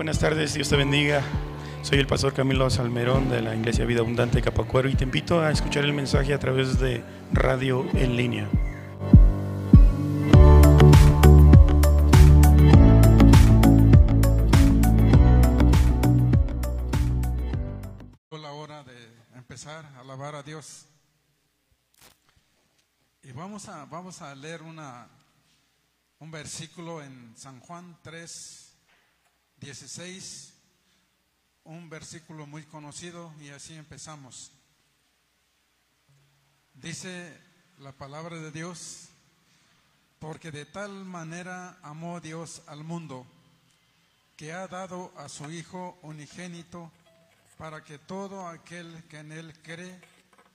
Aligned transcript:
buenas 0.00 0.18
tardes, 0.18 0.54
Dios 0.54 0.66
te 0.70 0.76
bendiga. 0.76 1.22
Soy 1.82 1.98
el 1.98 2.06
pastor 2.06 2.32
Camilo 2.32 2.70
Salmerón 2.70 3.28
de 3.28 3.42
la 3.42 3.54
Iglesia 3.54 3.84
Vida 3.84 4.00
Abundante 4.00 4.40
Capacuero 4.40 4.88
y 4.88 4.94
te 4.94 5.04
invito 5.04 5.42
a 5.42 5.50
escuchar 5.50 5.84
el 5.84 5.92
mensaje 5.92 6.32
a 6.32 6.38
través 6.38 6.80
de 6.80 7.04
radio 7.34 7.86
en 7.92 8.16
línea. 8.16 8.48
la 18.30 18.52
hora 18.52 18.82
de 18.82 18.96
empezar 19.34 19.84
a 19.84 20.00
alabar 20.00 20.34
a 20.34 20.42
Dios. 20.42 20.86
Y 23.22 23.32
vamos 23.32 23.68
a, 23.68 23.84
vamos 23.84 24.22
a 24.22 24.34
leer 24.34 24.62
una, 24.62 25.08
un 26.20 26.30
versículo 26.30 27.02
en 27.02 27.34
San 27.36 27.60
Juan 27.60 27.98
3, 28.02 28.69
16, 29.60 30.54
un 31.64 31.90
versículo 31.90 32.46
muy 32.46 32.64
conocido 32.64 33.32
y 33.40 33.50
así 33.50 33.74
empezamos. 33.74 34.52
Dice 36.74 37.38
la 37.78 37.92
palabra 37.92 38.36
de 38.36 38.50
Dios, 38.50 39.08
porque 40.18 40.50
de 40.50 40.64
tal 40.64 41.04
manera 41.04 41.78
amó 41.82 42.20
Dios 42.20 42.62
al 42.66 42.84
mundo, 42.84 43.26
que 44.36 44.52
ha 44.52 44.66
dado 44.66 45.12
a 45.18 45.28
su 45.28 45.50
Hijo 45.50 45.98
unigénito, 46.02 46.90
para 47.58 47.84
que 47.84 47.98
todo 47.98 48.48
aquel 48.48 49.04
que 49.08 49.18
en 49.18 49.32
Él 49.32 49.52
cree 49.62 50.00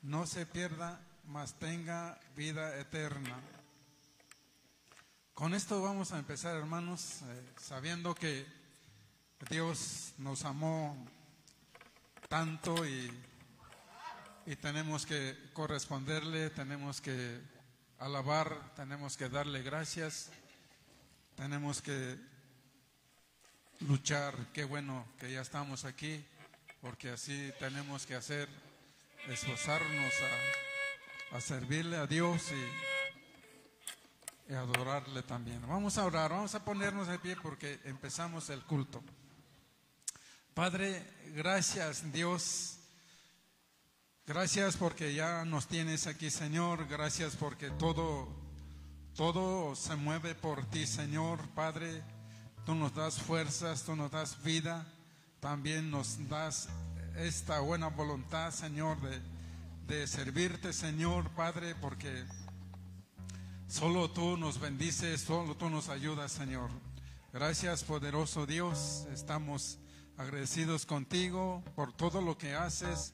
no 0.02 0.26
se 0.26 0.48
pierda, 0.48 1.00
mas 1.28 1.54
tenga 1.60 2.20
vida 2.36 2.80
eterna. 2.80 3.40
Con 5.36 5.54
esto 5.54 5.82
vamos 5.82 6.12
a 6.12 6.18
empezar, 6.18 6.56
hermanos, 6.56 7.22
eh, 7.24 7.54
sabiendo 7.60 8.16
que 8.16 8.55
Dios 9.50 10.14
nos 10.18 10.44
amó 10.44 10.98
tanto 12.28 12.86
y, 12.86 13.12
y 14.48 14.56
tenemos 14.56 15.06
que 15.06 15.38
corresponderle, 15.54 16.50
tenemos 16.50 17.00
que 17.00 17.40
alabar, 18.00 18.74
tenemos 18.76 19.18
que 19.18 19.30
darle 19.30 19.62
gracias, 19.62 20.32
tenemos 21.36 21.82
que 21.82 22.18
luchar. 23.82 24.36
Qué 24.52 24.64
bueno 24.64 25.06
que 25.20 25.32
ya 25.32 25.42
estamos 25.42 25.86
aquí, 25.86 26.26
porque 26.82 27.12
así 27.12 27.52
tenemos 27.60 28.08
que 28.08 28.16
hacer, 28.16 28.50
esforzarnos 29.28 30.14
a, 31.32 31.38
a 31.38 31.42
servirle 31.42 31.98
a 31.98 32.08
Dios 32.08 32.52
y, 32.52 34.52
y 34.52 34.56
adorarle 34.56 35.22
también. 35.22 35.62
Vamos 35.68 36.00
a 36.00 36.06
orar, 36.06 36.32
vamos 36.32 36.56
a 36.56 36.66
ponernos 36.66 37.08
de 37.08 37.20
pie 37.20 37.36
porque 37.36 37.80
empezamos 37.84 38.50
el 38.50 38.64
culto. 38.64 39.04
Padre, 40.56 41.06
gracias 41.36 42.14
Dios. 42.14 42.78
Gracias 44.26 44.78
porque 44.78 45.14
ya 45.14 45.44
nos 45.44 45.68
tienes 45.68 46.08
aquí, 46.08 46.30
Señor. 46.30 46.88
Gracias 46.88 47.36
porque 47.36 47.72
todo, 47.72 48.30
todo 49.18 49.76
se 49.76 49.98
mueve 49.98 50.34
por 50.34 50.66
ti, 50.68 50.88
Señor. 50.88 51.46
Padre, 51.50 52.02
tú 52.66 52.74
nos 52.74 52.96
das 52.96 53.20
fuerzas, 53.22 53.84
tú 53.84 53.98
nos 53.98 54.10
das 54.12 54.42
vida. 54.44 54.88
También 55.42 55.92
nos 55.92 56.26
das 56.30 56.70
esta 57.18 57.60
buena 57.60 57.90
voluntad, 57.90 58.52
Señor, 58.52 58.98
de, 59.02 59.22
de 59.94 60.08
servirte, 60.08 60.72
Señor, 60.72 61.30
Padre, 61.32 61.76
porque 61.76 62.24
solo 63.68 64.10
tú 64.10 64.38
nos 64.38 64.58
bendices, 64.62 65.20
solo 65.20 65.58
tú 65.58 65.70
nos 65.70 65.90
ayudas, 65.90 66.32
Señor. 66.32 66.70
Gracias, 67.34 67.84
poderoso 67.84 68.46
Dios. 68.46 69.06
Estamos 69.12 69.80
agradecidos 70.18 70.86
contigo 70.86 71.64
por 71.76 71.92
todo 71.92 72.22
lo 72.22 72.38
que 72.38 72.56
haces, 72.56 73.14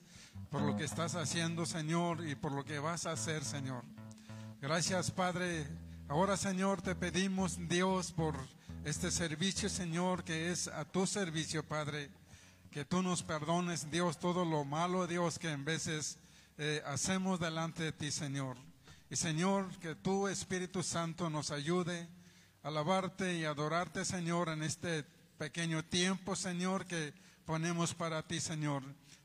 por 0.49 0.61
lo 0.61 0.75
que 0.75 0.83
estás 0.83 1.15
haciendo, 1.15 1.65
Señor, 1.65 2.27
y 2.27 2.35
por 2.35 2.51
lo 2.51 2.63
que 2.63 2.79
vas 2.79 3.05
a 3.05 3.13
hacer, 3.13 3.43
Señor. 3.43 3.83
Gracias, 4.61 5.11
Padre. 5.11 5.67
Ahora, 6.07 6.37
Señor, 6.37 6.81
te 6.81 6.95
pedimos, 6.95 7.57
Dios, 7.67 8.11
por 8.11 8.35
este 8.83 9.11
servicio, 9.11 9.69
Señor, 9.69 10.23
que 10.23 10.51
es 10.51 10.67
a 10.67 10.85
tu 10.85 11.07
servicio, 11.07 11.63
Padre. 11.63 12.11
Que 12.69 12.85
tú 12.85 13.01
nos 13.01 13.23
perdones, 13.23 13.89
Dios, 13.91 14.19
todo 14.19 14.45
lo 14.45 14.63
malo, 14.63 15.07
Dios, 15.07 15.39
que 15.39 15.51
en 15.51 15.65
veces 15.65 16.17
eh, 16.57 16.81
hacemos 16.85 17.39
delante 17.39 17.83
de 17.83 17.91
ti, 17.91 18.11
Señor. 18.11 18.57
Y, 19.09 19.15
Señor, 19.15 19.77
que 19.79 19.95
tu 19.95 20.27
Espíritu 20.27 20.83
Santo 20.83 21.29
nos 21.29 21.51
ayude 21.51 22.07
a 22.63 22.67
alabarte 22.67 23.35
y 23.35 23.45
adorarte, 23.45 24.05
Señor, 24.05 24.49
en 24.49 24.63
este 24.63 25.05
pequeño 25.41 25.83
tiempo, 25.83 26.35
Señor, 26.35 26.85
que 26.85 27.15
ponemos 27.45 27.95
para 27.95 28.21
ti, 28.21 28.39
Señor. 28.39 28.83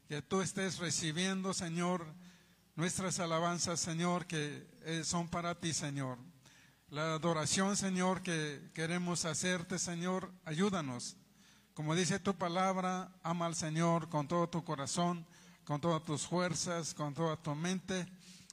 Que 0.09 0.23
tú 0.23 0.41
estés 0.41 0.79
recibiendo, 0.79 1.53
Señor, 1.53 2.07
nuestras 2.75 3.21
alabanzas, 3.21 3.81
Señor, 3.81 4.25
que 4.25 4.67
eh, 4.87 5.03
son 5.05 5.29
para 5.29 5.61
ti, 5.61 5.75
Señor. 5.75 6.17
La 6.89 7.13
adoración, 7.13 7.77
Señor, 7.77 8.23
que 8.23 8.63
queremos 8.73 9.27
hacerte, 9.27 9.79
Señor, 9.79 10.33
ayúdanos. 10.47 11.19
Como 11.75 11.95
dice 11.95 12.19
tu 12.19 12.35
palabra, 12.35 13.13
ama 13.23 13.45
al 13.45 13.55
Señor 13.55 14.09
con 14.09 14.27
todo 14.27 14.49
tu 14.49 14.65
corazón, 14.65 15.27
con 15.67 15.83
todas 15.83 16.03
tus 16.03 16.27
fuerzas, 16.27 16.95
con 16.95 17.13
toda 17.13 17.37
tu 17.37 17.55
mente. 17.55 18.07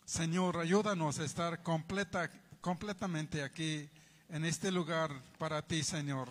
Señor, 0.04 0.58
ayúdanos 0.58 1.18
a 1.18 1.24
estar 1.24 1.64
completa, 1.64 2.30
completamente 2.60 3.42
aquí, 3.42 3.90
en 4.28 4.44
este 4.44 4.70
lugar, 4.70 5.12
para 5.38 5.62
ti, 5.62 5.82
Señor. 5.82 6.28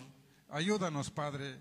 Ayúdanos, 0.53 1.09
Padre. 1.09 1.59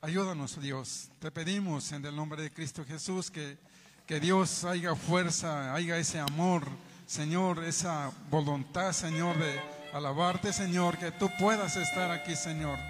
Ayúdanos, 0.00 0.60
Dios. 0.60 1.10
Te 1.20 1.30
pedimos 1.30 1.92
en 1.92 2.04
el 2.04 2.16
nombre 2.16 2.42
de 2.42 2.52
Cristo 2.52 2.84
Jesús 2.84 3.30
que, 3.30 3.56
que 4.04 4.18
Dios 4.18 4.64
haya 4.64 4.96
fuerza, 4.96 5.72
haya 5.72 5.96
ese 5.96 6.18
amor, 6.18 6.66
Señor, 7.06 7.62
esa 7.62 8.10
voluntad, 8.30 8.92
Señor, 8.92 9.38
de 9.38 9.60
alabarte, 9.92 10.52
Señor, 10.52 10.98
que 10.98 11.12
tú 11.12 11.30
puedas 11.38 11.76
estar 11.76 12.10
aquí, 12.10 12.34
Señor. 12.34 12.80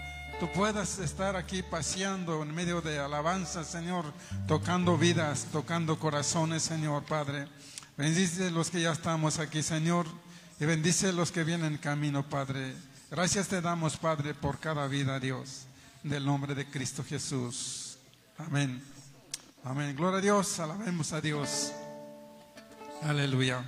Tú 0.41 0.50
puedas 0.53 0.98
estar 0.98 1.36
aquí 1.36 1.62
paseando 1.62 2.42
en 2.42 2.54
medio 2.54 2.81
de 2.81 2.98
alabanza, 2.98 3.62
Señor, 3.62 4.06
tocando 4.48 4.97
vidas, 4.97 5.48
tocando 5.53 5.98
corazones, 5.98 6.62
Señor, 6.62 7.04
Padre. 7.04 7.47
Bendice 7.98 8.50
los 8.50 8.71
que 8.71 8.81
ya 8.81 8.92
estamos 8.92 9.38
aquí, 9.38 9.62
Señor, 9.62 10.06
y 10.59 10.65
bendice 10.65 11.12
los 11.12 11.31
que 11.31 11.44
vienen 11.44 11.75
en 11.75 11.78
camino, 11.78 12.26
Padre. 12.26 12.75
Gracias 13.15 13.47
te 13.47 13.61
damos, 13.61 13.97
Padre, 13.97 14.35
por 14.35 14.59
cada 14.59 14.89
vida, 14.89 15.21
Dios, 15.21 15.67
del 16.03 16.27
nombre 16.27 16.53
de 16.53 16.69
Cristo 16.69 17.05
Jesús. 17.09 17.97
Amén. 18.39 18.83
Amén. 19.63 19.95
Gloria 19.95 20.19
a 20.19 20.21
Dios, 20.21 20.59
alabemos 20.59 21.13
a 21.13 21.21
Dios. 21.21 21.71
Aleluya. 23.03 23.65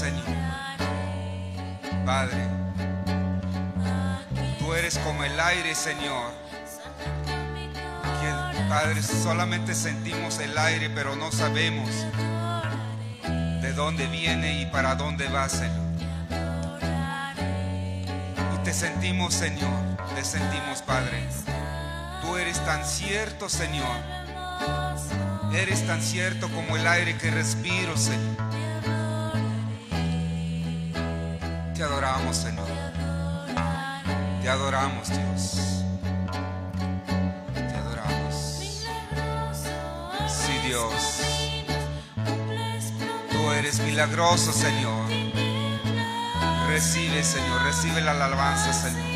Señor. 0.00 0.24
Padre, 2.06 2.38
tú 4.58 4.72
eres 4.72 4.96
como 4.96 5.24
el 5.24 5.38
aire, 5.38 5.74
Señor. 5.74 6.32
Padre, 8.70 9.02
solamente 9.02 9.74
sentimos 9.74 10.38
el 10.38 10.56
aire, 10.56 10.88
pero 10.88 11.16
no 11.16 11.30
sabemos 11.30 11.90
de 13.60 13.72
dónde 13.74 14.06
viene 14.06 14.62
y 14.62 14.66
para 14.66 14.94
dónde 14.94 15.28
va, 15.28 15.46
Señor. 15.50 15.90
Y 18.54 18.64
te 18.64 18.72
sentimos, 18.72 19.34
Señor, 19.34 19.98
te 20.14 20.24
sentimos, 20.24 20.80
Padre. 20.80 21.28
Tú 22.22 22.38
eres 22.38 22.58
tan 22.64 22.86
cierto, 22.86 23.50
Señor. 23.50 23.98
Eres 25.52 25.86
tan 25.86 26.00
cierto 26.00 26.48
como 26.48 26.78
el 26.78 26.86
aire 26.86 27.18
que 27.18 27.30
respiro, 27.30 27.98
Señor. 27.98 28.49
Te 34.42 34.48
adoramos, 34.48 35.08
Dios. 35.08 35.84
Te 37.54 37.74
adoramos. 37.74 38.34
Sí, 40.28 40.58
Dios. 40.66 41.20
Tú 43.30 43.52
eres 43.52 43.80
milagroso, 43.80 44.52
Señor. 44.52 45.08
Recibe, 46.68 47.22
Señor. 47.22 47.62
Recibe 47.64 48.00
la 48.00 48.12
alabanza, 48.12 48.72
Señor. 48.72 49.09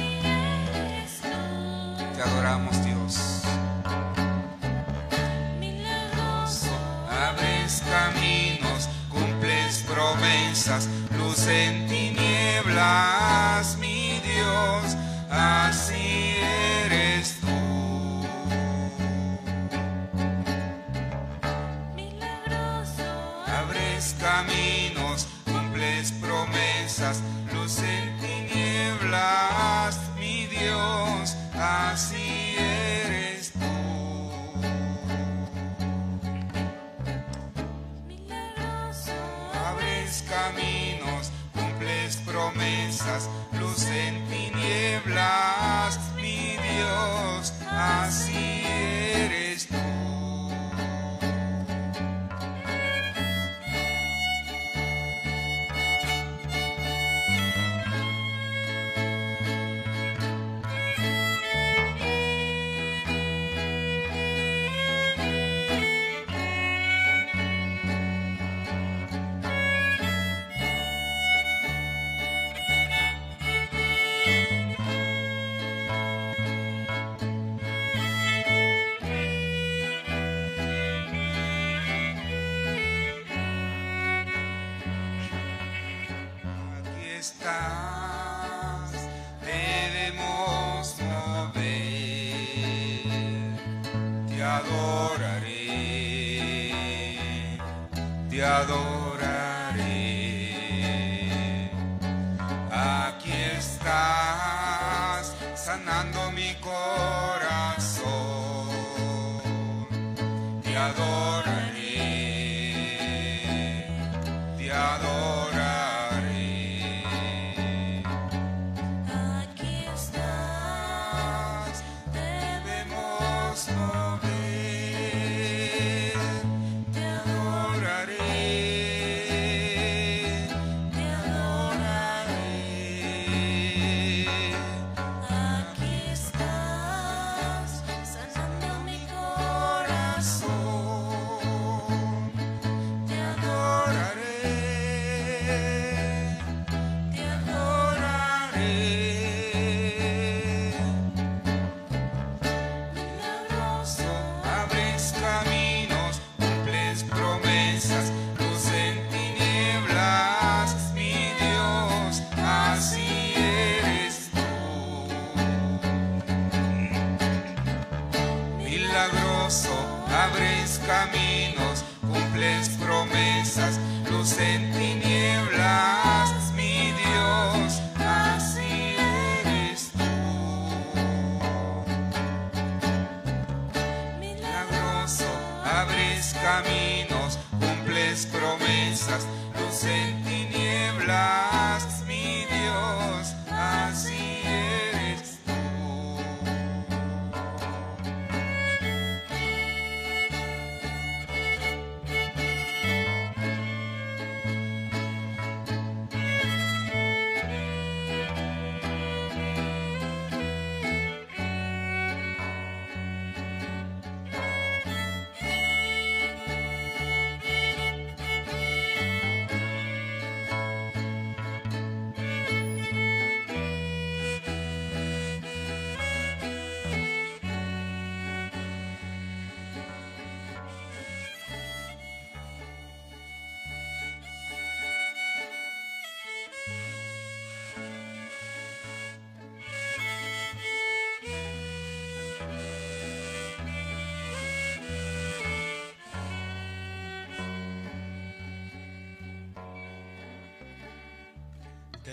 está. 87.24 87.83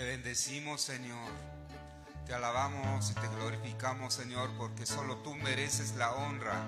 Te 0.02 0.08
bendecimos, 0.08 0.80
Señor. 0.80 1.30
Te 2.26 2.34
alabamos 2.34 3.08
y 3.12 3.14
te 3.14 3.28
glorificamos, 3.36 4.12
Señor, 4.12 4.50
porque 4.58 4.84
solo 4.84 5.18
tú 5.18 5.36
mereces 5.36 5.94
la 5.94 6.10
honra. 6.10 6.66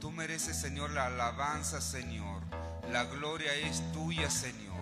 Tú 0.00 0.10
mereces, 0.10 0.60
Señor, 0.60 0.90
la 0.90 1.06
alabanza, 1.06 1.80
Señor. 1.80 2.42
La 2.90 3.04
gloria 3.04 3.54
es 3.54 3.80
tuya, 3.92 4.28
Señor. 4.28 4.80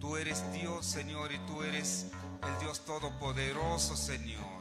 Tú 0.00 0.16
eres 0.16 0.42
Dios, 0.52 0.84
Señor, 0.84 1.30
y 1.30 1.38
tú 1.46 1.62
eres 1.62 2.06
el 2.42 2.58
Dios 2.58 2.84
todopoderoso, 2.84 3.96
Señor. 3.96 4.58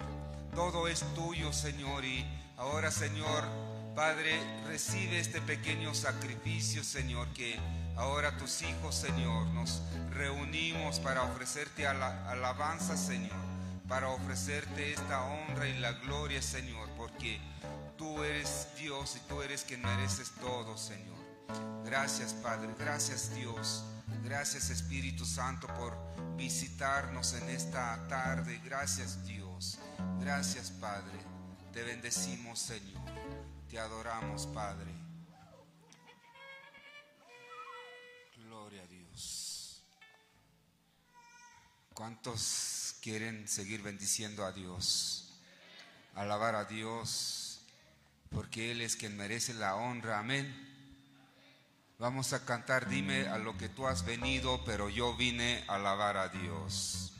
Todo 0.53 0.87
es 0.87 1.01
tuyo, 1.15 1.51
Señor, 1.53 2.05
y 2.05 2.27
ahora, 2.57 2.91
Señor, 2.91 3.43
Padre, 3.95 4.39
recibe 4.67 5.19
este 5.19 5.41
pequeño 5.41 5.95
sacrificio, 5.95 6.83
Señor, 6.83 7.27
que 7.33 7.59
ahora 7.97 8.37
tus 8.37 8.61
hijos, 8.61 8.95
Señor, 8.95 9.47
nos 9.47 9.81
reunimos 10.11 10.99
para 10.99 11.23
ofrecerte 11.23 11.87
ala- 11.87 12.29
alabanza, 12.29 12.95
Señor, 12.95 13.35
para 13.87 14.09
ofrecerte 14.09 14.93
esta 14.93 15.23
honra 15.23 15.67
y 15.67 15.77
la 15.79 15.91
gloria, 15.93 16.41
Señor, 16.41 16.89
porque 16.97 17.39
tú 17.97 18.23
eres 18.23 18.67
Dios 18.77 19.15
y 19.15 19.19
tú 19.27 19.41
eres 19.41 19.63
quien 19.63 19.81
mereces 19.81 20.31
todo, 20.41 20.77
Señor. 20.77 21.17
Gracias, 21.85 22.33
Padre, 22.33 22.73
gracias, 22.77 23.33
Dios. 23.33 23.83
Gracias, 24.23 24.69
Espíritu 24.69 25.25
Santo, 25.25 25.67
por 25.67 25.97
visitarnos 26.35 27.33
en 27.33 27.49
esta 27.49 28.05
tarde. 28.07 28.59
Gracias, 28.63 29.25
Dios. 29.25 29.79
Gracias, 30.19 30.71
Padre. 30.71 31.17
Te 31.73 31.83
bendecimos, 31.83 32.59
Señor. 32.59 33.01
Te 33.69 33.79
adoramos, 33.79 34.45
Padre. 34.47 34.91
¿Cuántos 41.97 42.93
quieren 43.01 43.47
seguir 43.47 43.81
bendiciendo 43.81 44.45
a 44.45 44.51
Dios? 44.51 45.33
Alabar 46.13 46.53
a 46.53 46.65
Dios, 46.65 47.59
porque 48.29 48.71
Él 48.71 48.81
es 48.81 48.95
quien 48.95 49.17
merece 49.17 49.55
la 49.55 49.75
honra. 49.75 50.19
Amén. 50.19 50.45
Vamos 51.97 52.33
a 52.33 52.45
cantar, 52.45 52.87
dime 52.87 53.27
a 53.27 53.39
lo 53.39 53.57
que 53.57 53.67
tú 53.67 53.87
has 53.87 54.05
venido, 54.05 54.63
pero 54.63 54.89
yo 54.91 55.17
vine 55.17 55.65
a 55.67 55.77
alabar 55.77 56.17
a 56.17 56.29
Dios. 56.29 57.13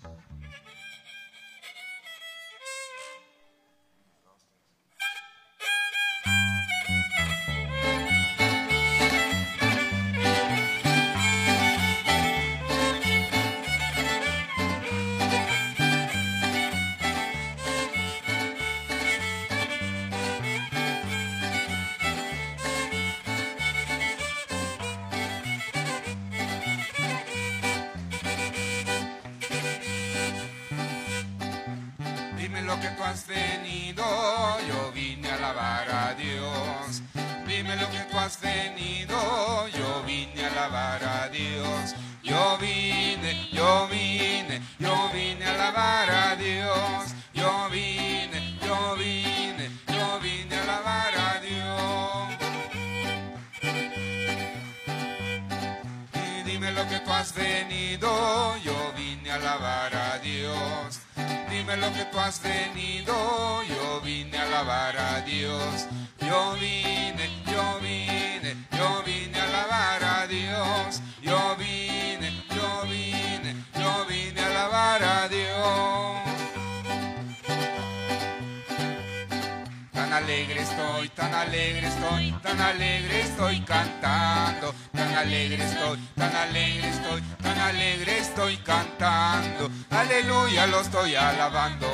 Alegre 87.68 88.20
estoy 88.20 88.58
cantando. 88.58 89.70
Aleluya, 89.90 90.68
lo 90.68 90.82
estoy 90.82 91.16
alabando. 91.16 91.88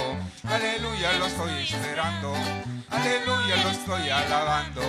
Aleluya, 0.48 1.14
lo 1.14 1.26
estoy 1.26 1.64
esperando. 1.64 2.34
Aleluya, 2.90 3.56
lo 3.64 3.70
estoy 3.70 4.10
alabando. 4.10 4.82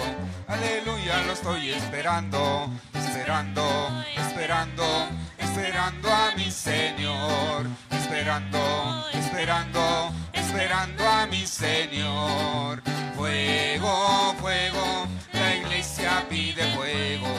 Aleluya, 0.46 1.22
lo 1.26 1.32
estoy 1.32 1.70
esperando. 1.70 2.70
Esperando, 2.92 4.04
esperando, 4.16 5.08
esperando 5.38 6.12
a 6.12 6.32
mi 6.36 6.50
Señor. 6.50 7.66
Esperando, 7.90 9.06
esperando, 9.14 10.12
esperando 10.32 11.08
a 11.08 11.26
mi 11.26 11.46
Señor. 11.46 12.82
Fuego, 13.16 14.34
fuego, 14.38 15.06
la 15.32 15.56
iglesia 15.56 16.26
pide 16.28 16.64
fuego. 16.74 17.34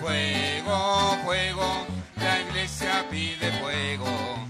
Fuego, 0.00 1.18
fuego, 1.24 1.86
la 2.20 2.40
iglesia 2.40 3.06
pide 3.10 3.50
fuego. 3.52 4.46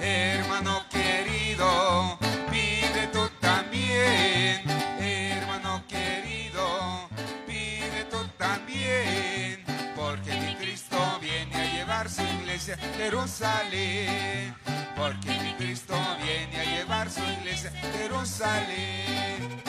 Hermano 0.00 0.84
querido, 0.90 2.18
pide 2.50 3.08
tú 3.12 3.28
también. 3.40 4.62
Hermano 4.98 5.82
querido, 5.88 7.08
pide 7.46 8.04
tú 8.10 8.18
también. 8.36 9.64
Porque 9.96 10.32
mi 10.34 10.54
Cristo 10.56 10.98
viene 11.20 11.54
a 11.56 11.72
llevar 11.72 12.10
su 12.10 12.22
iglesia 12.22 12.74
a 12.74 12.96
Jerusalén. 12.96 14.54
Porque 14.96 15.30
mi 15.42 15.54
Cristo 15.54 15.94
viene 16.22 16.60
a 16.60 16.64
llevar 16.64 17.10
su 17.10 17.20
iglesia 17.20 17.70
a 17.70 17.98
Jerusalén. 17.98 19.62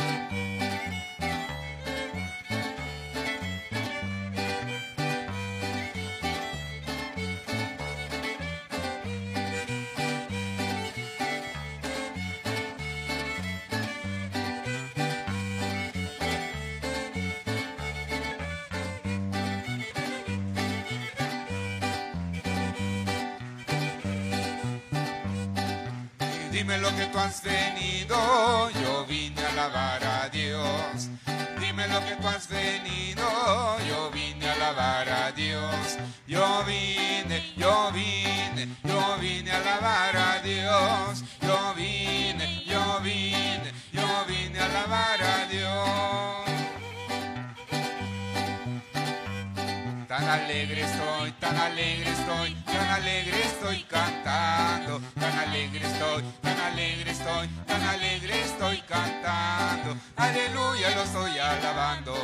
Dime 26.75 26.89
lo 26.89 26.97
que 26.97 27.05
tú 27.05 27.19
has 27.19 27.41
venido, 27.41 28.69
yo 28.71 29.05
vine 29.05 29.41
a 29.41 29.49
alabar 29.49 30.03
a 30.03 30.27
Dios. 30.27 31.09
Dime 31.57 31.87
lo 31.87 32.03
que 32.03 32.17
tú 32.17 32.27
has 32.27 32.49
venido, 32.49 33.23
yo 33.87 34.11
vine 34.11 34.45
a 34.45 34.53
alabar 34.55 35.07
a 35.07 35.31
Dios. 35.31 35.97
Yo 36.27 36.65
vine, 36.65 37.53
yo 37.55 37.91
vine, 37.93 38.67
yo 38.83 39.17
vine 39.21 39.51
a 39.51 39.57
alabar 39.57 40.17
a 40.17 40.41
Dios. 40.41 41.23
Yo 41.41 41.73
vine, 41.75 42.65
yo 42.65 42.99
vine, 42.99 43.71
yo 43.93 44.25
vine 44.27 44.59
a 44.59 44.65
alabar 44.65 45.23
a 45.23 45.45
Dios. 45.47 46.44
Tan 50.15 50.29
alegre 50.29 50.81
estoy, 50.81 51.31
tan 51.41 51.57
alegre 51.57 52.09
estoy, 52.09 52.53
tan 52.63 52.89
alegre 52.89 53.41
estoy 53.43 53.83
cantando. 53.83 55.01
Tan 55.19 55.39
alegre 55.39 55.85
estoy, 55.85 56.23
tan 56.41 56.57
alegre 56.57 57.11
estoy, 57.11 57.47
tan 57.67 57.83
alegre 57.83 58.41
estoy 58.43 58.77
cantando. 58.87 59.97
Aleluya, 60.15 60.95
lo 60.95 61.03
estoy 61.03 61.37
alabando. 61.37 62.15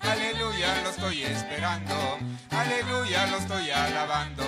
Aleluya, 0.00 0.80
lo 0.84 0.88
estoy 0.88 1.24
esperando. 1.24 2.18
Aleluya, 2.48 3.26
lo 3.26 3.36
estoy 3.36 3.70
alabando. 3.70 4.46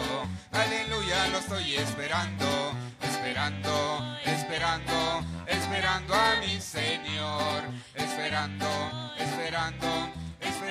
Aleluya, 0.52 1.26
lo 1.32 1.38
estoy 1.40 1.74
esperando. 1.74 2.72
Esperando, 3.02 4.16
esperando, 4.24 5.22
esperando 5.46 6.14
a 6.14 6.36
mi 6.40 6.58
Señor. 6.58 7.62
Esperando, 7.94 8.66
esperando 9.18 10.25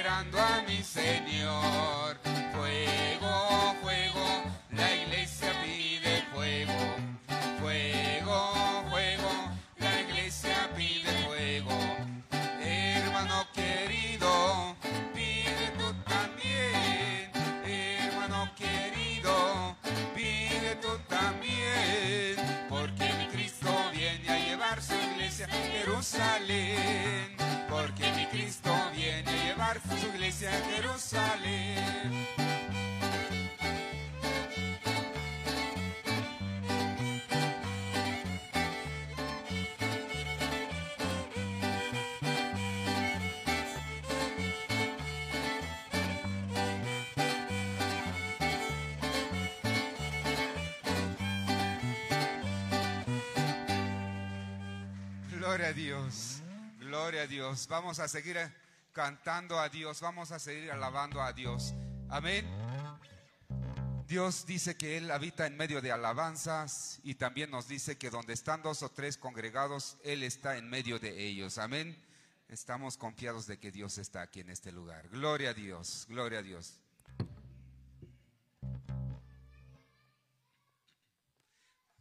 esperando 0.05 0.39
a 0.39 0.61
mi 0.67 0.83
Señor. 0.83 2.17
Fuego, 2.53 3.75
fuego, 3.81 4.43
la 4.69 4.95
iglesia 4.95 5.51
pide 5.63 6.23
fuego. 6.31 6.73
Fuego, 7.59 8.83
fuego, 8.91 9.31
la 9.79 10.01
iglesia 10.01 10.69
pide 10.77 11.11
fuego. 11.25 11.79
Hermano 12.61 13.47
querido, 13.51 14.75
pide 15.15 15.71
tú 15.75 15.91
también. 16.03 17.31
Hermano 17.65 18.51
querido, 18.55 19.75
pide 20.13 20.75
tú 20.83 20.99
también. 21.09 22.35
Porque 22.69 23.11
mi 23.17 23.27
Cristo 23.29 23.73
viene 23.91 24.29
a 24.29 24.37
llevar 24.37 24.83
su 24.83 24.93
iglesia 24.93 25.47
a 25.47 25.71
Jerusalén 25.71 27.44
hacia 30.47 30.75
Gloria 55.31 55.67
a 55.67 55.73
Dios, 55.73 56.41
gloria 56.79 57.21
a 57.23 57.27
Dios. 57.27 57.67
Vamos 57.67 57.99
a 57.99 58.07
seguir 58.07 58.37
cantando 58.95 59.59
a 59.59 59.67
Dios. 59.67 59.99
Vamos 59.99 60.31
a 60.31 60.39
seguir 60.39 60.71
alabando 60.71 61.21
a 61.21 61.33
Dios. 61.33 61.75
Amén. 62.09 62.49
Dios 64.07 64.45
dice 64.45 64.77
que 64.77 64.95
Él 64.95 65.11
habita 65.11 65.45
en 65.45 65.57
medio 65.57 65.81
de 65.81 65.91
alabanzas 65.91 67.01
y 67.03 67.15
también 67.15 67.51
nos 67.51 67.67
dice 67.67 67.97
que 67.97 68.09
donde 68.09 68.33
están 68.33 68.61
dos 68.63 68.83
o 68.83 68.89
tres 68.89 69.17
congregados, 69.17 69.97
Él 70.03 70.23
está 70.23 70.57
en 70.57 70.69
medio 70.69 70.97
de 70.97 71.25
ellos. 71.25 71.57
Amén. 71.57 72.01
Estamos 72.47 72.95
confiados 72.95 73.47
de 73.47 73.59
que 73.59 73.69
Dios 73.69 73.97
está 73.97 74.21
aquí 74.21 74.39
en 74.39 74.49
este 74.49 74.71
lugar. 74.71 75.09
Gloria 75.09 75.49
a 75.49 75.53
Dios, 75.53 76.05
gloria 76.07 76.39
a 76.39 76.43
Dios. 76.43 76.79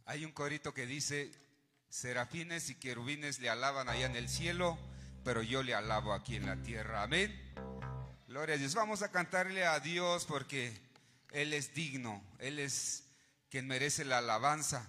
Hay 0.05 0.23
un 0.23 0.31
corito 0.31 0.73
que 0.73 0.85
dice, 0.85 1.31
serafines 1.89 2.69
y 2.69 2.75
querubines 2.75 3.39
le 3.39 3.49
alaban 3.49 3.89
allá 3.89 4.05
en 4.05 4.15
el 4.15 4.29
cielo, 4.29 4.77
pero 5.25 5.41
yo 5.41 5.63
le 5.63 5.73
alabo 5.73 6.13
aquí 6.13 6.35
en 6.35 6.45
la 6.45 6.55
tierra. 6.57 7.01
Amén. 7.01 7.35
Gloria 8.27 8.55
a 8.55 8.57
Dios. 8.59 8.75
Vamos 8.75 9.01
a 9.01 9.11
cantarle 9.11 9.65
a 9.65 9.79
Dios 9.79 10.23
porque 10.25 10.79
Él 11.31 11.51
es 11.51 11.73
digno, 11.73 12.23
Él 12.37 12.59
es 12.59 13.05
quien 13.49 13.67
merece 13.67 14.05
la 14.05 14.19
alabanza. 14.19 14.87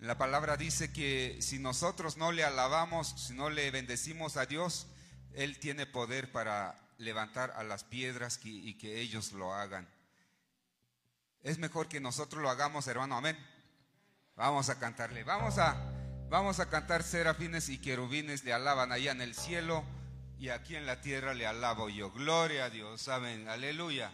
La 0.00 0.18
palabra 0.18 0.56
dice 0.56 0.92
que 0.92 1.38
si 1.40 1.60
nosotros 1.60 2.16
no 2.16 2.32
le 2.32 2.42
alabamos, 2.42 3.14
si 3.16 3.32
no 3.32 3.48
le 3.48 3.70
bendecimos 3.70 4.36
a 4.36 4.44
Dios, 4.44 4.88
Él 5.34 5.58
tiene 5.60 5.86
poder 5.86 6.32
para 6.32 6.76
levantar 6.98 7.52
a 7.52 7.62
las 7.62 7.84
piedras 7.84 8.40
y 8.42 8.76
que 8.76 9.00
ellos 9.00 9.32
lo 9.32 9.54
hagan. 9.54 9.88
Es 11.42 11.58
mejor 11.58 11.88
que 11.88 12.00
nosotros 12.00 12.42
lo 12.42 12.50
hagamos, 12.50 12.88
hermano. 12.88 13.16
Amén. 13.16 13.38
Vamos 14.34 14.68
a 14.68 14.80
cantarle. 14.80 15.22
Vamos 15.22 15.58
a, 15.58 15.97
vamos 16.30 16.60
a 16.60 16.68
cantar 16.68 17.02
serafines 17.02 17.68
y 17.68 17.78
querubines 17.78 18.44
le 18.44 18.52
alaban 18.52 18.92
allá 18.92 19.12
en 19.12 19.20
el 19.20 19.34
cielo 19.34 19.84
y 20.38 20.50
aquí 20.50 20.76
en 20.76 20.86
la 20.86 21.00
tierra 21.00 21.34
le 21.34 21.46
alabo 21.46 21.88
yo. 21.88 22.10
Gloria 22.12 22.66
a 22.66 22.70
Dios. 22.70 23.08
Amén. 23.08 23.48
Aleluya. 23.48 24.12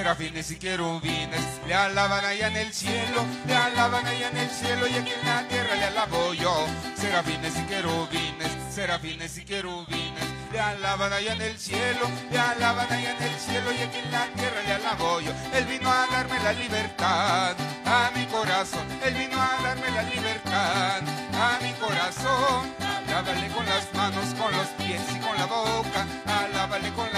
Serafines 0.00 0.50
y 0.50 0.56
querubines, 0.56 1.60
le 1.66 1.74
alaban 1.74 2.24
allá 2.24 2.48
en 2.48 2.56
el 2.56 2.72
cielo, 2.72 3.22
le 3.46 3.54
alaban 3.54 4.06
allá 4.06 4.30
en 4.30 4.38
el 4.38 4.48
cielo 4.48 4.86
y 4.86 4.94
aquí 4.94 5.10
en 5.10 5.26
la 5.26 5.46
tierra 5.46 5.74
le 5.74 5.84
alabo 5.84 6.32
yo. 6.32 6.66
Serafines 6.96 7.54
y 7.58 7.62
querubines, 7.64 8.50
serafines 8.74 9.36
y 9.36 9.44
querubines, 9.44 10.24
le 10.52 10.58
alaban 10.58 11.12
allá 11.12 11.34
en 11.34 11.42
el 11.42 11.58
cielo, 11.58 12.08
le 12.30 12.38
alaban 12.38 12.90
allá 12.90 13.14
en 13.14 13.22
el 13.24 13.38
cielo 13.38 13.72
y 13.72 13.82
aquí 13.82 13.98
en 13.98 14.10
la 14.10 14.24
tierra 14.28 14.62
le 14.66 14.72
alabo 14.72 15.20
yo. 15.20 15.32
Él 15.52 15.66
vino 15.66 15.92
a 15.92 16.06
darme 16.06 16.40
la 16.40 16.52
libertad 16.54 17.54
a 17.84 18.10
mi 18.16 18.24
corazón, 18.24 18.86
él 19.04 19.14
vino 19.14 19.38
a 19.38 19.62
darme 19.62 19.90
la 19.90 20.02
libertad 20.04 21.02
a 21.34 21.58
mi 21.62 21.72
corazón. 21.74 22.74
Alábale 23.06 23.48
con 23.48 23.66
las 23.66 23.92
manos, 23.92 24.34
con 24.34 24.50
los 24.56 24.68
pies 24.78 25.02
y 25.14 25.18
con 25.18 25.36
la 25.36 25.44
boca. 25.44 26.06
Alábale 26.26 26.90
con 26.92 27.09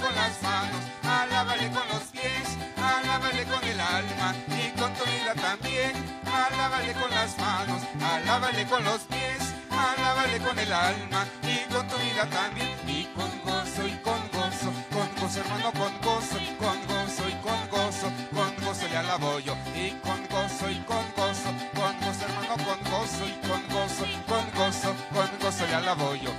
Con 0.00 0.14
las 0.14 0.42
manos, 0.42 0.82
alábale 1.02 1.70
con 1.70 1.88
los 1.88 2.02
pies. 2.12 2.56
Alábale 2.76 3.44
con 3.44 3.64
el 3.64 3.80
alma 3.80 4.34
y 4.48 4.78
con 4.78 4.92
tu 4.94 5.04
vida 5.04 5.34
también. 5.34 5.92
Alábale 6.26 6.92
con 6.92 7.10
las 7.10 7.38
manos, 7.38 7.82
alábale 8.00 8.66
con 8.66 8.84
los 8.84 9.00
pies. 9.02 9.54
Alábale 9.70 10.38
con 10.38 10.58
el 10.58 10.72
alma 10.72 11.26
y 11.42 11.72
con 11.72 11.88
tu 11.88 11.96
vida 11.96 12.26
también. 12.28 12.76
Y 12.86 13.04
con 13.16 13.30
gozo 13.42 13.86
y 13.86 13.96
con 14.04 14.20
gozo, 14.32 14.70
con 14.92 15.08
gozo 15.20 15.40
hermano, 15.40 15.72
con 15.72 15.92
gozo, 16.02 16.38
con 16.58 16.78
gozo 16.86 17.22
y 17.28 17.34
con 17.46 17.60
gozo, 17.70 18.06
con 18.34 18.64
gozo 18.64 18.88
le 18.88 18.96
alabo 18.98 19.38
yo. 19.40 19.56
Y 19.74 19.90
con 20.04 20.20
gozo 20.28 20.70
y 20.70 20.78
con 20.84 21.04
gozo, 21.16 21.50
con 21.74 21.92
gozo 22.00 22.24
hermano, 22.26 22.54
con 22.66 22.78
gozo 22.92 23.24
y 23.24 23.48
con 23.48 23.62
gozo, 23.68 24.04
con 24.28 24.44
gozo, 24.54 24.94
con 25.14 25.38
gozo 25.40 25.66
le 25.66 25.74
alabo 25.74 26.14
yo. 26.16 26.30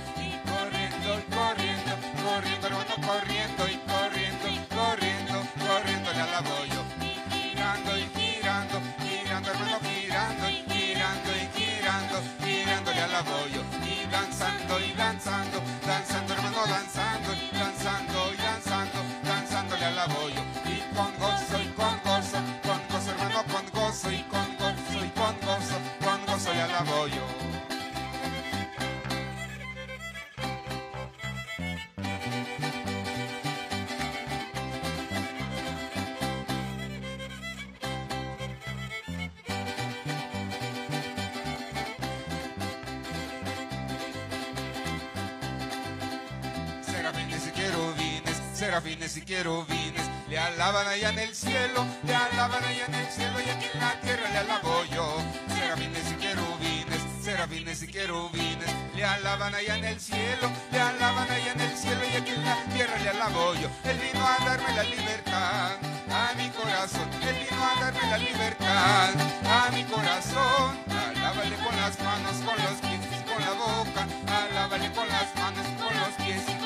Serafines 48.58 49.16
y 49.16 49.22
querubines, 49.22 50.02
le 50.28 50.36
alaban 50.36 50.84
allá 50.88 51.10
en 51.10 51.18
el 51.20 51.32
cielo, 51.32 51.86
le 52.04 52.12
alaban 52.12 52.64
allá 52.64 52.86
en 52.86 52.94
el 52.94 53.06
cielo 53.06 53.40
y 53.40 53.48
aquí 53.50 53.66
en 53.72 53.80
la 53.80 54.00
tierra 54.00 54.28
le 54.30 54.38
alabo 54.38 54.84
yo. 54.92 55.16
Serafines 55.54 56.10
y 56.10 56.14
querubines, 56.14 57.02
serafines 57.22 57.82
y 57.84 57.86
querubines, 57.86 58.68
le 58.96 59.04
alaban 59.04 59.54
allá 59.54 59.76
en 59.76 59.84
el 59.84 60.00
cielo, 60.00 60.50
le 60.72 60.80
alaban 60.80 61.30
allá 61.30 61.52
en 61.52 61.60
el 61.60 61.76
cielo 61.76 62.00
y 62.12 62.16
aquí 62.16 62.32
en 62.32 62.44
la 62.44 62.56
tierra 62.74 62.98
le 62.98 63.08
alabo 63.10 63.54
yo. 63.54 63.68
Él 63.84 63.98
vino 64.00 64.26
a 64.26 64.44
darme 64.44 64.74
la 64.74 64.82
libertad 64.82 65.76
a 66.10 66.34
mi 66.34 66.48
corazón, 66.48 67.08
él 67.22 67.46
vino 67.48 67.62
a 67.64 67.80
darme 67.80 68.10
la 68.10 68.18
libertad 68.18 69.14
a 69.46 69.70
mi 69.70 69.84
corazón. 69.84 70.78
Alábale 70.90 71.56
con 71.62 71.76
las 71.76 72.00
manos, 72.00 72.36
con 72.44 72.56
los 72.64 72.80
pies 72.80 72.98
con 73.24 73.40
la 73.40 73.52
boca, 73.52 74.06
alábale 74.26 74.90
con 74.92 75.08
las 75.08 75.32
manos, 75.36 75.66
con 75.78 75.94
los 76.00 76.26
pies 76.26 76.57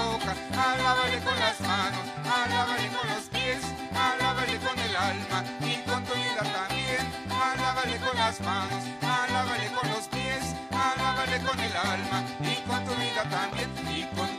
boca, 0.00 0.34
alábale 0.52 1.18
con 1.20 1.38
las 1.38 1.60
manos, 1.60 2.06
alábale 2.24 2.88
con 2.88 3.08
los 3.10 3.24
pies, 3.28 3.62
alábale 3.94 4.58
con 4.58 4.78
el 4.78 4.96
alma 4.96 5.44
y 5.60 5.74
con 5.88 6.04
tu 6.04 6.14
vida 6.14 6.42
también, 6.52 7.04
alábale 7.30 7.96
con 7.98 8.16
las 8.16 8.40
manos, 8.40 8.84
alábale 9.02 9.66
con 9.76 9.90
los 9.90 10.08
pies, 10.08 10.54
alábale 10.70 11.38
con 11.40 11.58
el 11.60 11.76
alma 11.76 12.24
y 12.40 12.54
con 12.68 12.84
tu 12.84 12.94
vida 12.94 13.22
también, 13.30 13.70
y 13.88 14.02
con 14.16 14.29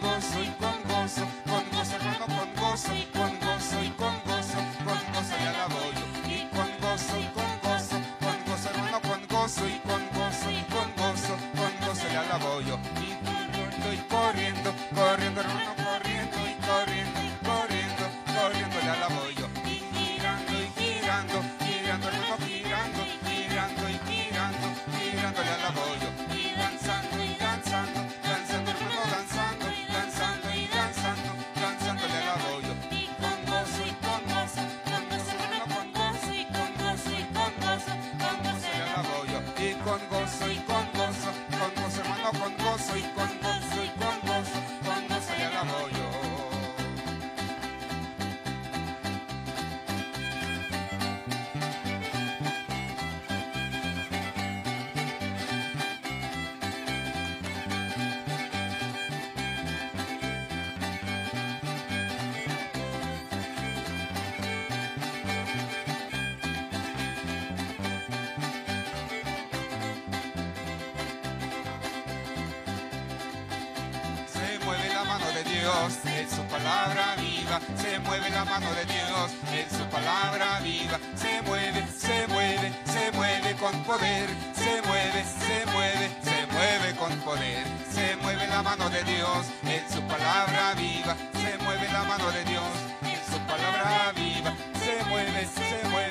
de 75.43 75.49
Dios, 75.49 75.97
en 76.05 76.29
su 76.29 76.41
palabra 76.43 77.15
viva, 77.17 77.59
se 77.75 77.99
mueve 77.99 78.29
la 78.29 78.45
mano 78.45 78.67
de 78.73 78.85
Dios, 78.85 79.31
en 79.53 79.77
su 79.77 79.83
palabra 79.89 80.59
viva, 80.59 80.99
se 81.15 81.41
mueve, 81.43 81.85
se 81.87 82.27
mueve, 82.27 82.71
se 82.85 83.11
mueve 83.11 83.55
con 83.55 83.83
poder, 83.83 84.29
se 84.53 84.81
mueve, 84.87 85.23
se 85.23 85.65
mueve, 85.71 86.09
se 86.23 86.47
mueve 86.53 86.95
con 86.95 87.13
poder, 87.21 87.63
se 87.91 88.15
mueve 88.17 88.47
la 88.47 88.61
mano 88.61 88.89
de 88.89 89.03
Dios, 89.03 89.47
en 89.63 89.93
su 89.93 90.01
palabra 90.01 90.73
viva, 90.75 91.15
se 91.33 91.57
mueve 91.63 91.87
la 91.91 92.03
mano 92.03 92.31
de 92.31 92.43
Dios, 92.45 92.71
en 93.03 93.33
su 93.33 93.39
palabra 93.47 94.11
viva, 94.15 94.53
se 94.83 95.03
mueve, 95.09 95.47
se 95.47 95.87
mueve, 95.89 96.10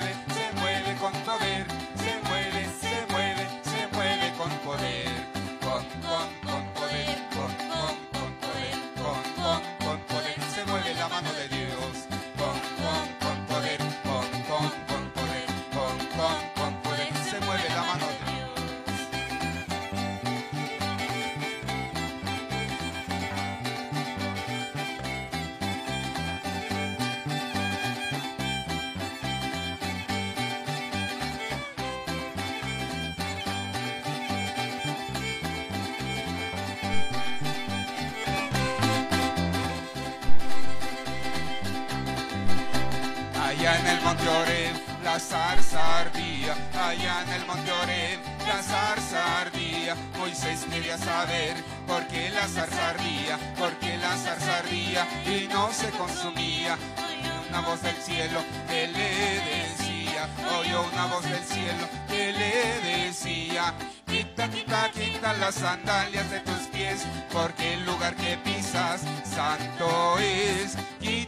zarza 45.20 46.00
ardía. 46.00 46.54
Allá 46.74 47.22
en 47.22 47.33
el 47.35 47.46
monte 47.46 47.70
Oreb, 47.70 48.20
la 48.46 48.62
zarza 48.62 49.40
ardía. 49.42 49.94
Moisés 50.18 50.66
quería 50.70 50.98
saber 50.98 51.54
por 51.87 52.06
qué 52.09 52.30
la 52.30 52.48
zarza 52.48 52.90
ardía, 52.90 53.38
por 53.59 53.72
qué 53.78 53.96
la 53.98 54.16
zarza 54.16 54.59
ardía 54.59 55.06
y 55.26 55.48
no 55.48 55.72
se 55.72 55.90
consumía. 55.90 56.76
Oyó 56.96 57.48
una 57.48 57.61
voz 57.61 57.83
del 57.83 57.96
cielo 57.96 58.40
que 58.68 58.88
le 58.88 59.11
decía, 59.50 60.28
oyó 60.59 60.88
una 60.92 61.06
voz 61.06 61.24
del 61.24 61.44
cielo 61.44 61.88
que 62.09 62.33
le 62.33 63.06
decía. 63.06 63.74
Quita, 64.06 64.48
quita, 64.48 64.90
quita 64.90 65.33
las 65.35 65.54
sandalias 65.54 66.28
de 66.30 66.40
tus 66.40 66.66
pies, 66.72 67.06
porque 67.33 67.74
el 67.74 67.87
lugar 67.87 68.16
que 68.16 68.37
pisas 68.38 69.02
santo 69.24 70.18
es. 70.18 70.76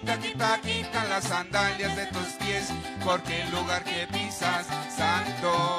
Quita, 0.03 0.19
quita, 0.19 0.61
quita 0.61 1.05
las 1.05 1.23
sandalias 1.23 1.95
de 1.95 2.07
tus 2.07 2.27
pies, 2.41 2.73
porque 3.05 3.43
el 3.43 3.53
lugar 3.53 3.85
que 3.85 4.09
pisas 4.09 4.67
santo. 4.97 5.79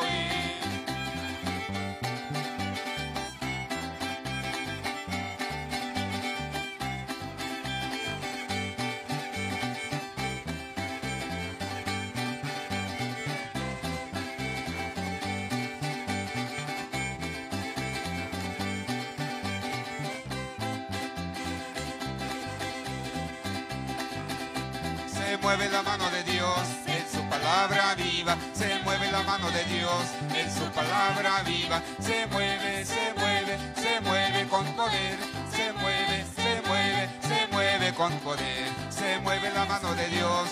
Mano 29.44 29.58
de 29.58 29.64
Dios 29.66 30.04
en 30.36 30.52
su 30.52 30.64
palabra 30.72 31.44
viva. 31.44 31.82
Se 32.00 32.28
mueve, 32.28 32.86
se 32.86 33.14
mueve, 33.18 33.58
se 33.76 34.02
mueve 34.02 34.48
con 34.48 34.66
poder. 34.76 35.18
Se 35.52 35.74
mueve, 35.74 36.26
se 36.36 36.62
mueve, 36.68 37.10
se 37.22 37.48
mueve 37.52 37.94
con 37.94 38.12
poder. 38.20 38.70
Se 38.90 39.20
mueve 39.20 39.52
la 39.54 39.66
mano 39.66 39.94
de 39.96 40.08
Dios 40.08 40.43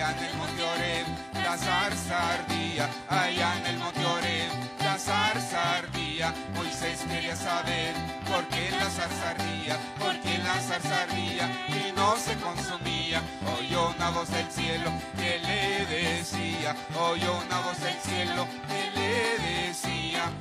Allá 0.00 0.16
en 0.16 0.24
el 0.24 0.34
monte 0.36 0.62
Oreb, 0.62 1.06
la 1.44 1.58
zarza 1.58 2.32
ardía. 2.32 2.88
Allá 3.10 3.58
en 3.58 3.66
el 3.66 3.76
monte 3.76 4.02
Oreb, 4.02 4.50
la 4.78 4.98
zarza 4.98 5.76
ardía. 5.76 6.32
Moisés 6.54 7.00
quería 7.06 7.36
saber 7.36 7.94
por 8.26 8.48
qué 8.48 8.70
la 8.70 8.88
zarza 8.88 9.30
ardía, 9.32 9.76
por 9.98 10.18
qué 10.20 10.38
la 10.38 10.58
zarza 10.58 11.02
ardía 11.02 11.50
y 11.68 11.92
no 11.94 12.16
se 12.16 12.34
consumía. 12.36 13.20
Oyó 13.58 13.90
una 13.94 14.08
voz 14.08 14.30
del 14.30 14.50
cielo 14.50 14.90
que 15.18 15.38
le 15.38 15.84
decía, 15.84 16.74
oyó 16.98 17.38
una 17.46 17.60
voz 17.60 17.78
del 17.80 18.00
cielo 18.00 18.46
que 18.68 18.98
le 18.98 19.68
decía. 19.68 20.32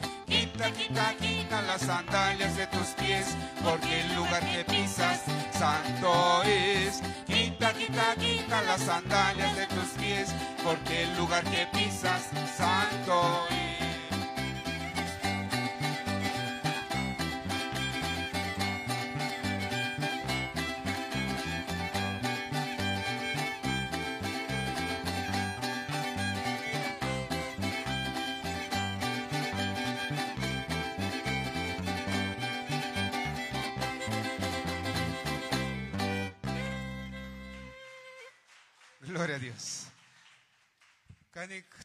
Quita, 0.60 0.72
quita, 0.74 1.15
quita 1.22 1.62
las 1.62 1.82
sandalias 1.84 2.58
de 2.58 2.67
tus 2.67 2.88
pies, 3.00 3.34
porque 3.63 4.02
el 4.02 4.13
lugar 4.13 4.41
que 4.41 4.65
pisas 4.65 5.22
santo 5.54 6.43
es. 6.43 7.02
Quita, 7.26 7.72
quita, 7.72 8.13
quita 8.19 8.62
las 8.63 8.82
sandalias 8.82 9.56
de 9.56 9.67
tus 9.67 9.88
pies, 9.98 10.36
porque 10.62 11.04
el 11.04 11.17
lugar 11.17 11.45
que 11.45 11.65
pisas 11.72 12.24
santo 12.58 13.48
es. 13.52 13.68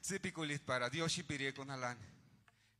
Kanik 0.04 0.20
tsipikulit 0.20 0.62
para 0.62 0.90
Dios 0.90 1.16
y 1.16 1.22
pire 1.22 1.54
con 1.54 1.70
alan. 1.70 1.96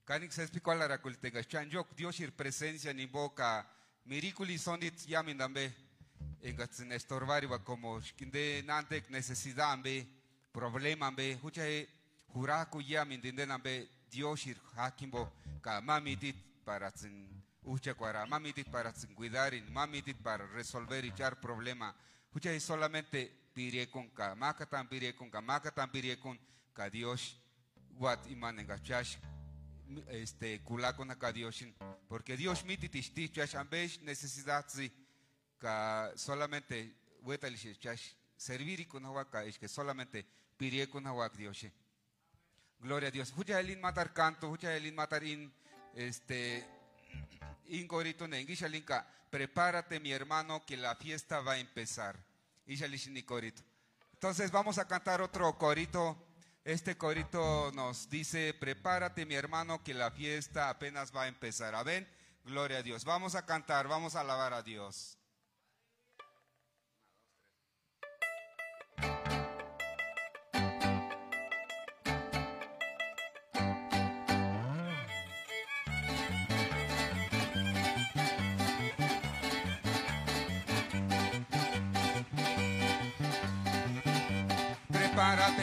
Kanik 0.04 0.30
se 0.30 0.42
espikual 0.42 0.78
la 0.78 0.88
rakultega. 0.88 1.42
Chanjok 1.42 1.94
Dios 1.96 2.20
y 2.20 2.26
presencia 2.26 2.92
ni 2.92 3.06
boca. 3.06 3.66
Miriculi 4.04 4.58
sonit 4.58 5.06
yamin 5.06 5.38
dambe. 5.38 5.72
Engatsin 6.42 6.92
estorvari 6.92 7.46
va 7.46 7.64
como 7.64 7.98
kinde 8.14 8.62
nantek 8.66 9.08
necesidad 9.08 9.72
ambe. 9.72 10.06
Problema 10.52 11.06
ambe. 11.06 11.38
Hucha 11.42 11.62
juraku 12.28 12.82
yamin 12.82 13.22
dinde 13.22 13.44
ambe. 13.44 13.88
Dios 14.10 14.46
y 14.46 14.54
hakimbo. 14.76 15.32
Ka 15.62 15.80
mamitit 15.80 16.36
para 16.62 16.90
tsin. 16.90 17.26
Ucha 17.62 17.94
cuara. 17.94 18.26
Mamitit 18.26 18.68
para 18.68 18.92
tsin 18.92 19.14
cuidarin. 19.14 19.72
Mamitit 19.72 20.18
para 20.18 20.46
resolver 20.48 21.02
y 21.06 21.08
echar 21.08 21.40
problema. 21.40 21.96
Hucha 22.34 22.60
solamente 22.60 23.32
pire 23.54 23.88
con 23.88 24.10
ka 24.10 24.34
makatan 24.34 24.88
pire 24.88 25.14
con 25.14 25.30
ka 25.30 25.40
makatan 25.40 25.90
pire 25.90 26.18
con 26.74 26.84
ka 26.84 26.90
Dios 26.90 27.40
wat 27.98 28.26
iman 28.26 28.58
en 28.58 28.66
gachash 28.66 29.16
este 30.08 30.60
kula 30.62 30.96
con 30.96 31.08
ka 31.16 31.32
Dios 31.32 31.64
porque 32.08 32.36
Dios 32.36 32.64
miti 32.64 32.88
tishti 32.88 33.28
chash 33.28 33.54
ambesh 33.54 34.00
necesidad 34.02 34.66
si 34.68 34.90
ka 35.58 36.10
solamente 36.16 36.96
wetalish 37.22 37.78
chash 37.78 38.14
servir 38.36 38.88
con 38.88 39.04
hawa 39.04 39.30
ka 39.30 39.44
es 39.44 39.58
que 39.58 39.68
solamente 39.68 40.26
pire 40.56 40.88
con 40.88 41.06
hawa 41.06 41.28
Dios 41.28 41.66
Gloria 42.80 43.08
a 43.08 43.10
Dios. 43.10 43.32
Hucha 43.34 43.58
elin 43.60 43.80
matar 43.80 44.12
canto, 44.12 44.50
hucha 44.50 44.76
elin 44.76 44.94
matar 44.94 45.24
in 45.24 45.50
este 45.94 46.62
in 47.68 47.88
corito 47.88 48.28
ne 48.28 48.42
ingishalinka, 48.42 49.06
prepárate 49.30 50.00
mi 50.00 50.12
hermano 50.12 50.66
que 50.66 50.76
la 50.76 50.94
fiesta 50.94 51.40
va 51.40 51.52
a 51.52 51.58
empezar. 51.58 52.18
Ishalishin 52.66 53.22
corito. 53.22 53.62
Entonces 54.12 54.50
vamos 54.50 54.76
a 54.76 54.86
cantar 54.86 55.22
otro 55.22 55.56
corito. 55.56 56.23
Este 56.64 56.96
corito 56.96 57.70
nos 57.72 58.08
dice, 58.08 58.54
prepárate 58.54 59.26
mi 59.26 59.34
hermano 59.34 59.84
que 59.84 59.92
la 59.92 60.10
fiesta 60.10 60.70
apenas 60.70 61.14
va 61.14 61.24
a 61.24 61.28
empezar. 61.28 61.74
Amén. 61.74 62.08
Gloria 62.42 62.78
a 62.78 62.82
Dios. 62.82 63.04
Vamos 63.04 63.34
a 63.34 63.44
cantar, 63.44 63.86
vamos 63.86 64.16
a 64.16 64.20
alabar 64.20 64.54
a 64.54 64.62
Dios. 64.62 65.18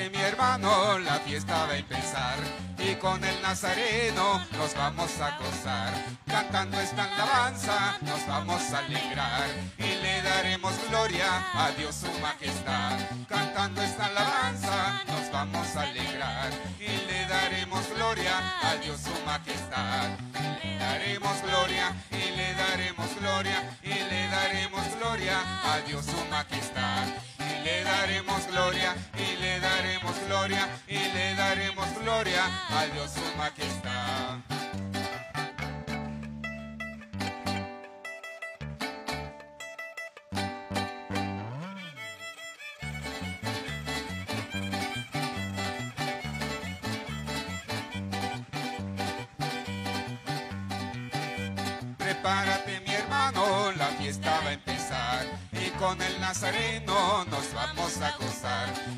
Mi 0.10 0.20
hermano, 0.20 0.98
la 0.98 1.20
fiesta 1.20 1.68
va 1.68 1.74
a 1.74 1.78
empezar 1.78 2.40
y 2.80 2.96
con 2.96 3.24
el 3.24 3.40
nazareno 3.44 4.44
nos 4.58 4.74
vamos 4.74 5.12
a 5.20 5.38
gozar. 5.38 5.94
Cantando 6.26 6.80
esta 6.80 7.04
alabanza 7.04 7.98
nos 8.02 8.26
vamos 8.26 8.62
a 8.74 8.80
alegrar 8.80 9.48
y 9.78 10.02
le 10.02 10.22
daremos 10.24 10.74
gloria 10.90 11.46
a 11.54 11.70
Dios 11.78 11.94
su 11.94 12.20
majestad. 12.20 12.98
Cantando 13.30 13.84
esta 13.84 14.06
alabanza 14.06 15.04
nos 15.06 15.32
vamos 15.32 15.68
a 15.76 15.82
alegrar 15.82 16.50
y 16.80 17.06
le 17.06 17.28
daremos 17.28 17.88
gloria 17.96 18.40
a 18.64 18.76
Dios 18.78 19.02
su 19.02 19.26
majestad. 19.26 20.10
Le 20.64 20.78
daremos 20.80 21.42
gloria 21.44 21.94
y 22.10 22.36
le 22.36 22.54
daremos 22.56 23.08
gloria 23.20 23.78
y 23.84 23.94
le 23.94 24.28
daremos 24.30 24.96
gloria 24.98 25.40
a 25.64 25.80
Dios 25.82 26.06
su 26.06 26.26
majestad. 26.32 27.31
Le 27.72 27.86
daremos 27.86 28.48
gloria 28.48 28.96
y 29.16 29.42
le 29.42 29.60
daremos 29.62 30.16
gloria 30.28 30.68
y 30.90 30.98
le 30.98 31.36
daremos 31.36 31.88
gloria 32.02 32.44
a 32.70 32.86
Dios 32.88 33.12
su 33.12 33.38
majestad. 33.38 34.40
Prepárate 51.98 52.82
mi 52.82 52.94
hermano, 52.94 53.72
la 53.78 53.88
fiesta 53.98 54.42
va 54.44 54.50
a 54.50 54.54
empezar 54.54 55.26
y 55.54 55.70
con 55.80 56.02
el 56.02 56.20
nazareno 56.20 57.11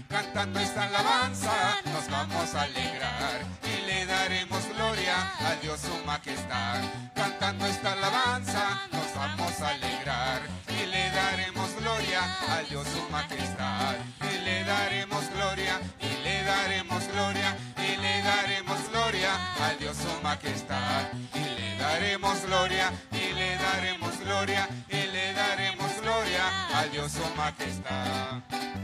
Cantando 0.08 0.62
esta 0.62 0.84
alabanza 0.84 1.52
nos 1.92 2.10
vamos 2.10 2.56
a 2.56 2.62
alegrar 2.62 3.42
y 3.62 3.86
le 3.86 4.06
daremos 4.06 4.64
gloria 4.74 5.16
a 5.40 5.56
Dios 5.62 5.82
su 5.82 6.06
majestad. 6.06 6.82
Cantando 7.14 7.66
esta 7.66 7.92
alabanza 7.92 8.88
nos 8.94 9.14
vamos 9.14 9.60
a 9.60 9.70
alegrar 9.72 10.42
y 10.70 10.86
le 10.86 11.10
daremos 11.10 11.76
gloria 11.82 12.22
a 12.50 12.62
Dios 12.70 12.88
su 12.88 13.12
majestad. 13.12 13.96
Y 14.22 14.40
le 14.46 14.64
daremos 14.64 15.30
gloria 15.32 15.82
y 16.00 16.24
le 16.24 16.44
daremos 16.44 17.08
gloria 17.10 17.58
y 17.78 17.98
le 17.98 18.22
daremos 18.22 18.90
gloria 18.90 19.36
a 19.66 19.74
Dios 19.74 19.98
su 19.98 20.22
majestad. 20.24 21.12
Y 21.34 21.60
le 21.60 21.78
daremos 21.78 22.42
gloria 22.46 22.94
y 23.12 23.34
le 23.34 23.58
daremos 23.58 24.18
gloria 24.22 24.70
y 24.88 25.08
le 25.12 25.34
daremos 25.34 25.92
gloria 26.02 26.80
a 26.80 26.86
Dios 26.86 27.12
su 27.12 27.36
majestad. 27.36 28.83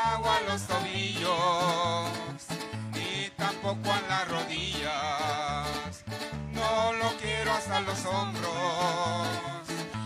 Agua 0.00 0.36
a 0.36 0.40
los 0.50 0.62
tobillos, 0.62 2.08
ni 2.92 3.30
tampoco 3.36 3.92
a 3.92 4.00
las 4.08 4.28
rodillas. 4.28 6.04
No 6.52 6.92
lo 6.94 7.16
quiero 7.18 7.52
hasta 7.52 7.80
los 7.80 8.04
hombros. 8.06 9.28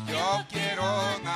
Yo 0.06 0.44
quiero 0.50 0.84
nadar. 1.22 1.33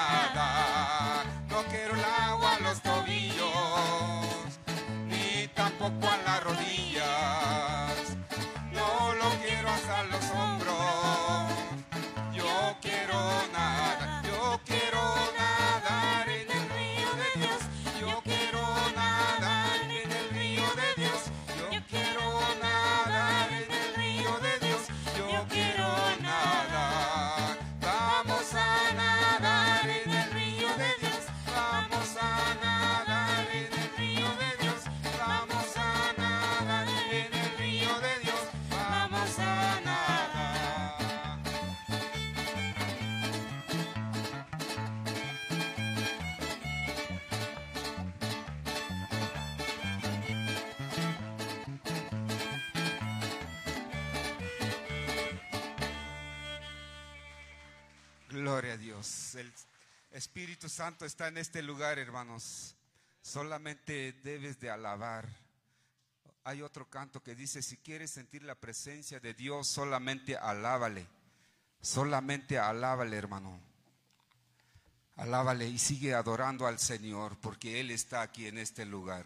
Espíritu 60.18 60.68
Santo 60.68 61.04
está 61.04 61.28
en 61.28 61.38
este 61.38 61.62
lugar, 61.62 61.96
hermanos. 61.96 62.74
Solamente 63.22 64.12
debes 64.24 64.58
de 64.58 64.68
alabar. 64.68 65.28
Hay 66.42 66.60
otro 66.60 66.90
canto 66.90 67.22
que 67.22 67.36
dice, 67.36 67.62
si 67.62 67.76
quieres 67.76 68.10
sentir 68.10 68.42
la 68.42 68.56
presencia 68.56 69.20
de 69.20 69.32
Dios, 69.32 69.68
solamente 69.68 70.36
alábale. 70.36 71.06
Solamente 71.80 72.58
alábale, 72.58 73.16
hermano. 73.16 73.60
Alábale 75.14 75.68
y 75.68 75.78
sigue 75.78 76.14
adorando 76.14 76.66
al 76.66 76.80
Señor 76.80 77.38
porque 77.38 77.78
Él 77.78 77.92
está 77.92 78.22
aquí 78.22 78.48
en 78.48 78.58
este 78.58 78.84
lugar. 78.84 79.24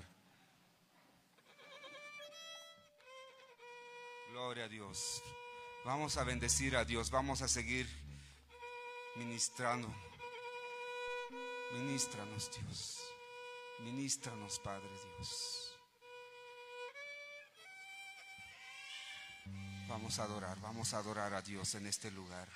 Gloria 4.31 4.65
a 4.65 4.69
Dios. 4.69 5.23
Vamos 5.87 6.19
a 6.19 6.25
bendecir 6.25 6.77
a 6.77 6.85
Dios. 6.85 7.11
Vamos 7.11 7.41
a 7.41 7.49
seguir 7.49 7.89
ministrando. 9.17 9.91
Ministranos, 11.73 12.51
Dios. 12.51 12.99
Ministranos, 13.81 14.59
Padre 14.61 14.89
Dios. 15.17 15.79
Vamos 19.89 20.19
a 20.19 20.25
adorar, 20.25 20.61
vamos 20.61 20.95
a 20.95 20.99
adorar 20.99 21.35
a 21.35 21.43
Dios 21.43 21.75
en 21.75 21.87
este 21.87 22.11
lugar. 22.11 22.49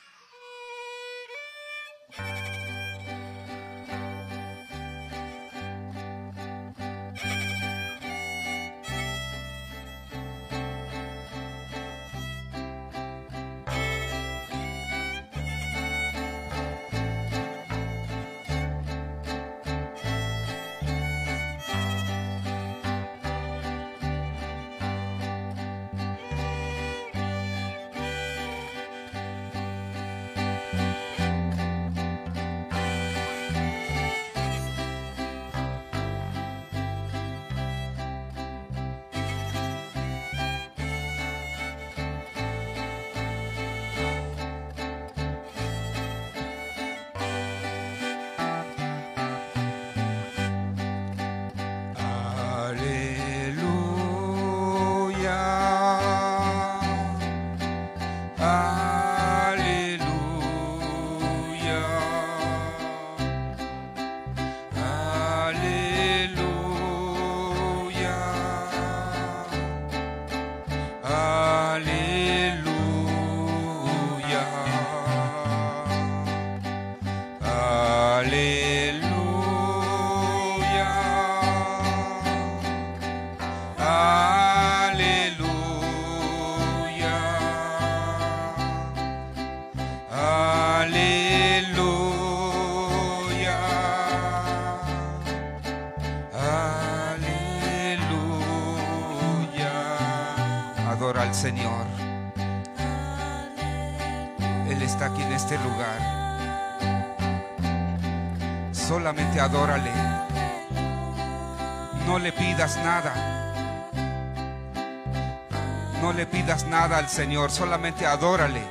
Señor, 117.07 117.51
solamente 117.51 118.07
adórale. 118.07 118.63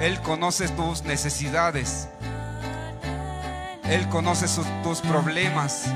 Él 0.00 0.20
conoce 0.20 0.68
tus 0.68 1.02
necesidades. 1.04 2.08
Él 3.84 4.08
conoce 4.08 4.46
tus 4.82 5.00
problemas. 5.00 5.86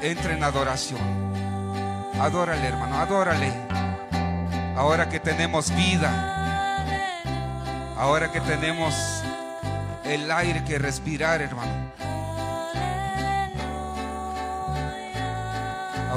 Entra 0.00 0.32
en 0.32 0.42
adoración. 0.42 1.00
Adórale, 2.20 2.66
hermano, 2.66 2.98
adórale. 2.98 3.52
Ahora 4.76 5.08
que 5.08 5.20
tenemos 5.20 5.70
vida. 5.74 6.34
Ahora 7.96 8.30
que 8.30 8.40
tenemos 8.40 8.94
el 10.04 10.30
aire 10.30 10.64
que 10.64 10.78
respirar, 10.78 11.42
hermano. 11.42 11.87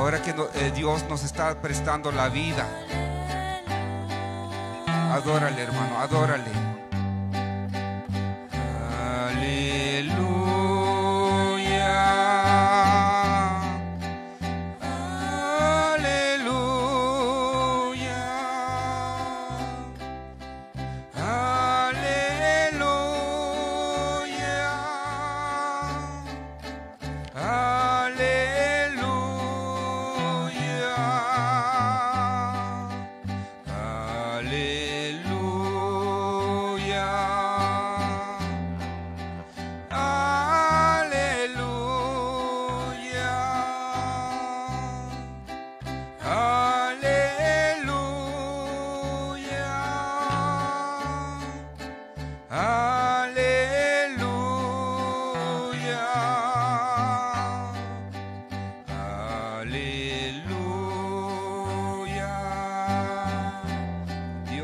Ahora 0.01 0.19
que 0.19 0.31
eh, 0.31 0.71
Dios 0.73 1.05
nos 1.09 1.23
está 1.23 1.53
prestando 1.61 2.11
la 2.11 2.27
vida. 2.27 2.65
Adórale, 5.13 5.61
hermano, 5.61 5.99
adórale. 5.99 6.70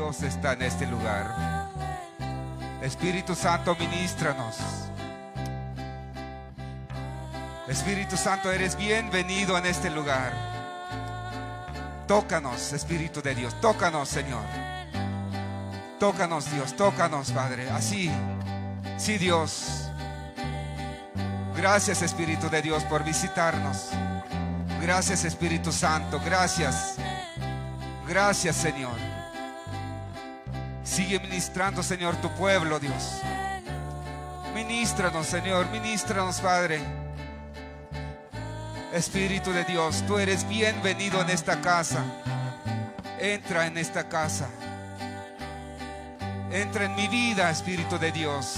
Dios 0.08 0.22
está 0.22 0.54
en 0.54 0.62
este 0.62 0.86
lugar. 0.86 1.68
Espíritu 2.80 3.34
Santo, 3.34 3.76
ministranos. 3.76 4.56
Espíritu 7.68 8.16
Santo, 8.16 8.50
eres 8.50 8.74
bienvenido 8.74 9.58
en 9.58 9.66
este 9.66 9.90
lugar. 9.90 10.32
Tócanos, 12.06 12.72
Espíritu 12.72 13.20
de 13.20 13.34
Dios, 13.34 13.60
tócanos, 13.60 14.08
Señor. 14.08 14.44
Tócanos, 16.00 16.50
Dios, 16.52 16.74
tócanos, 16.74 17.30
Padre. 17.30 17.68
Así, 17.68 18.10
sí, 18.96 19.18
Dios. 19.18 19.90
Gracias, 21.54 22.00
Espíritu 22.00 22.48
de 22.48 22.62
Dios, 22.62 22.82
por 22.84 23.04
visitarnos. 23.04 23.90
Gracias, 24.80 25.26
Espíritu 25.26 25.70
Santo, 25.70 26.18
gracias. 26.24 26.94
Gracias, 28.06 28.56
Señor. 28.56 29.07
Sigue 30.98 31.20
ministrando, 31.20 31.80
Señor, 31.80 32.16
tu 32.16 32.28
pueblo, 32.30 32.80
Dios. 32.80 33.20
Ministranos, 34.52 35.28
Señor, 35.28 35.70
ministranos, 35.70 36.40
Padre. 36.40 36.80
Espíritu 38.92 39.52
de 39.52 39.62
Dios, 39.62 40.02
tú 40.08 40.18
eres 40.18 40.48
bienvenido 40.48 41.20
en 41.20 41.30
esta 41.30 41.60
casa. 41.60 42.02
Entra 43.20 43.68
en 43.68 43.78
esta 43.78 44.08
casa. 44.08 44.48
Entra 46.50 46.86
en 46.86 46.96
mi 46.96 47.06
vida, 47.06 47.48
Espíritu 47.48 47.96
de 47.96 48.10
Dios. 48.10 48.56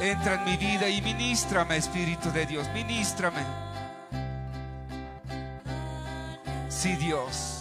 Entra 0.00 0.36
en 0.36 0.44
mi 0.46 0.56
vida 0.56 0.88
y 0.88 1.02
ministrame, 1.02 1.76
Espíritu 1.76 2.32
de 2.32 2.46
Dios, 2.46 2.66
ministrame. 2.72 3.42
Sí, 6.70 6.96
Dios. 6.96 7.53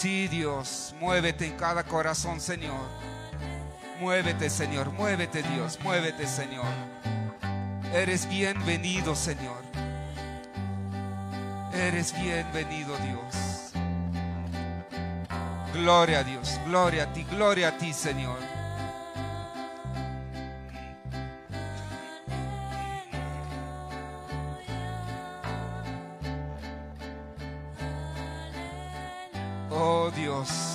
Sí, 0.00 0.28
Dios, 0.28 0.94
muévete 1.00 1.44
en 1.44 1.56
cada 1.56 1.82
corazón, 1.82 2.40
Señor. 2.40 2.86
Muévete, 3.98 4.48
Señor, 4.48 4.92
muévete, 4.92 5.42
Dios, 5.42 5.76
muévete, 5.82 6.24
Señor. 6.28 6.66
Eres 7.92 8.28
bienvenido, 8.28 9.16
Señor. 9.16 9.60
Eres 11.72 12.14
bienvenido, 12.22 12.96
Dios. 12.98 13.72
Gloria 15.72 16.20
a 16.20 16.22
Dios, 16.22 16.60
gloria 16.64 17.02
a 17.02 17.12
ti, 17.12 17.24
gloria 17.24 17.70
a 17.70 17.76
ti, 17.76 17.92
Señor. 17.92 18.57
Oh 29.80 30.10
Dios. 30.10 30.67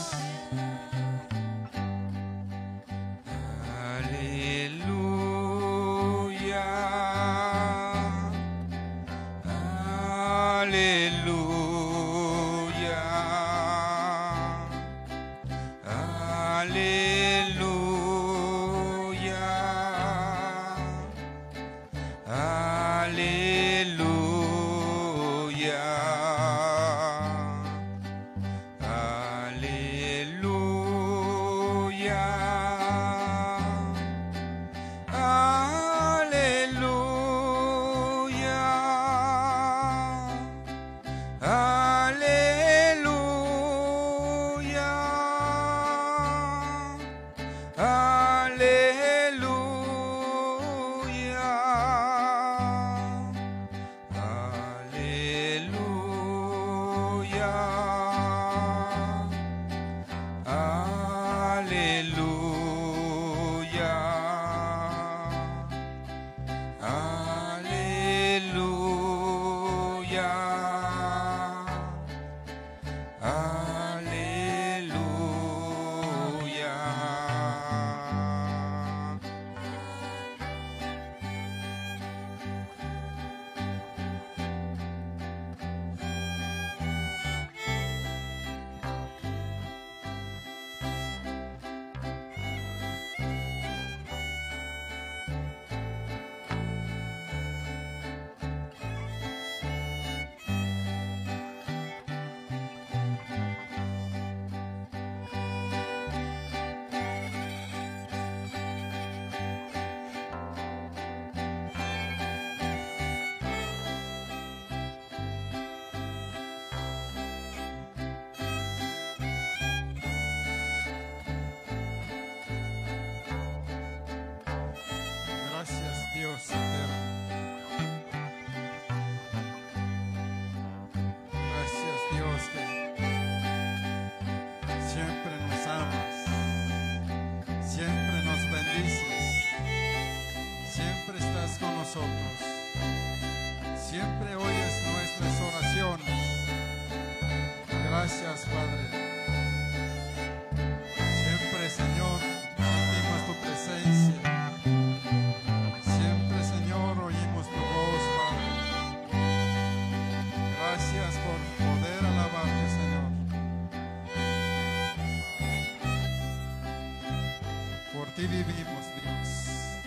Ti 168.24 168.28
vivimos, 168.28 168.86
Dios. 169.02 169.80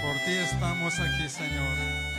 Por 0.00 0.14
ti 0.24 0.32
estamos 0.38 0.98
aquí, 0.98 1.28
Señor. 1.28 2.15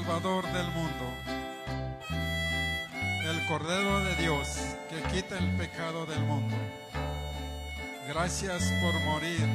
Salvador 0.00 0.44
del 0.52 0.66
mundo, 0.70 1.04
el 3.26 3.46
Cordero 3.46 4.02
de 4.02 4.14
Dios 4.16 4.48
que 4.88 5.02
quita 5.14 5.36
el 5.36 5.46
pecado 5.58 6.06
del 6.06 6.20
mundo. 6.20 6.56
Gracias 8.08 8.62
por 8.80 8.98
morir 9.00 9.46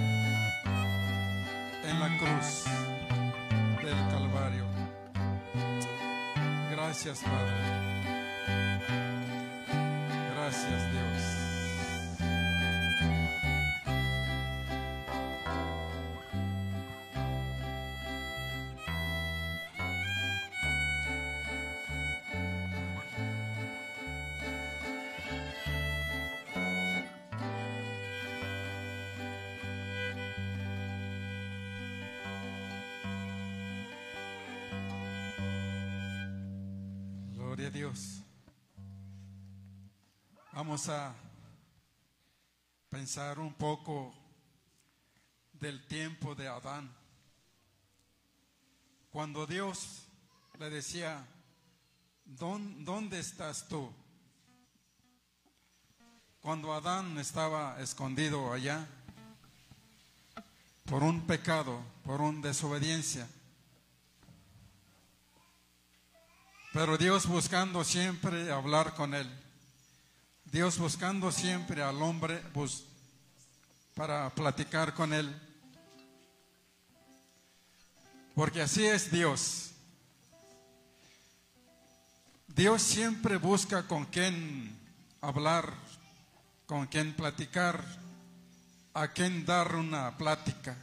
en 1.84 2.00
la 2.00 2.16
cruz 2.20 2.66
del 3.84 4.08
Calvario. 4.12 4.66
Gracias, 6.70 7.22
Padre. 7.22 7.75
Dios. 37.72 38.22
Vamos 40.54 40.88
a 40.90 41.14
pensar 42.90 43.40
un 43.40 43.54
poco 43.54 44.14
del 45.54 45.86
tiempo 45.88 46.36
de 46.36 46.48
Adán. 46.48 46.90
Cuando 49.12 49.46
Dios 49.46 50.04
le 50.60 50.70
decía, 50.70 51.26
"¿Dón- 52.26 52.84
¿dónde 52.86 53.20
estás 53.20 53.68
tú? 53.68 53.92
Cuando 56.42 56.74
Adán 56.74 57.18
estaba 57.18 57.82
escondido 57.82 58.54
allá 58.54 58.88
por 60.86 61.02
un 61.04 61.26
pecado, 61.26 61.82
por 62.04 62.22
una 62.22 62.48
desobediencia, 62.48 63.28
Pero 66.76 66.98
Dios 66.98 67.26
buscando 67.26 67.86
siempre 67.86 68.52
hablar 68.52 68.96
con 68.96 69.14
él. 69.14 69.30
Dios 70.44 70.78
buscando 70.78 71.32
siempre 71.32 71.82
al 71.82 72.02
hombre 72.02 72.44
para 73.94 74.30
platicar 74.32 74.94
con 74.94 75.14
él. 75.14 75.34
Porque 78.36 78.62
así 78.62 78.84
es 78.84 79.10
Dios. 79.10 79.72
Dios 82.48 82.82
siempre 82.82 83.38
busca 83.38 83.88
con 83.88 84.04
quién 84.08 84.78
hablar, 85.22 85.74
con 86.66 86.88
quién 86.88 87.14
platicar, 87.14 87.86
a 88.94 89.08
quién 89.08 89.46
dar 89.46 89.78
una 89.78 90.18
plática, 90.18 90.76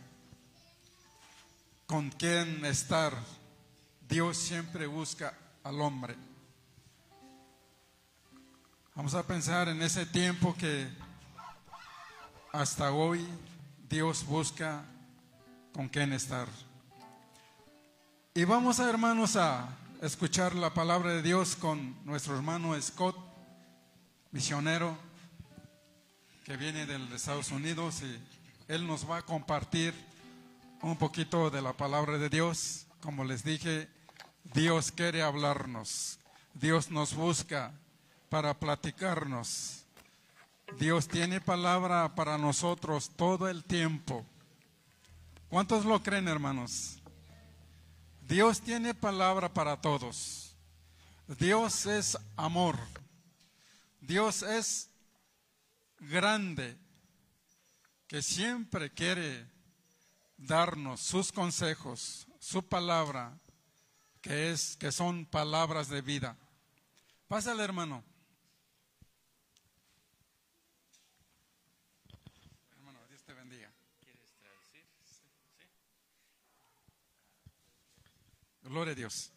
con 1.86 2.08
quién 2.08 2.64
estar. 2.64 3.14
Dios 4.08 4.38
siempre 4.38 4.86
busca 4.86 5.34
al 5.64 5.80
hombre. 5.80 6.16
Vamos 8.94 9.14
a 9.14 9.22
pensar 9.22 9.68
en 9.68 9.80
ese 9.82 10.04
tiempo 10.06 10.54
que 10.58 10.88
hasta 12.52 12.92
hoy 12.92 13.26
Dios 13.88 14.26
busca 14.26 14.84
con 15.72 15.88
quién 15.88 16.12
estar. 16.12 16.48
Y 18.34 18.44
vamos 18.44 18.80
a 18.80 18.88
hermanos 18.88 19.36
a 19.36 19.68
escuchar 20.02 20.54
la 20.54 20.74
palabra 20.74 21.12
de 21.12 21.22
Dios 21.22 21.56
con 21.56 21.96
nuestro 22.04 22.36
hermano 22.36 22.80
Scott, 22.80 23.16
misionero 24.30 24.96
que 26.44 26.56
viene 26.56 26.86
de 26.86 27.14
Estados 27.14 27.50
Unidos 27.50 28.02
y 28.02 28.18
él 28.68 28.86
nos 28.86 29.08
va 29.08 29.18
a 29.18 29.22
compartir 29.22 29.94
un 30.82 30.96
poquito 30.96 31.50
de 31.50 31.62
la 31.62 31.72
palabra 31.72 32.18
de 32.18 32.28
Dios. 32.28 32.86
Como 33.00 33.24
les 33.24 33.44
dije, 33.44 33.88
Dios 34.44 34.92
quiere 34.92 35.22
hablarnos, 35.22 36.18
Dios 36.54 36.90
nos 36.90 37.14
busca 37.14 37.72
para 38.28 38.58
platicarnos. 38.58 39.84
Dios 40.78 41.06
tiene 41.06 41.40
palabra 41.40 42.14
para 42.14 42.38
nosotros 42.38 43.10
todo 43.14 43.48
el 43.48 43.62
tiempo. 43.62 44.24
¿Cuántos 45.48 45.84
lo 45.84 46.02
creen, 46.02 46.28
hermanos? 46.28 46.98
Dios 48.22 48.62
tiene 48.62 48.94
palabra 48.94 49.52
para 49.52 49.80
todos. 49.80 50.54
Dios 51.38 51.84
es 51.86 52.16
amor. 52.36 52.78
Dios 54.00 54.42
es 54.42 54.88
grande 56.00 56.76
que 58.06 58.22
siempre 58.22 58.90
quiere 58.90 59.46
darnos 60.36 61.00
sus 61.00 61.32
consejos, 61.32 62.26
su 62.38 62.62
palabra, 62.66 63.38
que 64.22 64.52
es 64.52 64.76
que 64.76 64.92
son 64.92 65.26
palabras 65.26 65.88
de 65.88 66.00
vida. 66.00 66.36
Pásale, 67.26 67.62
hermano. 67.64 68.04
Hermano, 72.76 73.00
Dios 73.08 73.22
te 73.24 73.34
bendiga. 73.34 73.70
Gloria 78.62 78.92
a 78.92 78.94
Dios. 78.94 79.32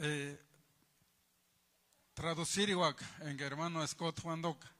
Eh, 0.00 0.38
traducir 2.14 2.68
igual 2.68 2.94
en 3.20 3.40
hermano 3.40 3.84
Scott 3.84 4.20
Wandok 4.22 4.58
para 4.60 4.77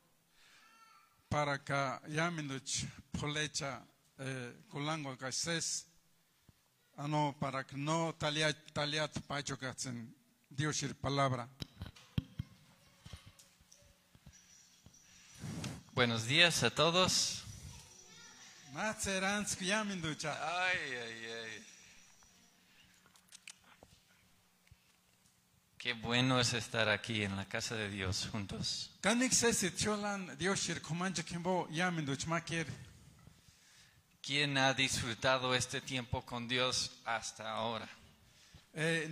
que 1.58 2.00
yaminuch 2.08 2.84
polecha 3.20 3.82
eh, 4.18 4.52
kulango 4.70 5.16
kases 5.16 5.84
ano 6.96 7.36
para 7.38 7.64
que 7.64 7.76
no 7.76 8.14
taliat 8.14 8.56
taliat 8.72 9.12
pachokatzen 9.28 10.14
Dios 10.48 10.82
palabra. 11.00 11.46
Buenos 15.94 16.26
días 16.26 16.62
a 16.62 16.70
todos. 16.70 17.44
Ay, 20.32 20.78
ay, 20.94 21.26
Qué 25.88 25.94
bueno 25.94 26.38
es 26.38 26.52
estar 26.52 26.90
aquí 26.90 27.22
en 27.22 27.34
la 27.34 27.46
casa 27.46 27.74
de 27.74 27.88
Dios 27.88 28.28
juntos. 28.30 28.90
¿Quién 34.20 34.58
ha 34.58 34.74
disfrutado 34.74 35.54
este 35.54 35.80
tiempo 35.80 36.20
con 36.26 36.46
Dios 36.46 36.90
hasta 37.06 37.50
ahora? 37.52 37.88
Eh. 38.74 39.08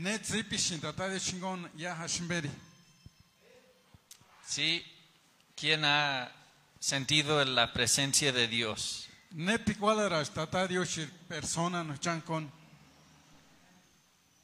Sí. 4.46 4.84
¿Quién 5.54 5.82
ha 5.82 6.30
sentido 6.78 7.42
la 7.46 7.72
presencia 7.72 8.32
de 8.32 8.48
Dios? 8.48 9.08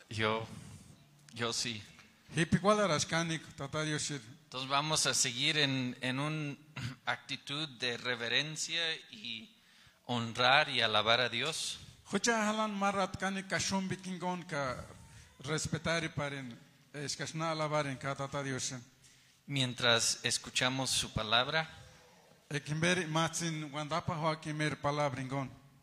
Yo, 0.09 0.47
yo 1.35 1.53
sí. 1.53 1.83
Entonces 4.45 4.69
vamos 4.71 5.07
a 5.07 5.13
seguir 5.13 5.59
en, 5.59 5.97
en 6.01 6.19
una 6.19 6.57
actitud 7.05 7.69
de 7.79 7.99
reverencia 7.99 8.81
y 9.11 9.55
honrar 10.07 10.71
y 10.71 10.81
alabar 10.81 11.21
a 11.21 11.29
Dios. 11.29 11.79
Mientras 19.47 20.19
escuchamos 20.23 20.91
su 20.91 21.13
palabra, 21.13 21.69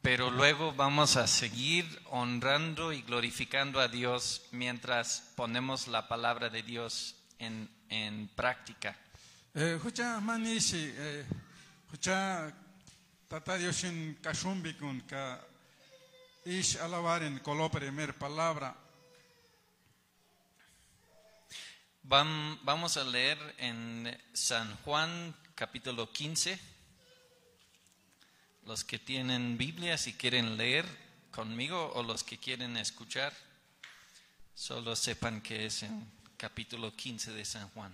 Pero 0.02 0.32
luego 0.32 0.72
vamos 0.74 1.18
a 1.18 1.28
seguir 1.28 1.86
honrando 2.10 2.94
y 2.94 3.02
glorificando 3.02 3.80
a 3.82 3.88
Dios 3.90 4.44
mientras 4.52 5.32
ponemos 5.36 5.88
la 5.88 6.08
palabra 6.08 6.50
de 6.50 6.64
Dios 6.64 7.16
en, 7.38 7.70
en 7.90 8.30
práctica. 8.30 8.96
Hucha 9.84 10.20
manishi, 10.22 10.94
hucha 11.92 12.54
tata 13.28 13.58
Dioshin 13.58 14.18
kashumbikun 14.22 15.02
ka 15.02 15.42
ish 16.46 16.78
alabaren 16.78 17.40
kolopere 17.40 17.92
mer 17.92 18.14
palabra. 18.18 18.74
Vam- 22.04 22.58
vamos 22.64 22.96
a 22.96 23.04
leer 23.04 23.38
en 23.58 24.08
San 24.34 24.76
Juan 24.86 25.36
capítulo 25.56 26.12
15. 26.12 26.58
Los 28.70 28.84
que 28.84 29.00
tienen 29.00 29.58
Biblia, 29.58 29.98
si 29.98 30.14
quieren 30.14 30.56
leer 30.56 30.86
conmigo 31.32 31.92
o 31.96 32.04
los 32.04 32.24
que 32.24 32.38
quieren 32.38 32.78
escuchar, 32.78 33.34
solo 34.54 34.96
sepan 34.96 35.42
que 35.42 35.66
es 35.66 35.82
en 35.82 36.08
capítulo 36.38 36.96
15 36.96 37.32
de 37.32 37.46
San 37.46 37.68
Juan. 37.70 37.92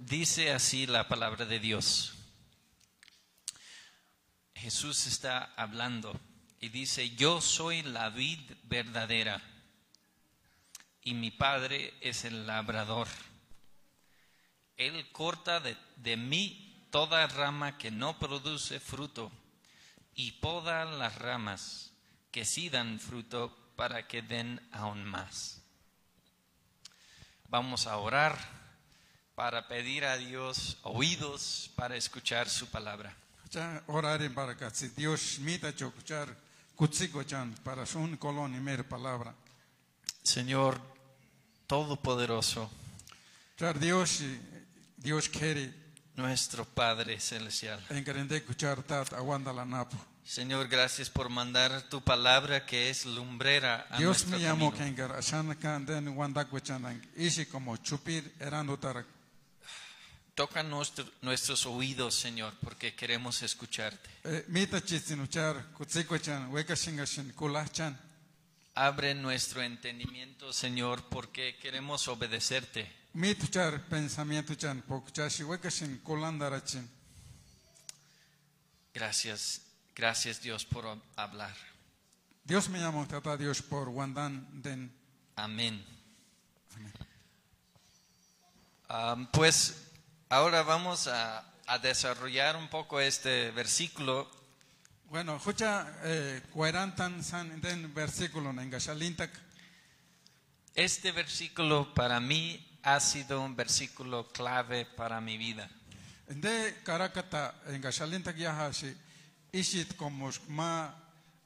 Dice 0.00 0.52
así 0.52 0.86
la 0.86 1.08
palabra 1.08 1.46
de 1.46 1.58
Dios. 1.58 2.12
Jesús 4.54 5.06
está 5.06 5.54
hablando 5.56 6.20
y 6.62 6.68
dice, 6.68 7.10
yo 7.16 7.40
soy 7.40 7.82
la 7.82 8.08
vid 8.08 8.38
verdadera 8.62 9.42
y 11.02 11.12
mi 11.12 11.32
padre 11.32 11.92
es 12.00 12.24
el 12.24 12.46
labrador. 12.46 13.08
Él 14.76 15.10
corta 15.10 15.58
de, 15.58 15.76
de 15.96 16.16
mí 16.16 16.86
toda 16.90 17.26
rama 17.26 17.78
que 17.78 17.90
no 17.90 18.16
produce 18.16 18.78
fruto 18.78 19.32
y 20.14 20.30
poda 20.32 20.84
las 20.84 21.16
ramas 21.16 21.90
que 22.30 22.44
sí 22.44 22.68
dan 22.68 23.00
fruto 23.00 23.58
para 23.74 24.06
que 24.06 24.22
den 24.22 24.60
aún 24.70 25.04
más. 25.04 25.62
Vamos 27.48 27.88
a 27.88 27.96
orar 27.96 28.38
para 29.34 29.66
pedir 29.66 30.04
a 30.04 30.16
Dios 30.16 30.78
oídos 30.82 31.72
para 31.74 31.96
escuchar 31.96 32.48
su 32.48 32.70
palabra. 32.70 33.16
Para 37.62 37.86
sun 37.86 38.16
colón 38.16 38.56
y 38.56 38.60
palabra. 38.82 39.32
Señor 40.24 40.80
Todopoderoso, 41.68 42.68
Char 43.56 43.78
Dios 43.78 44.20
Dios 44.96 45.28
quiere 45.28 45.72
nuestro 46.16 46.64
Padre 46.64 47.20
Celestial. 47.20 47.80
Señor, 50.24 50.66
gracias 50.66 51.08
por 51.08 51.28
mandar 51.28 51.82
tu 51.88 52.00
palabra 52.00 52.66
que 52.66 52.90
es 52.90 53.06
lumbrera 53.06 53.86
a 53.88 53.98
Dios 53.98 54.26
nuestro 54.26 54.38
me 54.38 54.40
llamó 54.40 54.72
camino. 54.72 54.90
Toca 60.34 60.62
nuestro- 60.62 61.10
nuestros 61.20 61.66
oídos, 61.66 62.14
Señor, 62.14 62.54
porque 62.62 62.94
queremos 62.94 63.42
escucharte. 63.42 64.08
Eh. 64.24 64.44
Abre 68.74 69.14
nuestro 69.14 69.60
entendimiento, 69.62 70.50
Señor, 70.52 71.02
porque 71.10 71.56
queremos 71.60 72.08
obedecerte. 72.08 72.90
Gracias, 78.94 79.60
gracias 79.94 80.40
Dios 80.40 80.64
por 80.64 80.86
hablar. 81.16 81.54
Dios 82.44 82.70
me 82.70 82.78
llamó 82.80 83.06
tata 83.06 83.36
Dios 83.36 83.60
por 83.60 83.88
wandan 83.90 84.62
den. 84.62 84.90
Amén. 85.36 85.84
Am, 88.88 89.26
pues 89.30 89.74
ahora 90.32 90.62
vamos 90.62 91.08
a, 91.08 91.44
a 91.66 91.78
desarrollar 91.78 92.56
un 92.56 92.68
poco 92.68 92.98
este 93.00 93.50
versículo 93.50 94.30
Bueno, 95.10 95.36
escucha 95.36 95.86
eh, 96.04 96.40
cuarantan 96.50 97.22
san 97.22 97.60
den 97.60 97.92
versículo 97.92 98.48
en 98.48 98.70
gashalintak. 98.70 99.30
Este 100.74 101.12
versículo 101.12 101.92
para 101.92 102.18
mí 102.18 102.66
ha 102.82 102.98
sido 102.98 103.42
un 103.42 103.54
versículo 103.54 104.32
clave 104.32 104.86
para 104.86 105.20
mi 105.20 105.36
vida. 105.36 105.68
De 106.28 106.80
karakata 106.82 107.54
en 107.66 107.82
gashalintak 107.82 108.34
yahashi 108.38 108.96
ishit 109.52 109.96
como 109.96 110.30
ma 110.48 110.96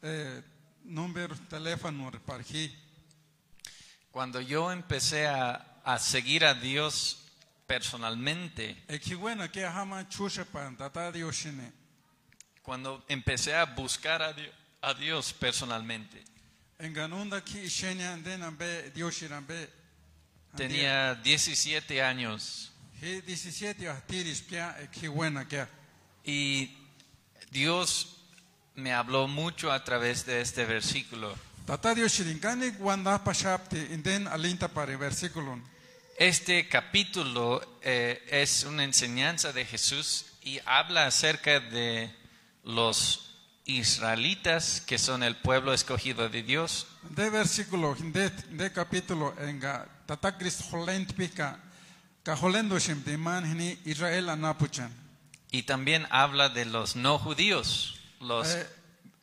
eh, 0.00 0.42
número 0.84 1.34
teléfono 1.50 2.12
parji. 2.24 2.72
Cuando 4.12 4.40
yo 4.40 4.70
empecé 4.70 5.26
a, 5.26 5.80
a 5.82 5.98
seguir 5.98 6.44
a 6.44 6.54
Dios 6.54 7.25
personalmente, 7.66 8.76
cuando 12.62 13.04
empecé 13.08 13.54
a 13.54 13.64
buscar 13.64 14.22
a 14.22 14.32
Dios, 14.32 14.50
a 14.82 14.94
Dios 14.94 15.32
personalmente, 15.32 16.22
tenía 20.56 21.14
17 21.14 22.02
años. 22.02 22.72
He 23.00 23.20
17 23.22 23.88
ahtiris 23.88 24.40
pia 24.42 24.74
ekiwena 24.80 25.46
que. 25.46 25.66
y 26.24 26.70
Dios 27.50 28.16
me 28.74 28.92
habló 28.92 29.28
mucho 29.28 29.70
a 29.70 29.82
través 29.84 30.24
de 30.26 30.40
este 30.40 30.64
versículo. 30.64 31.34
Este 36.18 36.66
capítulo 36.66 37.60
eh, 37.82 38.26
es 38.30 38.64
una 38.64 38.84
enseñanza 38.84 39.52
de 39.52 39.66
Jesús 39.66 40.24
y 40.42 40.58
habla 40.64 41.06
acerca 41.06 41.60
de 41.60 42.10
los 42.64 43.34
israelitas 43.66 44.80
que 44.80 44.96
son 44.96 45.22
el 45.22 45.36
pueblo 45.36 45.74
escogido 45.74 46.28
de 46.30 46.42
Dios 46.42 46.86
De 47.10 47.28
versículo, 47.28 47.94
de, 47.98 48.30
de 48.30 48.72
capítulo, 48.72 49.34
en 49.38 49.60
ga 49.60 49.86
tata 50.06 50.38
Christ 50.38 50.62
holent 50.72 51.12
pika, 51.12 51.60
ka 52.22 52.34
holendo 52.34 52.78
shim 52.78 53.04
de 53.04 53.18
man 53.18 53.44
hini 53.44 53.78
Israel 53.84 54.30
anapuchan. 54.30 54.90
y 55.50 55.64
también 55.64 56.06
habla 56.10 56.48
de 56.48 56.64
los 56.64 56.96
no 56.96 57.18
judíos, 57.18 58.00
los 58.20 58.48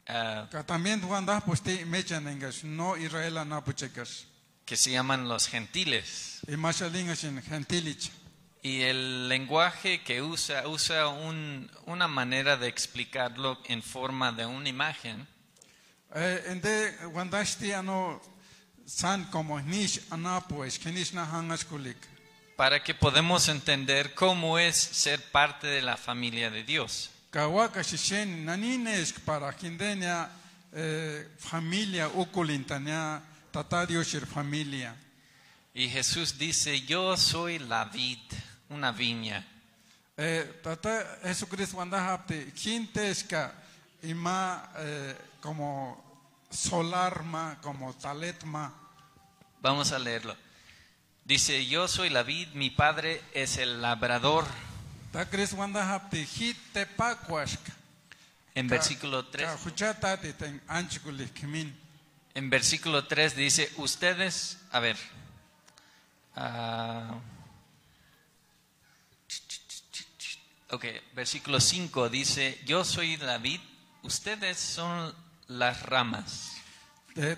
Eh, 0.06 0.48
Ka 0.52 0.64
también 0.66 1.02
mechan 1.88 2.28
engas, 2.28 2.64
no 2.64 2.98
Israel 2.98 3.38
anapuchekas. 3.38 4.26
Que 4.66 4.76
se 4.78 4.92
llaman 4.92 5.28
los 5.28 5.48
gentiles. 5.48 6.40
Y 8.62 8.82
el 8.82 9.28
lenguaje 9.28 10.02
que 10.04 10.22
usa 10.22 10.68
usa 10.68 11.08
un- 11.10 11.70
una 11.86 12.08
manera 12.08 12.56
de 12.58 12.68
explicarlo 12.70 13.60
en 13.66 13.82
forma 13.84 14.32
de 14.32 14.46
una 14.46 14.70
imagen 14.70 15.28
Eh, 16.16 16.44
en 16.48 16.62
de 16.62 17.08
wandashti 17.08 17.72
ano 17.72 18.22
san 18.86 19.26
como 19.32 19.60
nish 19.60 20.00
anapu 20.12 20.64
es, 20.64 20.78
que 20.78 20.92
nish 20.92 21.12
na 21.14 21.24
hangas 21.26 21.66
kulik. 21.66 21.98
para 22.56 22.84
que 22.84 22.94
podamos 22.94 23.48
entender 23.50 24.14
cómo 24.14 24.60
es 24.60 24.76
ser 24.78 25.20
parte 25.32 25.66
de 25.66 25.82
la 25.82 25.98
familia 25.98 26.52
de 26.52 26.64
Dios. 26.64 27.10
Eh, 30.76 31.28
familia 31.40 32.08
ukulintania 33.54 33.64
tata 33.70 33.86
dioshir 33.86 34.26
familia. 34.26 34.96
Y 35.74 35.90
Jesús 35.90 36.38
dice, 36.38 36.82
yo 36.82 37.16
soy 37.18 37.60
la 37.60 37.86
vid, 37.86 38.20
una 38.70 38.92
viña. 38.92 39.46
Eh, 40.18 40.60
tata 40.64 41.20
Jesucristo 41.24 41.78
wanda 41.78 42.14
hapte 42.14 42.52
quintesca 42.54 43.54
ima 44.04 44.70
eh, 44.78 45.16
como 45.42 45.98
solarma, 46.50 47.60
como 47.62 47.94
taletma. 47.94 48.74
Vamos 49.62 49.92
a 49.92 50.00
leerlo. 50.00 50.36
Dice, 51.26 51.66
yo 51.66 51.88
soy 51.88 52.10
la 52.10 52.24
vid, 52.24 52.50
mi 52.54 52.70
padre 52.70 53.22
es 53.34 53.58
el 53.58 53.82
labrador. 53.82 54.46
En 58.56 58.68
versículo 58.68 59.26
3, 59.26 59.50
en 62.36 62.50
versículo 62.50 63.06
3 63.06 63.36
dice, 63.36 63.72
ustedes, 63.78 64.58
a 64.72 64.80
ver, 64.80 64.98
ah, 66.36 67.20
ok, 70.72 70.86
versículo 71.14 71.60
5 71.60 72.10
dice, 72.10 72.60
yo 72.66 72.84
soy 72.84 73.18
la 73.18 73.38
vid, 73.38 73.60
ustedes 74.02 74.58
son 74.58 75.14
las 75.48 75.84
ramas. 75.84 76.54
Eh. 77.16 77.38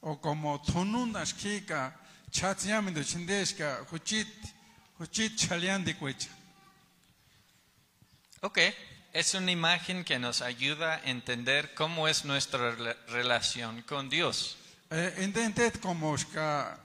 O 0.00 0.20
como 0.20 0.60
tonundas 0.62 1.34
kika 1.34 1.96
chatsiamindo 2.30 3.02
chindesca 3.02 3.86
huchit 3.90 4.28
huchit 4.98 5.36
chaliandi 5.36 5.94
cuecha. 5.94 6.28
Ok, 8.40 8.58
es 9.18 9.34
una 9.34 9.50
imagen 9.50 10.04
que 10.04 10.18
nos 10.18 10.42
ayuda 10.42 10.94
a 10.96 11.10
entender 11.10 11.74
cómo 11.74 12.06
es 12.08 12.24
nuestra 12.24 12.76
rela- 12.76 12.96
relación 13.08 13.82
con 13.82 14.08
Dios. 14.10 14.56
Eh, 14.90 15.22
Intentet 15.24 15.80
como 15.80 16.16
ska 16.18 16.78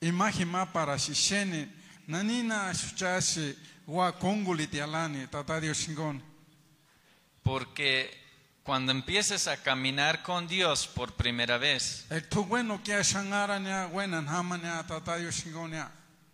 imagen 0.00 0.48
ma 0.48 0.72
para 0.72 0.96
shishene 0.96 1.68
nanina 2.06 2.72
shuchashi 2.72 3.56
wa 3.86 4.12
konguli 4.12 4.66
tialani 4.66 5.26
tata 5.28 5.60
Dios 5.60 5.78
shingon. 5.78 6.22
Porque 7.42 8.10
cuando 8.62 8.90
empieces 8.92 9.46
a 9.46 9.58
caminar 9.62 10.22
con 10.22 10.48
Dios 10.48 10.86
por 10.86 11.12
primera 11.12 11.58
vez, 11.58 12.06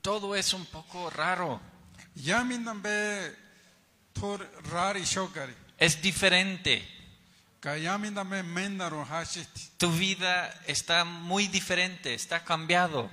todo 0.02 0.34
es 0.36 0.54
un 0.54 0.66
poco 0.66 1.10
raro, 1.10 1.60
es 5.78 6.00
diferente. 6.02 6.82
Tu 9.78 9.90
vida 9.90 10.50
está 10.66 11.04
muy 11.04 11.48
diferente, 11.48 12.14
está 12.14 12.42
cambiado. 12.44 13.10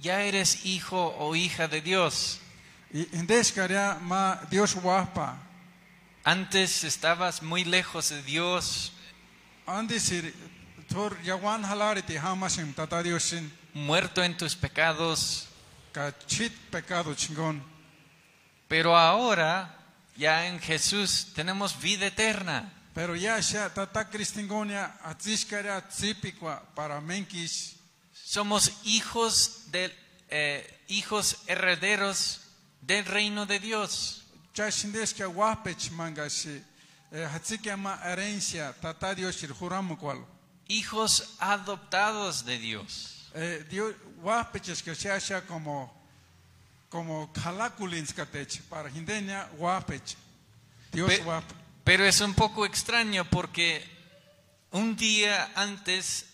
Ya 0.00 0.22
eres 0.22 0.64
hijo 0.64 1.14
o 1.18 1.34
hija 1.34 1.68
de 1.68 1.80
Dios. 1.80 2.40
Antes 6.24 6.84
estabas 6.84 7.42
muy 7.42 7.64
lejos 7.64 8.08
de 8.10 8.22
Dios, 8.22 8.92
Andi 9.66 9.98
muerto 13.76 14.24
en 14.24 14.34
tus 14.38 14.56
pecados, 14.56 15.48
pero 18.68 18.96
ahora 18.96 19.78
ya 20.16 20.46
en 20.46 20.58
Jesús 20.60 21.28
tenemos 21.34 21.78
vida 21.80 22.06
eterna. 22.06 22.72
Pero 22.94 23.14
ya 23.14 23.36
para 26.74 27.02
menkis. 27.02 27.76
Somos 28.14 28.72
hijos 28.84 29.70
de 29.70 29.94
eh, 30.30 30.84
hijos 30.88 31.36
herederos 31.46 32.40
del 32.80 33.04
reino 33.04 33.44
de 33.44 33.60
Dios. 33.60 34.24
Huramukwal. 39.60 40.24
Hijos 40.66 41.34
adoptados 41.38 42.46
de 42.46 42.58
Dios. 42.58 43.15
Eh, 43.36 43.64
Dios 43.68 43.94
guapeches 44.22 44.82
que 44.82 44.94
se 44.94 45.10
hace 45.12 45.40
como 45.46 45.92
como 46.88 47.30
calaculins 47.32 48.12
catech 48.14 48.62
para 48.70 48.88
hindenia 48.90 49.44
guapech. 49.58 50.16
Dios 50.92 51.08
Pe- 51.10 51.22
guap. 51.22 51.44
Pero 51.84 52.04
es 52.06 52.20
un 52.20 52.34
poco 52.34 52.64
extraño 52.64 53.24
porque 53.28 53.84
un 54.70 54.96
día 54.96 55.50
antes 55.54 56.26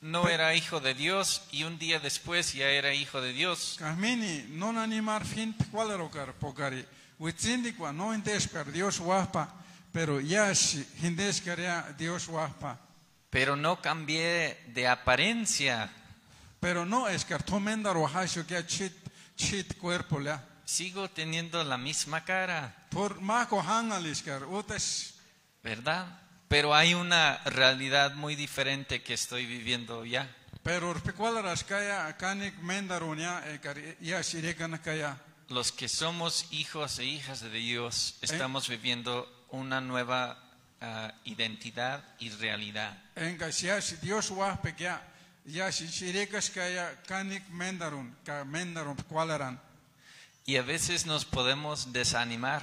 no 0.00 0.28
era 0.28 0.54
hijo 0.54 0.80
de 0.80 0.92
Dios 0.94 1.42
y 1.52 1.64
un 1.64 1.78
día 1.78 1.98
después 2.00 2.52
ya 2.52 2.68
era 2.68 2.92
hijo 2.92 3.20
de 3.20 3.32
Dios. 3.32 3.76
Camini 3.78 4.44
non 4.52 4.76
animar 4.76 5.24
fin 5.24 5.54
cualerocar 5.70 6.34
pocari. 6.36 6.84
Huitzindicua 7.18 7.92
no 7.92 8.12
indescar 8.12 8.68
Dios 8.72 8.98
guapa, 9.00 9.48
pero 9.92 10.20
yashi 10.20 10.84
hindescaria 11.00 11.94
Dios 11.96 12.26
guapa. 12.26 12.76
Pero 13.30 13.56
no 13.56 13.80
cambié 13.80 14.60
de 14.74 14.88
apariencia. 14.88 15.88
Pero 16.64 16.86
no 16.86 17.08
es 17.08 17.26
que 17.26 17.36
tomenda 17.40 17.92
rojacho 17.92 18.46
que 18.46 18.64
chit 18.64 18.94
chit 19.36 19.76
cuerpo. 19.76 20.18
Sigo 20.64 21.10
teniendo 21.10 21.62
la 21.62 21.76
misma 21.76 22.24
cara, 22.24 22.74
Por 22.88 23.20
mako 23.20 23.62
¿verdad? 25.62 26.06
Pero 26.48 26.74
hay 26.74 26.94
una 26.94 27.36
realidad 27.44 28.14
muy 28.14 28.34
diferente 28.34 29.02
que 29.02 29.12
estoy 29.12 29.44
viviendo 29.44 30.06
ya. 30.06 30.34
pero. 30.62 30.96
Los 35.50 35.70
que 35.70 35.88
somos 35.90 36.46
hijos 36.50 36.98
e 36.98 37.04
hijas 37.04 37.40
de 37.42 37.50
Dios 37.50 38.16
estamos 38.22 38.70
viviendo 38.70 39.28
una 39.50 39.82
nueva 39.82 40.42
ah, 40.80 41.12
identidad 41.24 42.02
y 42.18 42.30
realidad. 42.30 42.96
Yashi 43.14 43.96
Dios 44.00 44.30
Y 50.46 50.56
a 50.56 50.62
veces 50.62 51.06
nos 51.06 51.24
podemos 51.24 51.92
desanimar. 51.92 52.62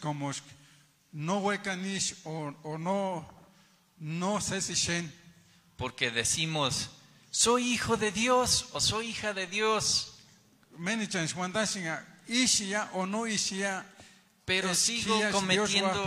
Como 0.00 0.30
no 1.12 1.40
o, 2.24 2.78
no 3.98 4.40
porque 5.76 6.10
decimos, 6.10 6.90
soy 7.30 7.72
hijo 7.72 7.96
de 7.96 8.12
Dios 8.12 8.68
o 8.72 8.80
soy 8.80 9.08
hija 9.08 9.32
de 9.32 9.46
Dios, 9.46 10.14
o 12.92 13.06
no 13.06 13.26
pero 14.44 14.74
sigo 14.74 15.18
cometiendo, 15.30 16.04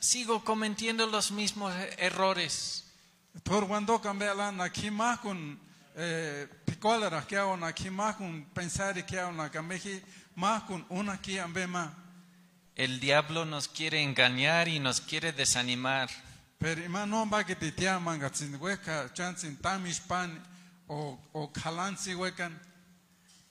sigo 0.00 0.44
cometiendo 0.44 1.06
los 1.06 1.30
mismos 1.30 1.74
errores. 1.98 2.81
Tor 3.40 3.64
wando 3.64 3.98
kambela 3.98 4.52
na 4.52 4.68
kimakun 4.68 5.58
picolera 6.64 7.26
que 7.26 7.36
hago 7.36 7.56
na 7.56 7.72
kimakun 7.72 8.44
pensar 8.54 8.94
que 9.06 9.18
hago 9.18 9.32
na 9.32 9.48
kameji 9.48 10.02
makun 10.36 10.84
una 10.90 11.16
ki 11.16 11.38
ambema. 11.38 11.92
El 12.76 13.00
diablo 13.00 13.44
nos 13.44 13.68
quiere 13.68 14.02
engañar 14.02 14.68
y 14.68 14.78
nos 14.78 15.00
quiere 15.00 15.32
desanimar. 15.32 16.08
Pero 16.58 16.82
ima 16.84 17.06
no 17.06 17.28
va 17.28 17.44
que 17.44 17.56
te 17.56 17.72
tia 17.72 17.98
manga 17.98 18.30
tsin 18.30 18.54
hueca 18.56 19.12
chansin 19.12 19.56
tamish 19.56 20.00
pan 20.06 20.42
o 20.86 21.18
o 21.32 21.52
kalansi 21.52 22.14
huecan. 22.14 22.58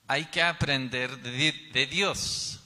Hay 0.08 0.26
que 0.26 0.42
aprender 0.42 1.18
de, 1.22 1.52
de 1.74 1.88
Dios. 1.88 2.60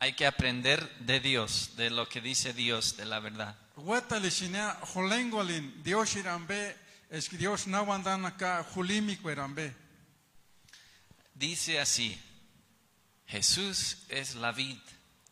Hay 0.00 0.12
que 0.12 0.26
aprender 0.26 0.86
de 0.98 1.20
Dios, 1.20 1.76
de 1.76 1.90
lo 1.90 2.08
que 2.08 2.20
dice 2.20 2.52
Dios, 2.52 2.96
de 2.96 3.06
la 3.06 3.20
verdad. 3.20 3.56
Huetalishina 3.76 4.78
holengolin 4.94 5.82
Dios 5.82 6.14
irambe 6.16 6.76
es 7.10 7.28
que 7.28 7.36
Dios 7.36 7.66
na 7.66 7.82
wandana 7.82 8.36
ka 8.36 8.64
hulimico 8.74 9.30
irambe. 9.30 9.74
Dice 11.34 11.80
así, 11.80 12.20
Jesús 13.26 13.98
es 14.08 14.36
la 14.36 14.52
vid 14.52 14.78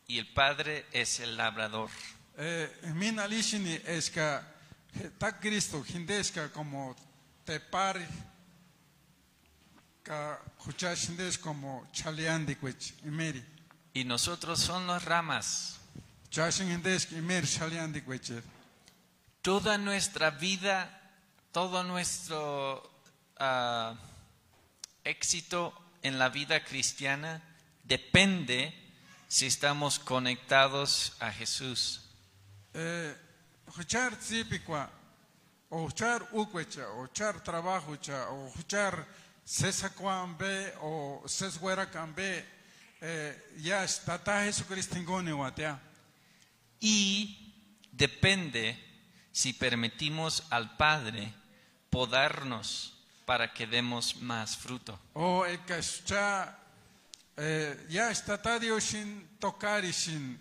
y 0.07 0.19
el 0.19 0.33
Padre 0.33 0.87
es 0.93 1.21
el 1.21 1.37
labrador. 1.37 1.91
Eh, 2.37 2.69
min 2.95 3.19
alishini 3.19 3.79
es 3.85 4.11
que 4.11 4.41
ta 5.19 5.39
Cristo 5.39 5.85
hindesca 5.87 6.51
como 6.51 6.97
te 7.45 7.61
pari 7.61 8.07
ka 10.03 10.41
huchas 10.67 11.09
hindes 11.09 11.39
como 11.39 11.89
chaleandi 11.93 12.57
kwech 12.57 12.95
imeri. 13.05 13.45
Y 13.95 14.05
nosotros 14.05 14.59
son 14.59 14.87
las 14.87 15.05
ramas. 15.05 15.79
Toda 19.43 19.77
nuestra 19.77 20.31
vida, 20.31 21.01
todo 21.53 21.85
nuestro 21.85 22.91
ah, 23.37 23.95
éxito 25.05 25.75
en 26.03 26.19
la 26.19 26.31
vida 26.31 26.65
cristiana 26.65 27.43
depende 27.85 28.73
si 29.29 29.45
estamos 29.45 29.99
conectados 29.99 31.13
a 31.21 31.31
Jesús. 31.31 32.01
Eh, 32.73 33.15
huchar 33.77 34.17
tzipikwa 34.17 34.91
o 35.69 35.85
huchar 35.85 36.27
ukwecha 36.33 36.89
o 36.89 37.03
huchar 37.03 37.43
o 38.31 38.53
huchar 38.57 39.07
sesakwambe 39.45 40.73
o 40.81 41.23
eh, 43.03 43.53
ya 43.59 43.87
tata 44.07 44.45
Jesucristo 44.45 44.97
watea. 45.37 45.92
Y 46.83 47.55
depende 47.93 48.77
si 49.31 49.55
permitimos 49.55 50.43
al 50.51 50.77
Padre 50.77 51.33
podarnos 51.89 52.93
para 53.25 53.55
que 53.55 53.67
demos 53.67 54.17
más 54.17 54.57
fruto. 54.57 54.99
O 55.15 55.47
ekashcha 55.47 56.59
eh, 57.37 57.87
ya 57.89 58.13
tata 58.13 58.59
Dioshin 58.59 59.39
tokarishin 59.39 60.39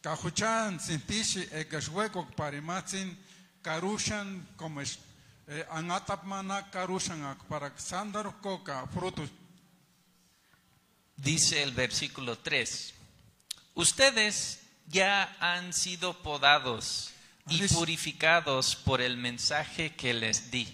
kahuchan 0.00 0.80
sintishi 0.80 1.46
ekashweko 1.52 2.26
parimatsin 2.34 3.16
karushan 3.62 4.48
como 4.56 4.80
es 4.80 4.98
eh, 5.46 5.66
angatapmana 5.70 6.70
karushan 6.70 7.24
ak 7.24 7.44
para 7.44 7.70
sandar 7.76 8.40
koka 8.40 8.86
frutos 8.88 9.30
Dice 11.18 11.64
el 11.64 11.72
versículo 11.72 12.38
3, 12.38 12.94
ustedes 13.74 14.60
ya 14.90 15.36
han 15.40 15.72
sido 15.72 16.14
podados 16.22 17.10
y 17.48 17.66
purificados 17.68 18.76
por 18.76 19.00
el 19.00 19.16
mensaje 19.16 19.94
que 19.94 20.14
les 20.14 20.50
di. 20.50 20.66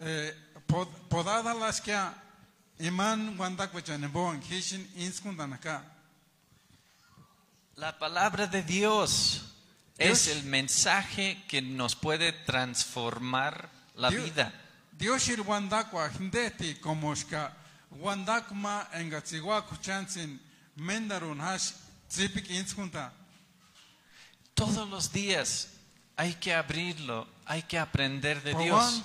Eh. 0.00 0.32
La 7.76 7.98
palabra 7.98 8.46
de 8.46 8.62
Dios 8.62 9.42
es 9.98 10.28
el 10.28 10.44
mensaje 10.44 11.44
que 11.48 11.62
nos 11.62 11.96
puede 11.96 12.32
transformar 12.32 13.70
la 13.94 14.10
vida. 14.10 14.52
Dios 14.92 15.26
ir 15.28 15.40
wandakwa 15.40 16.10
hindeti 16.10 16.74
como 16.74 17.16
ska 17.16 17.52
wandakma 17.90 18.88
engatsigwa 18.92 19.62
kuchansin 19.66 20.38
Todos 24.54 24.88
los 24.88 25.12
días 25.12 25.68
hay 26.16 26.34
que 26.34 26.54
abrirlo, 26.54 27.26
hay 27.46 27.62
que 27.62 27.78
aprender 27.78 28.42
de 28.42 28.54
Dios. 28.54 28.64
Dios. 28.64 29.02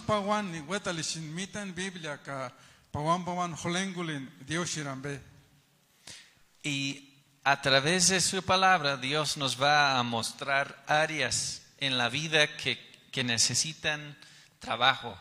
Y 6.64 7.14
a 7.44 7.62
través 7.62 8.10
de 8.10 8.20
su 8.22 8.44
palabra 8.44 8.98
Dios 8.98 9.38
nos 9.38 9.62
va 9.62 9.98
a 9.98 10.04
mostrar 10.04 10.84
áreas 10.88 11.62
en 11.80 11.98
la 11.98 12.10
vida 12.10 12.58
que, 12.58 12.78
que 13.12 13.24
necesitan 13.24 14.18
trabajo. 14.60 15.18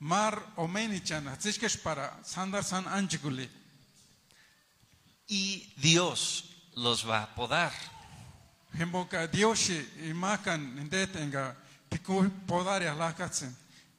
Mar 0.00 0.34
mar 0.34 0.42
o 0.56 0.66
meni 0.66 1.00
chan 1.00 1.26
hatzishkesh 1.28 1.78
para 1.82 2.18
sandar 2.24 2.64
san 2.64 2.86
anchikuli. 2.88 3.48
Y 5.28 5.72
Dios 5.76 6.44
los 6.74 7.08
va 7.08 7.22
a 7.22 7.34
podar. 7.34 7.72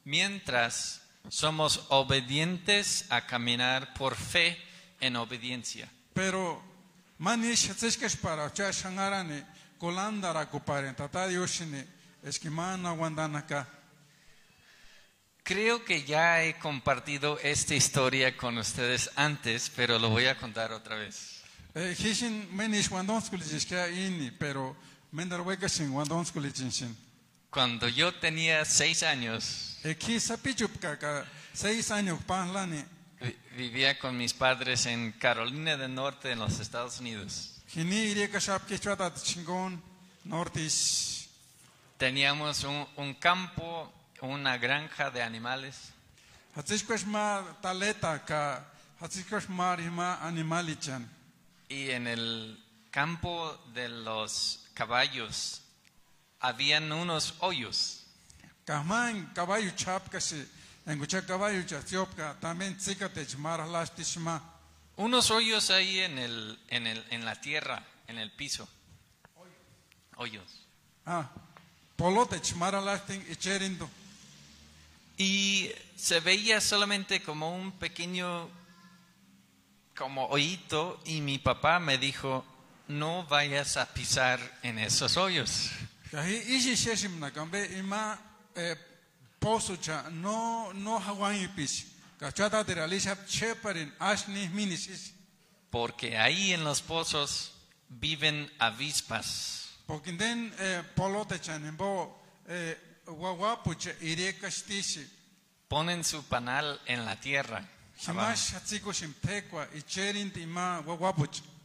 Mientras 0.04 1.02
somos 1.30 1.86
obedientes 1.89 3.06
a 3.10 3.26
caminar 3.26 3.93
por 3.93 4.16
fe 4.16 4.58
en 4.99 5.16
obediencia. 5.16 5.88
Pero 6.14 6.62
manish 7.20 7.70
hatzishkesh 7.70 8.18
para 8.18 8.52
cha 8.52 8.72
shangarani 8.72 9.43
kolandara 9.78 10.49
kuparen 10.49 10.95
tata 10.95 11.28
Dios 11.28 11.52
shini 11.52 11.84
es 12.24 12.39
que 12.39 12.49
mana 12.49 12.93
wandanaka. 12.93 13.80
Creo 15.43 15.83
que 15.83 16.03
ya 16.03 16.43
he 16.43 16.57
compartido 16.59 17.39
esta 17.39 17.73
historia 17.75 18.37
con 18.37 18.57
ustedes 18.57 19.09
antes, 19.15 19.71
pero 19.75 19.97
lo 19.99 20.09
voy 20.09 20.27
a 20.27 20.37
contar 20.37 20.71
otra 20.71 20.95
vez. 20.95 21.41
Eh, 21.73 21.95
pero. 24.39 24.75
Cuando 27.49 27.89
yo 27.89 28.13
tenía 28.13 28.63
seis 28.65 29.03
años, 29.03 29.77
E 29.83 29.97
seis 31.53 31.91
vi- 33.19 33.35
vivía 33.57 33.97
con 33.99 34.15
mis 34.15 34.33
padres 34.33 34.85
en 34.85 35.11
Carolina 35.13 35.75
del 35.75 35.93
Norte, 35.93 36.31
en 36.31 36.39
los 36.39 36.59
Estados 36.59 36.99
Unidos. 36.99 37.55
Teníamos 41.97 42.63
un, 42.63 42.87
un 42.97 43.13
campo, 43.15 43.91
una 44.22 44.57
granja 44.57 45.11
de 45.11 45.22
animales 45.24 45.91
y 51.69 51.89
en 51.89 52.07
el 52.07 52.63
campo 52.91 53.57
de 53.74 53.89
los 53.89 54.67
caballos 54.74 55.61
habían 56.39 56.91
unos 56.91 57.36
hoyos. 57.39 58.03
Caballo. 58.65 59.72
Unos 64.97 65.32
hoyos 65.32 65.69
ahí 65.72 65.99
en, 65.99 66.19
el, 66.19 66.59
en, 66.67 66.86
el, 66.86 67.03
en 67.09 67.24
la 67.26 67.39
tierra, 67.39 67.84
en 68.07 68.17
el 68.17 68.32
piso. 68.32 68.67
Hoyos. 70.17 70.67
Ah, 71.05 71.30
polotech 71.95 72.53
marhalasting 72.55 73.26
icherindo. 73.32 73.89
Y 75.22 75.72
se 75.95 76.19
veía 76.19 76.59
solamente 76.59 77.22
como 77.22 77.55
un 77.55 77.74
pequeño, 77.74 78.49
como 79.95 80.26
hoyito, 80.26 80.99
y 81.05 81.22
mi 81.22 81.38
papá 81.38 81.80
me 81.80 81.99
dijo, 81.99 82.43
no 82.88 83.28
vayas 83.28 83.78
a 83.78 83.93
pisar 83.93 84.39
en 84.63 84.80
esos 84.80 85.17
hoyos. 85.17 85.69
Porque 95.69 96.17
ahí 96.17 96.51
en 96.51 96.63
los 96.63 96.82
pozos 96.82 97.53
viven 97.89 98.51
avispas. 98.57 99.69
Pokinden 99.86 100.51
eh, 100.57 100.82
Ponen 105.68 106.03
su 106.03 106.24
panal 106.24 106.80
en 106.86 107.05
la 107.05 107.16
tierra. 107.16 107.64
abajo. 108.09 108.32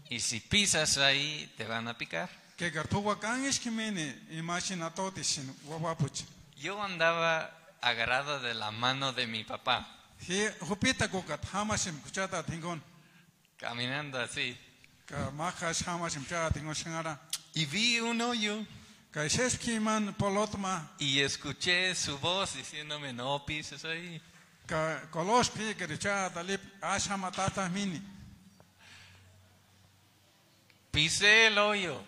Y 0.09 0.21
si 0.21 0.41
pisas 0.41 0.99
ahí, 0.99 1.53
te 1.57 1.65
van 1.65 1.89
a 1.89 1.95
picar. 1.99 2.29
Yo 6.57 6.81
andaba 6.83 7.51
agarrado 7.83 8.41
de 8.41 8.55
la 8.55 8.71
mano 8.71 9.13
de 9.13 9.27
mi 9.27 9.45
papá, 9.45 9.87
caminando 13.59 14.19
así. 14.19 14.57
Y 17.55 17.65
vi 17.67 18.01
un 18.01 18.21
hoyo 18.21 18.67
Y 20.99 21.21
escuché 21.21 21.95
su 21.95 22.19
voz 22.19 22.55
diciéndome, 22.55 23.15
no 23.15 23.47
pises 23.47 23.83
ahí. 23.87 24.21
Pisé 30.93 31.47
el 31.47 31.57
hoyo 31.59 31.99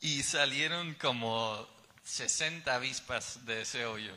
y 0.00 0.22
salieron 0.22 0.94
como 0.94 1.66
60 2.04 2.74
avispas 2.74 3.44
de 3.44 3.60
ese 3.60 3.84
hoyo. 3.84 4.14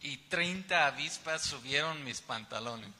Y 0.00 0.16
30 0.28 0.86
avispas 0.86 1.42
subieron 1.42 2.02
mis 2.04 2.20
pantalones. 2.20 2.90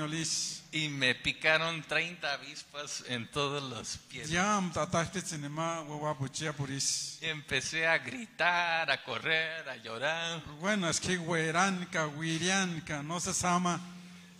Olis. 0.00 0.64
Y 0.72 0.88
me 0.88 1.14
picaron 1.14 1.80
30 1.84 2.32
avispas 2.32 3.04
en 3.06 3.30
todos 3.30 3.62
los 3.62 3.98
pies. 4.08 4.28
Y 4.30 4.36
empecé 7.20 7.86
a 7.86 7.98
gritar, 7.98 8.90
a 8.90 9.04
correr, 9.04 9.68
a 9.68 9.76
llorar. 9.76 10.42
Bueno, 10.58 10.88
es 10.88 10.98
que 10.98 11.16
wirian 11.16 12.80
ka 12.80 13.00
no 13.04 13.20
se 13.20 13.32
sama. 13.32 13.80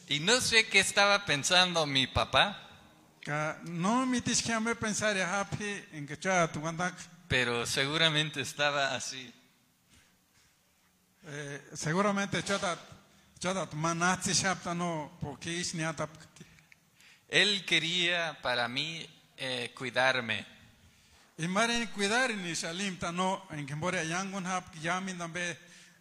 Y 0.08 0.18
no 0.18 0.40
sé 0.40 0.66
qué 0.66 0.80
estaba 0.80 1.24
pensando 1.24 1.86
mi 1.86 2.08
papá, 2.08 2.68
no 3.62 4.04
me 4.04 4.74
pensar 4.74 5.16
en 5.92 6.08
que 6.08 6.18
pero 7.28 7.66
seguramente 7.66 8.40
estaba 8.40 8.96
así. 8.96 9.32
Eh, 11.24 11.70
seguramente 11.74 12.42
chatat 12.42 12.91
Él 17.28 17.64
quería 17.64 18.38
para 18.40 18.68
mí 18.68 19.04
eh, 19.36 19.72
cuidarme. 19.74 20.46
Y 21.38 21.48
maren 21.48 21.88
cuidar 21.88 22.32
ni 22.36 22.54
salim 22.54 22.96
ta 22.98 23.10
no 23.10 23.42
en 23.50 23.66
que 23.66 23.74
mbore 23.74 24.06
yangun 24.06 24.46
hap 24.46 24.72
yamin 24.80 25.18
dambe 25.18 25.58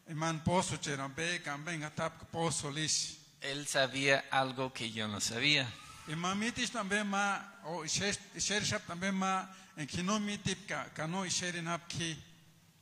iman 0.09 0.43
poso 0.43 0.77
cherambe 0.77 1.41
kamben 1.41 1.83
atap 1.83 2.29
poso 2.29 2.69
lis. 2.69 3.17
Él 3.41 3.65
sabía 3.65 4.25
algo 4.29 4.71
que 4.71 4.91
yo 4.91 5.07
no 5.07 5.19
sabía. 5.19 5.67
Y 6.07 6.15
mamitis 6.15 6.69
tambe 6.69 7.03
ma 7.03 7.61
o 7.63 7.85
sher 7.87 8.63
shap 8.63 8.85
tambe 8.85 9.11
ma 9.11 9.49
en 9.77 9.87
que 9.87 10.03
no 10.03 10.19
mitip 10.19 10.67
ka 10.67 10.93
ka 10.93 11.07
no 11.07 11.23
ki 11.87 12.23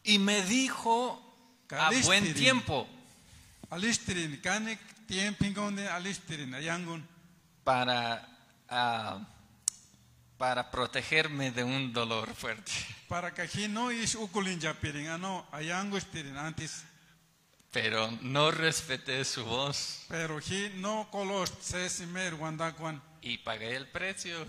Y 0.03 0.20
me 0.20 0.41
dijo 0.41 1.22
a 1.70 1.91
buen 2.03 2.34
tiempo 2.34 2.98
alistirin 3.70 4.41
kanik 4.41 4.80
tiempingon 5.07 5.76
de 5.76 5.89
alistirin 5.89 6.53
ayangun. 6.53 7.07
para, 7.63 8.28
ah, 8.70 9.20
para 10.38 10.72
protegerme 10.72 11.51
de 11.51 11.63
un 11.63 11.93
dolor 11.93 12.34
fuerte. 12.34 12.72
Para 13.07 13.34
que 13.34 13.41
aquí 13.41 13.67
no 13.67 13.91
is 13.91 14.15
ukulin 14.15 14.59
japirin 14.59 15.07
ano 15.07 15.45
ayangus 15.51 16.05
tirin 16.05 16.38
antes. 16.38 16.84
Pero 17.72 18.09
no 18.22 18.49
respeté 18.49 19.24
su 19.24 19.45
voz 19.45 20.05
Pero 20.07 20.38
aquí 20.38 20.72
no 20.78 21.07
colos 21.11 21.53
se 21.61 21.88
simer 21.89 22.34
wandakwan. 22.34 23.01
y 23.22 23.38
pagué 23.38 23.76
el 23.76 23.88
precio. 23.88 24.47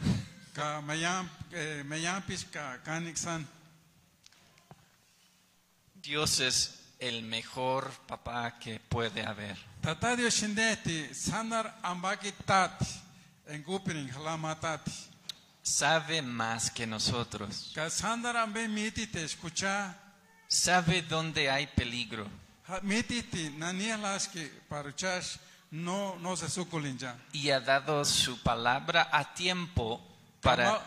ka 0.54 0.80
mayam 0.80 1.28
eh, 1.52 1.84
mayampis 1.86 2.44
ka 2.44 2.82
kaniksan 2.82 3.46
Dios 5.94 6.40
es 6.40 6.79
el 7.00 7.22
mejor 7.22 7.90
papá 8.06 8.58
que 8.58 8.78
puede 8.78 9.24
haber. 9.26 9.56
Sabe 15.62 16.22
más 16.22 16.70
que 16.70 16.86
nosotros. 16.86 17.72
Sabe 20.48 21.02
dónde 21.02 21.50
hay 21.50 21.66
peligro. 21.68 22.26
Y 27.32 27.50
ha 27.50 27.60
dado 27.60 28.04
su 28.04 28.42
palabra 28.42 29.08
a 29.12 29.34
tiempo 29.34 30.00
para, 30.40 30.80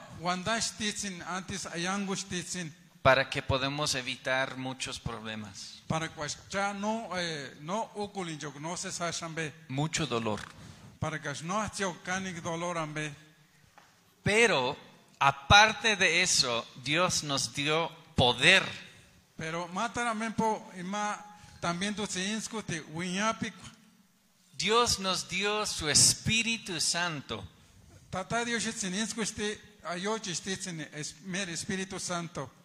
para 3.03 3.29
que 3.29 3.41
podamos 3.43 3.93
evitar 3.95 4.57
muchos 4.57 4.97
problemas. 4.99 5.83
para 5.87 6.07
que 6.07 6.73
no 6.73 7.09
eh, 7.17 7.55
no 7.59 8.77
se 8.77 8.91
Mucho 9.67 10.07
dolor. 10.07 10.39
para 10.99 11.21
que 11.21 11.31
no 11.43 11.61
hachio 11.61 12.01
kanik 12.03 12.41
dolor 12.41 12.77
ambe 12.77 13.13
Pero 14.23 14.77
aparte 15.19 15.97
de 15.97 16.23
eso, 16.23 16.65
Dios 16.81 17.23
nos 17.23 17.53
dio 17.53 17.91
poder. 18.15 18.63
Pero 19.35 19.67
ima 20.79 21.19
también 21.59 21.93
tu 21.93 22.07
te 22.07 22.81
wiñapi 22.93 23.51
Dios 24.57 24.99
nos 24.99 25.27
dio 25.27 25.65
su 25.65 25.89
Espíritu 25.89 26.79
Santo 26.79 27.43
tata 28.09 28.45
Dios 28.45 28.63
este 29.21 29.59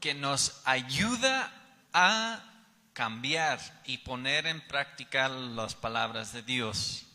que 0.01 0.14
nos 0.14 0.61
ayuda 0.64 1.53
a 1.93 2.45
cambiar 2.93 3.61
y 3.85 3.99
poner 3.99 4.47
en 4.47 4.61
práctica 4.66 5.29
las 5.29 5.75
palabras 5.75 6.33
de 6.33 6.43
Dios. 6.43 7.07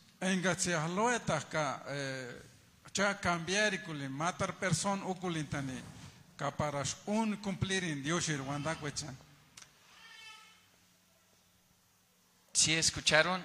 Si 12.54 12.74
escucharon, 12.74 13.44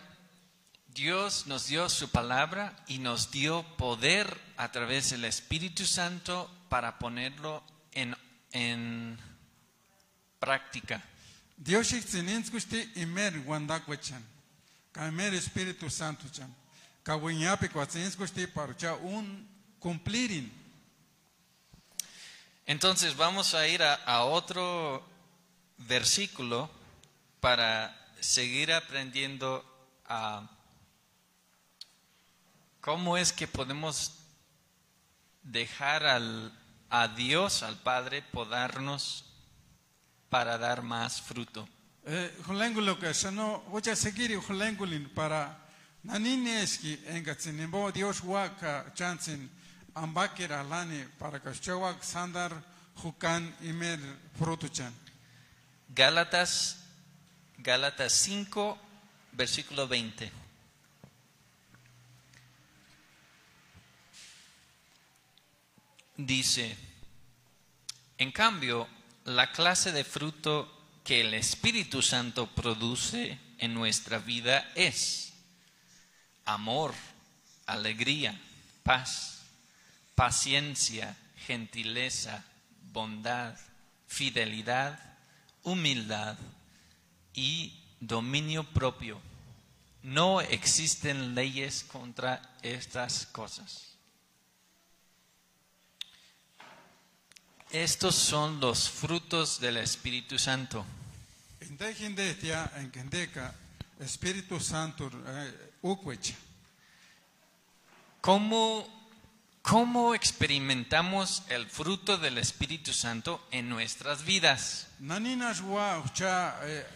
Dios 0.98 1.46
nos 1.46 1.68
dio 1.68 1.88
su 1.88 2.08
palabra 2.08 2.74
y 2.88 2.98
nos 2.98 3.30
dio 3.30 3.62
poder 3.76 4.36
a 4.56 4.72
través 4.72 5.10
del 5.10 5.24
Espíritu 5.26 5.86
Santo 5.86 6.50
para 6.68 6.98
ponerlo 6.98 7.62
en, 7.92 8.16
en 8.50 9.16
práctica. 10.40 11.00
Dios 11.56 11.92
imer 15.08 15.34
Espíritu 15.34 15.88
Santo 15.88 16.28
chan. 16.32 16.52
Un 19.02 19.48
cumplirin. 19.78 20.52
Entonces 22.66 23.16
vamos 23.16 23.54
a 23.54 23.68
ir 23.68 23.84
a, 23.84 23.94
a 23.94 24.24
otro 24.24 25.06
versículo 25.76 26.68
para 27.38 27.96
seguir 28.18 28.72
aprendiendo 28.72 29.64
a 30.04 30.57
cómo 32.88 33.18
es 33.18 33.34
que 33.34 33.46
podemos 33.46 34.14
dejar 35.42 36.06
al, 36.06 36.58
a 36.88 37.08
Dios, 37.08 37.62
al 37.62 37.76
Padre, 37.76 38.22
podarnos 38.22 39.26
para 40.30 40.56
dar 40.56 40.80
más 40.80 41.20
fruto. 41.20 41.68
Hulengulo 42.48 42.98
ka 42.98 43.12
shano 43.12 43.62
ucha 43.72 43.94
segiri 43.94 44.36
hulengulin 44.36 45.10
para 45.10 45.68
nanineski 46.02 46.98
enga 47.08 47.34
zinimbo 47.34 47.92
Dios 47.92 48.22
waka 48.24 48.90
chansin 48.94 49.50
ambakira 49.94 50.64
lani 50.64 51.04
para 51.18 51.40
ka 51.40 51.52
shawak 51.52 52.02
sandar 52.02 52.56
hukan 53.04 53.54
imer 53.68 54.00
fruto 54.38 54.66
chan. 54.68 54.94
Gálatas, 55.94 56.78
Gálatas 57.58 58.14
5, 58.14 58.78
versículo 59.32 59.86
20. 59.86 60.47
Dice, 66.18 66.76
en 68.18 68.32
cambio, 68.32 68.88
la 69.24 69.52
clase 69.52 69.92
de 69.92 70.02
fruto 70.02 70.68
que 71.04 71.20
el 71.20 71.32
Espíritu 71.32 72.02
Santo 72.02 72.48
produce 72.48 73.38
en 73.58 73.72
nuestra 73.72 74.18
vida 74.18 74.68
es 74.74 75.32
amor, 76.44 76.92
alegría, 77.66 78.36
paz, 78.82 79.42
paciencia, 80.16 81.16
gentileza, 81.46 82.44
bondad, 82.92 83.56
fidelidad, 84.08 84.98
humildad 85.62 86.36
y 87.32 87.80
dominio 88.00 88.64
propio. 88.64 89.20
No 90.02 90.40
existen 90.40 91.36
leyes 91.36 91.84
contra 91.84 92.42
estas 92.62 93.24
cosas. 93.26 93.97
Estos 97.70 98.14
son 98.14 98.60
los 98.60 98.88
frutos 98.88 99.60
del 99.60 99.76
Espíritu 99.76 100.38
Santo. 100.38 100.86
Espíritu 104.00 104.58
Santo 104.58 105.10
eh. 105.26 105.72
¿Cómo, 108.22 108.88
¿Cómo 109.60 110.14
experimentamos 110.14 111.42
el 111.50 111.66
fruto 111.66 112.16
del 112.16 112.38
Espíritu 112.38 112.94
Santo 112.94 113.46
en 113.50 113.68
nuestras 113.68 114.24
vidas? 114.24 114.86
Eh, 115.00 116.86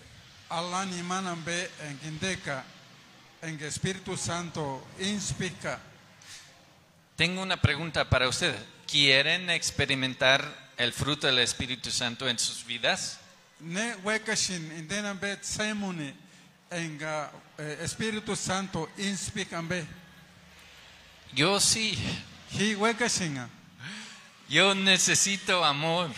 Espíritu 3.60 4.16
Santo. 4.16 4.86
Tengo 7.16 7.42
una 7.42 7.60
pregunta 7.60 8.08
para 8.08 8.26
ustedes. 8.26 8.60
¿Quieren 8.86 9.50
experimentar 9.50 10.61
el 10.82 10.92
fruto 10.92 11.28
del 11.28 11.38
Espíritu 11.38 11.90
Santo 11.90 12.28
en 12.28 12.38
sus 12.38 12.66
vidas? 12.66 13.18
Ne 13.60 13.94
wekashin 14.02 14.84
enga 16.70 17.30
eh, 17.58 17.78
Espíritu 17.82 18.34
Santo. 18.34 18.88
Yo 21.34 21.60
sí. 21.60 21.96
Wekashinga. 22.78 23.48
Yo 24.48 24.74
necesito 24.74 25.64
amor. 25.64 26.10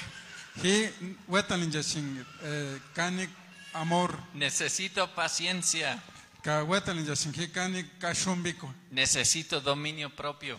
Wetalinjashin 1.29 2.27
eh, 2.43 2.81
kanik 2.95 3.31
amor. 3.75 4.19
Necesito 4.33 5.07
paciencia. 5.15 6.03
Ka 6.43 6.65
wetalinjashin 6.65 7.35
hi 7.35 7.49
kanik 7.49 7.99
kashumbiko. 7.99 8.73
Necesito 8.91 9.61
dominio 9.61 10.09
propio. 10.09 10.59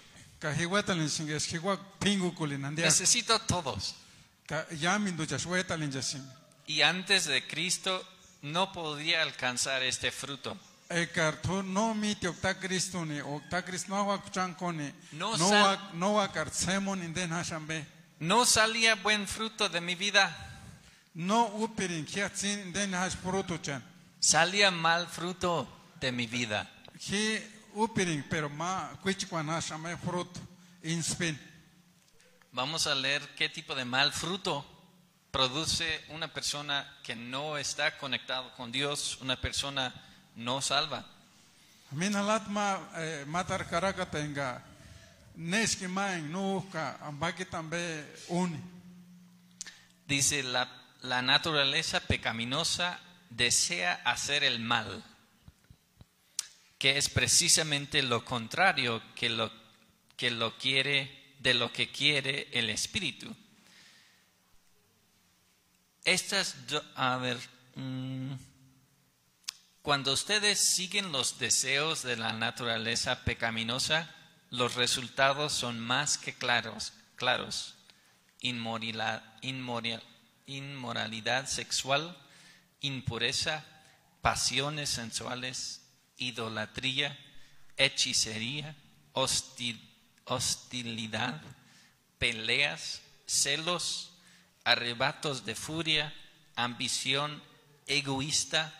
Necesito 2.85 3.39
todos. 3.39 3.95
Y 6.67 6.81
antes 6.81 7.25
de 7.25 7.41
Cristo 7.47 8.03
no 8.41 8.71
podía 8.71 9.21
alcanzar 9.21 9.81
este 9.83 10.11
fruto. 10.11 10.57
No 18.19 18.45
salía 18.45 18.95
buen 18.95 19.25
fruto 19.27 19.67
de 19.67 19.81
mi 19.81 19.95
vida. 19.95 20.29
No. 21.15 21.39
Salía 24.19 24.69
mal 24.71 25.07
fruto 25.07 25.67
de 25.99 26.11
mi 26.11 26.27
vida. 26.27 26.67
Pero 28.29 28.49
ma. 28.49 28.91
Vamos 32.51 32.87
a 32.87 32.95
leer 32.95 33.21
qué 33.35 33.49
tipo 33.49 33.75
de 33.75 33.83
mal 33.83 34.13
fruto 34.13 34.65
produce 35.29 36.01
una 36.09 36.29
persona 36.29 36.89
que 37.03 37.17
no 37.17 37.57
está 37.57 37.97
conectado 37.97 38.53
con 38.55 38.71
Dios, 38.71 39.17
una 39.19 39.35
persona 39.35 39.93
no 40.35 40.61
salva. 40.61 41.05
Min 41.91 42.15
halat 42.15 42.47
ma 42.47 42.79
eh, 42.95 43.25
matar 43.27 43.67
karaka 43.67 44.09
tenga 44.09 44.63
neski 45.35 45.87
ka 46.71 46.97
ambaki 47.01 47.43
tambe 47.45 48.05
uni. 48.29 48.59
Dice, 50.07 50.41
la, 50.43 50.69
la 51.01 51.21
naturaleza 51.21 51.99
pecaminosa 51.99 52.99
desea 53.29 54.01
hacer 54.05 54.45
el 54.45 54.59
mal, 54.59 55.03
que 56.77 56.97
es 56.97 57.09
precisamente 57.09 58.03
lo 58.03 58.25
contrario 58.25 59.01
que 59.15 59.29
lo, 59.29 59.51
que 60.17 60.31
lo 60.31 60.57
quiere, 60.57 61.35
de 61.39 61.53
lo 61.53 61.71
que 61.71 61.91
quiere 61.91 62.49
el 62.51 62.69
espíritu. 62.69 63.35
Estas, 66.03 66.55
a 66.95 67.17
ver, 67.17 67.37
mm, 67.75 68.33
cuando 69.81 70.13
ustedes 70.13 70.59
siguen 70.59 71.11
los 71.11 71.39
deseos 71.39 72.03
de 72.03 72.15
la 72.17 72.33
naturaleza 72.33 73.23
pecaminosa, 73.23 74.13
los 74.51 74.75
resultados 74.75 75.53
son 75.53 75.79
más 75.79 76.17
que 76.17 76.33
claros, 76.33 76.93
claros. 77.15 77.75
Inmoral- 78.41 79.23
inmoralidad 80.45 81.47
sexual, 81.47 82.15
impureza, 82.81 83.65
pasiones 84.21 84.89
sensuales, 84.89 85.81
idolatría, 86.17 87.17
hechicería, 87.77 88.75
hostil- 89.13 89.79
hostilidad, 90.25 91.41
peleas, 92.17 93.01
celos, 93.25 94.11
arrebatos 94.63 95.45
de 95.45 95.55
furia, 95.55 96.13
ambición 96.55 97.41
egoísta, 97.87 98.73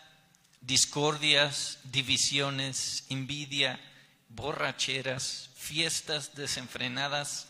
discordias, 0.60 1.78
divisiones, 1.84 3.04
envidia, 3.08 3.78
borracheras, 4.28 5.50
fiestas 5.56 6.34
desenfrenadas 6.34 7.46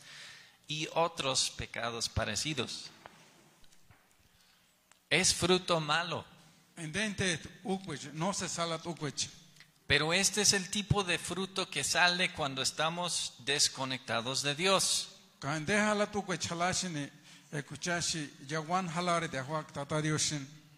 y 0.68 0.89
otros 0.95 1.51
pecados 1.51 2.09
parecidos. 2.09 2.91
Es 5.09 5.32
fruto 5.34 5.80
malo, 5.80 6.24
Pero 9.87 10.12
este 10.12 10.43
es 10.43 10.53
el 10.53 10.68
tipo 10.70 11.05
de 11.05 11.18
fruto 11.18 11.70
que 11.70 11.84
sale 11.84 12.32
cuando 12.32 12.62
estamos 12.62 13.34
desconectados 13.45 14.43
de 14.43 14.55
Dios. 14.55 15.09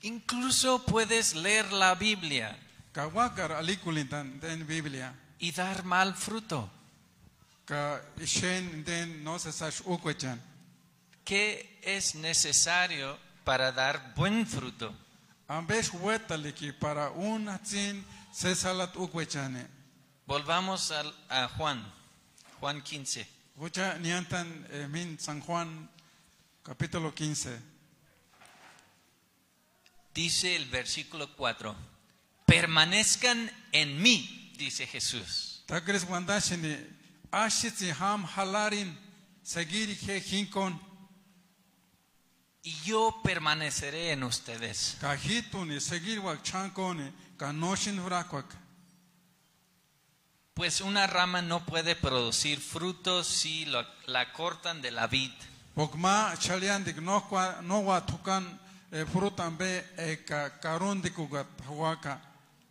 Incluso 0.02 0.84
puedes 0.84 1.34
leer 1.34 1.72
la 1.72 1.94
Biblia 1.94 2.56
y 5.38 5.52
dar 5.52 5.84
mal 5.84 6.14
fruto. 6.14 6.68
¿Qué 11.24 11.78
es 11.82 12.14
necesario 12.14 13.18
para 13.44 13.72
dar 13.72 14.14
buen 14.14 14.46
fruto? 14.46 14.92
Para 17.86 18.18
Volvamos 20.26 20.91
al- 20.91 21.14
a 21.31 21.49
Juan, 21.49 21.83
Juan 22.61 22.83
15. 22.83 23.26
Hucha 23.57 23.99
niantan 23.99 24.66
eh, 24.70 24.87
min 24.89 25.18
San 25.18 25.41
Juan 25.41 25.89
capítulo 26.62 27.12
15. 27.14 27.59
Dice 30.14 30.57
el 30.57 30.66
versículo 30.66 31.29
4, 31.37 31.74
permanezcan 32.47 33.51
en 33.72 34.01
mí, 34.03 34.53
dice 34.59 34.87
Jesús. 34.87 35.62
Y 42.64 42.74
yo 42.85 43.20
permaneceré 43.22 44.12
en 44.12 44.24
ustedes. 44.24 44.97
Pues 50.55 50.80
una 50.80 51.07
rama 51.07 51.41
no 51.41 51.64
puede 51.64 51.95
producir 51.95 52.59
frutos 52.61 53.26
si 53.28 53.64
lo- 53.66 53.86
la 54.07 54.32
cortan 54.32 54.82
de 54.82 54.91
la 54.91 55.07
vid. 55.07 55.30
Eh. 55.30 55.45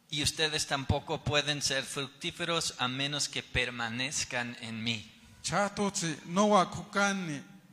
Y 0.09 0.21
ustedes 0.23 0.67
tampoco 0.67 1.23
pueden 1.23 1.61
ser 1.61 1.83
fructíferos 1.85 2.73
a 2.79 2.87
menos 2.89 3.29
que 3.29 3.43
permanezcan 3.43 4.57
en 4.61 4.83
mí. 4.83 5.09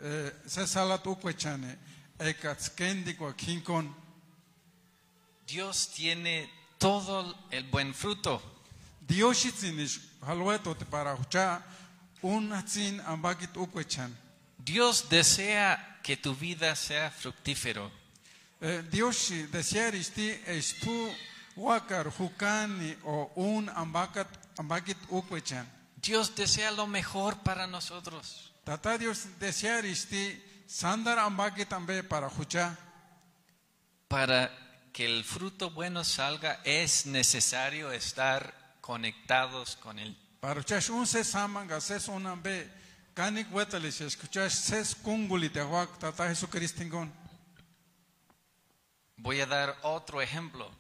Eh, 0.00 0.32
e 2.20 2.34
hinkon. 3.50 3.94
Dios 5.46 5.88
tiene 5.94 6.48
todo 6.84 7.34
el 7.50 7.64
buen 7.64 7.94
fruto. 7.94 8.42
Dioshitsinish 9.00 10.00
halweto 10.20 10.74
te 10.76 10.84
para 10.84 11.14
hucha 11.14 11.62
un 12.20 12.52
hatsin 12.52 13.00
ambakit 13.06 13.56
ukwechan. 13.56 14.14
Dios 14.58 15.08
desea 15.08 16.00
que 16.02 16.18
tu 16.18 16.34
vida 16.34 16.76
sea 16.76 17.10
fructífero. 17.10 17.90
Eh, 18.60 18.82
Dioshi 18.90 19.44
desearisti 19.44 20.28
estu 20.46 21.10
wakar 21.56 22.12
hukani 22.18 22.94
o 23.04 23.32
un 23.36 23.70
ambakat 23.70 24.28
ambakit 24.58 24.98
ukwechan. 25.08 25.66
Dios 25.96 26.34
desea 26.36 26.70
lo 26.70 26.86
mejor 26.86 27.38
para 27.38 27.66
nosotros. 27.66 28.52
Tata 28.62 28.98
Dios 28.98 29.26
desearisti 29.40 30.38
sandar 30.66 31.18
ambe 31.18 32.02
para 32.02 32.28
hucha. 32.28 32.76
Para 34.06 34.63
que 34.94 35.04
el 35.04 35.24
fruto 35.24 35.72
bueno 35.72 36.04
salga 36.04 36.60
es 36.62 37.04
necesario 37.04 37.90
estar 37.90 38.54
conectados 38.80 39.74
con 39.74 39.98
Él. 39.98 40.16
Para 40.40 40.60
huchash 40.60 40.90
un 40.90 41.04
ses 41.04 41.26
samanga 41.26 41.80
ses 41.80 42.06
un 42.06 42.24
ambe 42.26 42.70
kanik 43.12 43.52
wetalish 43.52 44.02
escuchash 44.02 44.52
ses 44.52 44.94
kunguli 44.94 45.50
te 45.50 45.62
wak 45.64 45.98
tata 45.98 46.28
Jesucristingon. 46.28 47.12
Voy 49.16 49.40
a 49.40 49.46
dar 49.46 49.76
otro 49.82 50.22
ejemplo. 50.22 50.70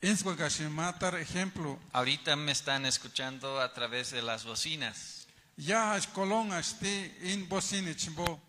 Inskwakashimatar 0.00 1.14
ejemplo. 1.14 1.78
Ahorita 1.92 2.34
me 2.34 2.50
están 2.50 2.86
escuchando 2.86 3.60
a 3.60 3.72
través 3.72 4.10
de 4.10 4.22
las 4.22 4.44
bocinas. 4.44 5.28
Ya 5.56 5.96
kolon 6.12 6.52
asti 6.52 7.14
in 7.22 7.48
bosini 7.48 7.94
chimbo. 7.94 8.40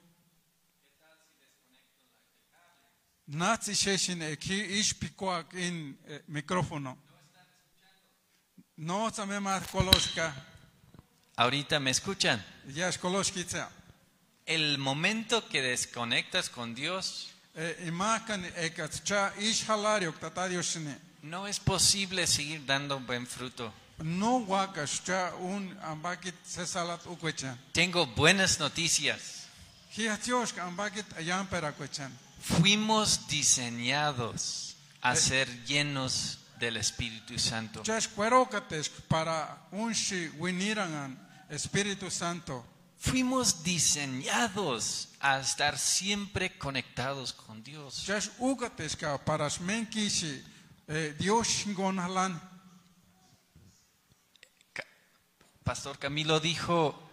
Nazi 3.27 3.75
pikuak 4.93 5.53
in 5.53 5.97
eh, 6.07 6.21
micrófono. 6.27 6.97
No 8.77 9.11
más 9.39 9.67
koloshka. 9.67 10.33
Ahorita 11.37 11.79
me 11.79 11.91
escuchan. 11.91 12.43
Ya 12.73 12.87
es. 12.89 13.69
El 14.45 14.77
momento 14.79 15.47
que 15.47 15.61
desconectas 15.61 16.49
con 16.49 16.73
Dios, 16.75 17.27
Eh, 17.53 17.77
tatadioshine. 20.19 20.97
no 21.21 21.47
es 21.47 21.59
posible 21.59 22.25
seguir 22.25 22.65
dando 22.65 22.99
buen 22.99 23.27
fruto. 23.27 23.73
No 23.99 24.39
un. 25.35 25.77
Tengo 27.73 28.07
buenas 28.07 28.59
noticias. 28.59 29.47
Fuimos 32.41 33.27
diseñados 33.27 34.75
a 35.01 35.15
ser 35.15 35.47
llenos 35.65 36.39
del 36.59 36.77
Espíritu 36.77 37.37
Santo. 37.37 37.83
Para 39.07 39.67
Espíritu 41.49 42.09
Santo. 42.09 42.65
Fuimos 42.97 43.63
diseñados 43.63 45.09
a 45.19 45.39
estar 45.39 45.77
siempre 45.77 46.57
conectados 46.57 47.33
con 47.33 47.63
Dios. 47.63 48.05
Para 49.25 49.49
eh, 50.87 51.15
Dios 51.17 51.47
Pastor 55.63 55.97
Camilo 55.99 56.39
dijo, 56.39 57.09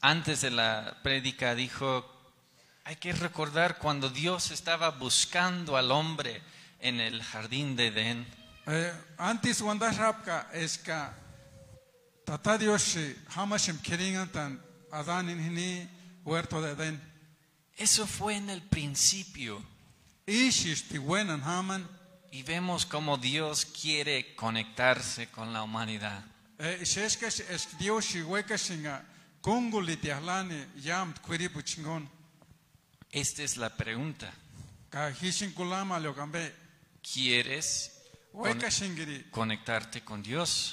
antes 0.00 0.40
de 0.40 0.50
la 0.50 0.98
prédica, 1.02 1.54
dijo, 1.54 2.19
hay 2.90 2.96
que 2.96 3.12
recordar 3.12 3.78
cuando 3.78 4.10
Dios 4.10 4.50
estaba 4.50 4.90
buscando 4.90 5.76
al 5.76 5.92
hombre 5.92 6.42
en 6.80 6.98
el 6.98 7.22
jardín 7.22 7.76
de 7.76 7.86
Edén. 7.86 8.26
Eh, 8.66 8.92
antes 9.16 9.60
wandashrapka 9.60 10.50
es 10.52 10.76
ka 10.76 11.14
tata 12.24 12.58
Dios 12.58 12.82
shi 12.82 13.14
hamashim 13.36 13.78
kiringan 13.78 14.32
tan 14.32 14.60
adanin 14.90 15.38
hini 15.38 15.88
huerto 16.24 16.60
de 16.60 16.74
den. 16.74 17.00
Eso 17.76 18.08
fue 18.08 18.34
en 18.34 18.50
el 18.50 18.60
principio. 18.60 19.62
Y 20.26 20.50
vemos 22.42 22.86
cómo 22.86 23.18
Dios 23.18 23.66
quiere 23.66 24.34
conectarse 24.34 25.28
con 25.28 25.52
la 25.52 25.62
humanidad. 25.62 26.24
Dios 27.78 28.16
Esta 33.12 33.42
es 33.42 33.56
la 33.56 33.70
pregunta. 33.76 34.32
¿Quieres 37.02 37.90
con- 38.32 38.58
conectarte 39.30 40.02
con 40.04 40.22
Dios? 40.22 40.72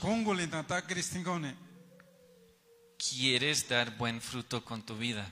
¿Quieres 2.97 3.67
dar 3.67 3.95
buen 3.97 4.19
fruto 4.21 4.63
con 4.63 4.83
tu 4.83 4.97
vida? 4.97 5.29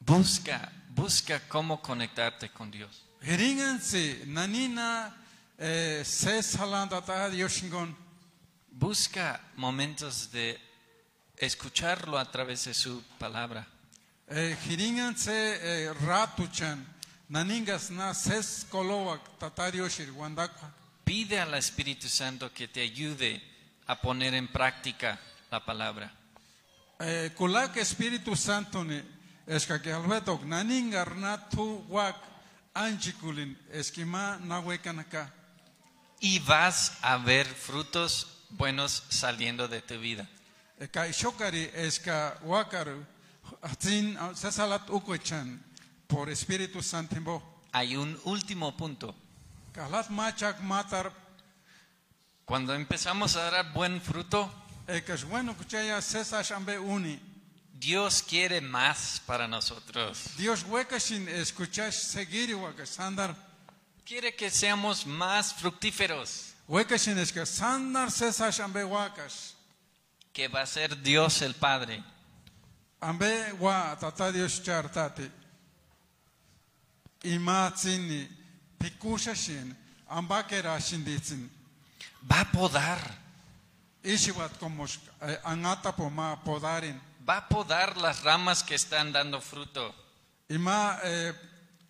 Busca, 0.00 0.70
busca 0.94 1.40
cómo 1.48 1.80
conectarte 1.82 2.50
con 2.50 2.70
Dios. 2.70 3.02
Nanina 4.26 5.14
eh. 5.58 6.04
Busca 8.70 9.40
momentos 9.56 10.30
de 10.30 10.60
escucharlo 11.36 12.18
a 12.18 12.30
través 12.30 12.64
de 12.66 12.74
su 12.74 13.02
palabra. 13.18 13.66
Eh, 14.28 14.56
eh. 15.60 15.96
Pide 21.04 21.40
al 21.40 21.54
Espíritu 21.54 22.08
Santo 22.08 22.52
que 22.52 22.68
te 22.68 22.80
ayude 22.82 23.42
a 23.86 24.00
poner 24.00 24.34
en 24.34 24.48
práctica 24.48 25.20
la 25.50 25.64
palabra. 25.64 26.12
Kulak 27.36 27.76
Espíritu 27.76 28.34
Santo 28.34 28.82
ni 28.82 29.00
eska 29.46 29.80
que 29.80 29.92
albetok 29.92 30.44
naningar 30.44 31.14
na 31.16 31.48
tu 31.48 31.84
wak 31.88 32.16
anchikulin 32.74 33.56
eskima 33.70 34.38
na 34.42 34.60
wekanaka. 34.60 35.30
Y 36.20 36.38
vas 36.40 36.98
a 37.02 37.18
ver 37.18 37.46
frutos 37.46 38.26
buenos 38.50 39.04
saliendo 39.08 39.68
de 39.68 39.82
tu 39.82 39.98
vida. 39.98 40.28
Ukwechan 44.88 45.62
por 46.06 46.30
Espíritu 46.30 46.82
Santo. 46.82 47.42
Hay 47.72 47.96
un 47.96 48.18
último 48.24 48.76
punto. 48.76 49.14
Cuando 52.44 52.74
empezamos 52.74 53.36
a 53.36 53.50
dar 53.50 53.72
buen 53.72 54.00
fruto, 54.00 54.50
uni. 56.78 57.20
Dios 57.78 58.22
quiere 58.22 58.62
más 58.62 59.20
para 59.26 59.46
nosotros. 59.46 60.30
Dios 60.38 60.64
wekashin 60.64 61.28
Quiere 64.06 64.36
que 64.36 64.50
seamos 64.50 65.04
más 65.04 65.52
fructíferos. 65.52 66.54
Que 70.32 70.46
va 70.46 70.60
a 70.62 70.66
ser 70.66 71.02
Dios 71.02 71.42
el 71.42 71.54
Padre. 71.54 72.04
Va 82.30 82.42
a 82.42 82.52
podar, 82.52 83.00
podarin. 86.44 87.00
va 87.28 87.38
a 87.38 87.48
podar 87.48 87.96
las 87.96 88.22
ramas 88.22 88.62
que 88.62 88.76
están 88.76 89.10
dando 89.10 89.40
fruto. 89.40 89.92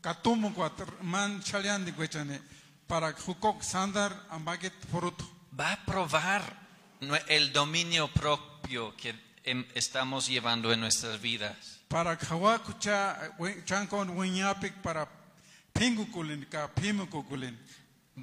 Katumu 0.06 0.54
man 1.02 1.42
para 2.86 3.12
sandar. 3.60 4.12
Va 5.58 5.72
a 5.72 5.84
probar 5.84 6.42
el 7.26 7.52
dominio 7.52 8.06
propio 8.12 8.94
que 8.96 9.16
em, 9.42 9.66
estamos 9.74 10.28
llevando 10.28 10.72
en 10.72 10.78
nuestras 10.78 11.20
vidas. 11.20 11.80
Para 11.88 12.16
kawa 12.16 12.60
kucha 12.60 13.18
chankon 13.64 14.10
winyapik 14.10 14.74
para 14.74 15.08
pingukulin 15.72 16.46
ka 16.48 16.68
pimukukulin. 16.72 17.58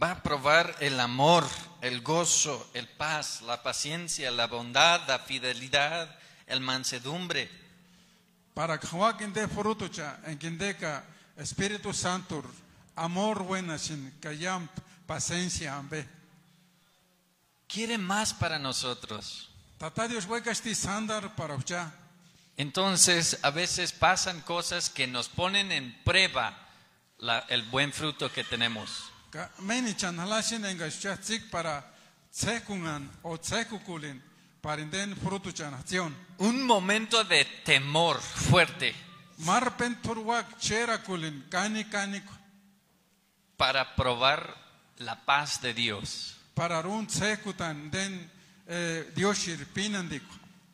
Va 0.01 0.11
a 0.11 0.23
probar 0.23 0.73
el 0.79 0.97
amor, 1.01 1.45
el 1.81 1.99
gozo, 1.99 2.71
el 2.75 2.87
paz, 2.87 3.41
la 3.41 3.61
paciencia, 3.61 4.31
la 4.31 4.47
bondad, 4.47 5.01
la 5.05 5.19
fidelidad, 5.19 6.17
el 6.47 6.61
mansedumbre. 6.61 7.49
Para 8.53 8.79
cha 8.79 10.21
en 10.27 10.47
Espíritu 11.37 11.93
Santo 11.93 12.43
amor 12.95 13.43
buena 13.43 13.77
sin 13.77 14.11
kayam 14.21 14.67
paciencia 15.07 15.75
ambe. 15.77 16.07
Quiere 17.67 17.97
más 17.97 18.33
para 18.33 18.59
nosotros. 18.59 19.49
Entonces, 22.55 23.39
a 23.41 23.49
veces 23.49 23.91
pasan 23.91 24.41
cosas 24.41 24.89
que 24.91 25.07
nos 25.07 25.27
ponen 25.27 25.71
en 25.71 25.91
prueba 26.03 26.55
la- 27.17 27.39
el 27.49 27.63
buen 27.63 27.91
fruto 27.91 28.31
que 28.31 28.43
tenemos. 28.43 29.09
Un 36.37 36.63
momento 36.63 37.23
de 37.23 37.43
temor 37.65 38.21
fuerte 38.21 38.93
Para 43.57 43.95
probar 43.95 44.55
la 44.97 45.15
paz 45.25 45.61
de 45.61 45.73
Dios, 45.73 46.35
para 46.53 46.81
eh, 48.67 49.11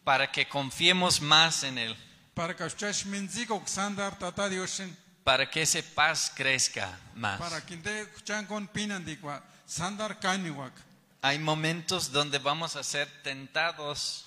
para 0.04 0.32
que 0.32 0.48
confiemos 0.48 1.22
más 1.22 1.64
en 1.64 1.78
Él, 1.78 1.96
Para 5.24 5.50
que 5.50 5.62
esa 5.62 5.80
paz 5.94 6.32
crezca 6.36 6.98
más. 7.16 7.40
Hay 11.22 11.38
momentos 11.38 12.12
donde 12.12 12.40
vamos 12.40 12.76
a 12.76 12.84
ser 12.84 13.08
tentados 13.24 14.26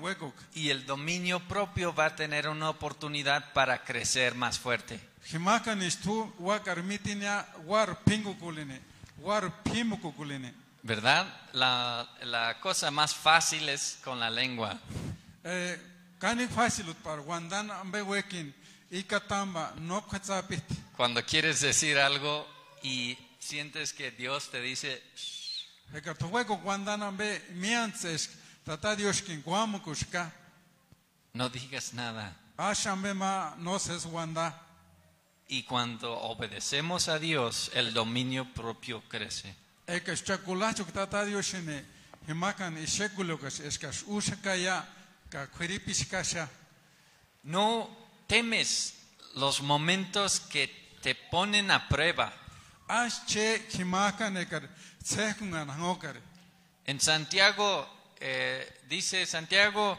Wekok. 0.00 0.34
y 0.54 0.70
el 0.70 0.86
dominio 0.86 1.40
propio 1.40 1.94
va 1.94 2.06
a 2.06 2.16
tener 2.16 2.48
una 2.48 2.70
oportunidad 2.70 3.52
para 3.52 3.84
crecer 3.84 4.34
más 4.34 4.58
fuerte. 4.58 4.98
¿Verdad? 10.82 11.26
La, 11.52 12.08
la 12.22 12.58
cosa 12.60 12.90
más 12.90 13.14
fácil 13.14 13.68
es 13.68 13.98
con 14.02 14.18
la 14.18 14.30
lengua. 14.30 14.78
Eh. 15.44 15.78
Cuando 20.96 21.24
quieres 21.24 21.60
decir 21.60 21.98
algo 21.98 22.46
y 22.82 23.16
sientes 23.38 23.92
que 23.92 24.10
Dios 24.10 24.50
te 24.50 24.60
dice, 24.60 25.02
Eka 25.94 26.14
tuweko 28.76 28.78
wandan 28.78 28.78
ambe 28.78 28.78
miantses 28.78 28.78
tata 28.78 28.96
Dioskin 28.96 29.42
guamukushka. 29.42 30.30
no 31.34 31.48
digas 31.48 31.92
nada. 31.92 32.32
Ashambe 32.56 33.14
ma 33.14 33.54
no 33.58 33.78
ses 33.78 34.06
wanda. 34.06 34.54
Y 35.48 35.62
cuando 35.64 36.12
obedecemos 36.12 37.08
a 37.08 37.18
Dios, 37.18 37.70
el 37.74 37.92
dominio 37.92 38.44
propio 38.54 39.02
crece. 39.08 39.54
Eka 39.86 40.14
shakulachuk 40.14 40.92
tata 40.92 41.24
Dioshine 41.24 41.84
himakan 42.28 42.78
ishekulokas 42.78 43.60
eskas 43.60 44.04
ushakaya 44.06 44.84
ka 45.28 45.46
kwiripishkasha. 45.46 46.48
No 47.42 47.88
temes 48.28 48.94
los 49.34 49.62
momentos 49.62 50.40
que 50.40 50.68
te 51.02 51.14
ponen 51.14 51.70
a 51.70 51.88
prueba. 51.88 52.32
Hangokar. 55.68 56.20
En 56.84 57.00
Santiago, 57.00 57.99
eh, 58.20 58.80
dice 58.88 59.26
Santiago, 59.26 59.98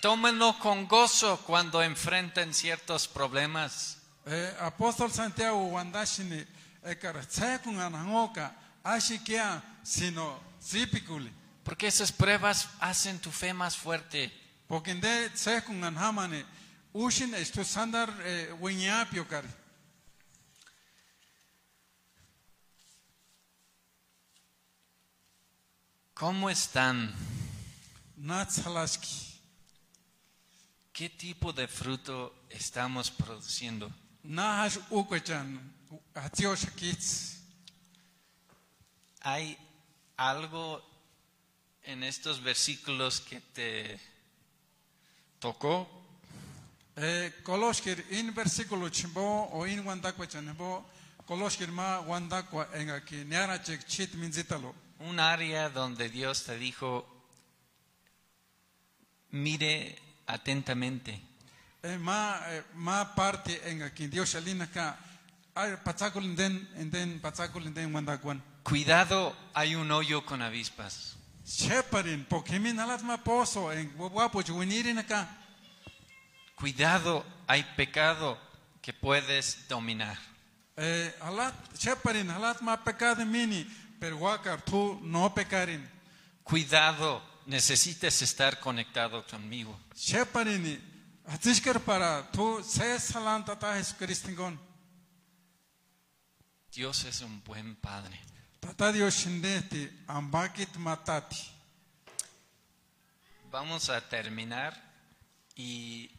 tómenlo 0.00 0.58
con 0.58 0.86
gozo 0.86 1.38
cuando 1.46 1.82
enfrenten 1.82 2.54
ciertos 2.54 3.08
problemas. 3.08 3.98
Eh, 4.26 4.56
Apóstol 4.60 5.10
Santiago 5.12 5.58
wandashini 5.66 6.44
sino. 9.82 10.40
Porque 11.64 11.86
esas 11.86 12.12
pruebas 12.12 12.68
hacen 12.80 13.18
tu 13.18 13.30
fe 13.30 13.52
más 13.52 13.76
fuerte. 13.76 14.32
Porque 14.66 14.92
ushin 16.92 17.34
estu 17.34 17.64
sandar 17.64 18.12
eh, 18.24 18.52
winyapio 18.60 19.26
kar. 19.28 19.44
¿Cómo 26.18 26.50
están? 26.50 27.14
¿Qué 30.92 31.10
tipo 31.10 31.52
de 31.52 31.68
fruto 31.68 32.34
estamos 32.50 33.08
produciendo? 33.12 33.88
¿Hay 39.20 39.58
algo 40.16 40.82
en 41.84 42.02
estos 42.02 42.42
versículos 42.42 43.20
que 43.20 43.40
te 43.40 44.00
tocó? 45.38 45.88
Eh, 46.96 47.32
Koloshkir 47.44 48.04
in 48.10 48.34
versículo 48.34 48.88
chimbo 48.88 49.50
o 49.52 49.64
in 49.68 49.86
wandakwechan 49.86 50.52
bo 50.56 50.84
Koloshkir 51.28 51.70
ma 51.70 52.00
wandakwa 52.00 52.68
enga 52.74 53.04
ki 53.04 53.24
nyarachek 53.24 53.86
chit 53.86 54.14
minzitalo. 54.14 54.87
Un 55.00 55.20
área 55.20 55.70
donde 55.70 56.08
Dios 56.08 56.44
te 56.44 56.58
dijo, 56.58 57.06
mire 59.30 59.98
atentamente. 60.26 61.20
Eh, 61.82 61.98
ma 61.98 62.40
eh, 62.48 62.64
ma 62.74 63.14
parte 63.14 63.60
Dios 64.08 64.34
en 67.64 67.74
den 67.74 67.94
wandakwan. 67.94 68.42
Cuidado, 68.62 69.36
hay 69.54 69.74
un 69.74 69.90
hoyo 69.90 70.24
con 70.24 70.42
avispas. 70.42 71.16
Ma. 71.44 72.26
Cuidado, 76.54 77.24
hay 77.46 77.62
pecado 77.76 78.38
que 78.82 78.92
puedes 78.92 79.66
dominar. 79.68 80.18
Cuidado, 86.44 87.20
necesitas 87.46 88.22
estar 88.22 88.58
conectado 88.60 89.24
conmigo. 89.26 89.78
Dios 96.72 97.04
es 97.04 97.20
un 97.22 97.42
buen 97.44 97.76
Padre. 97.76 98.18
Vamos 103.50 103.88
a 103.88 104.00
terminar 104.00 104.74
y 105.56 106.10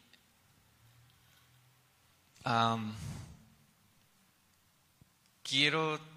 am, 2.44 2.94
quiero 5.42 6.09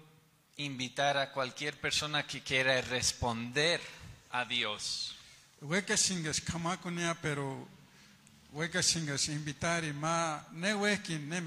invitar 0.56 1.16
a 1.16 1.32
cualquier 1.32 1.78
persona 1.80 2.26
que 2.26 2.42
quiera 2.42 2.80
responder 2.82 3.80
a 4.30 4.44
Dios. 4.44 5.14
Kamakunia 6.44 7.16
pero 7.20 7.66
ma 9.94 10.46
ne 10.52 10.74
wekin 10.74 11.28
ne 11.28 11.40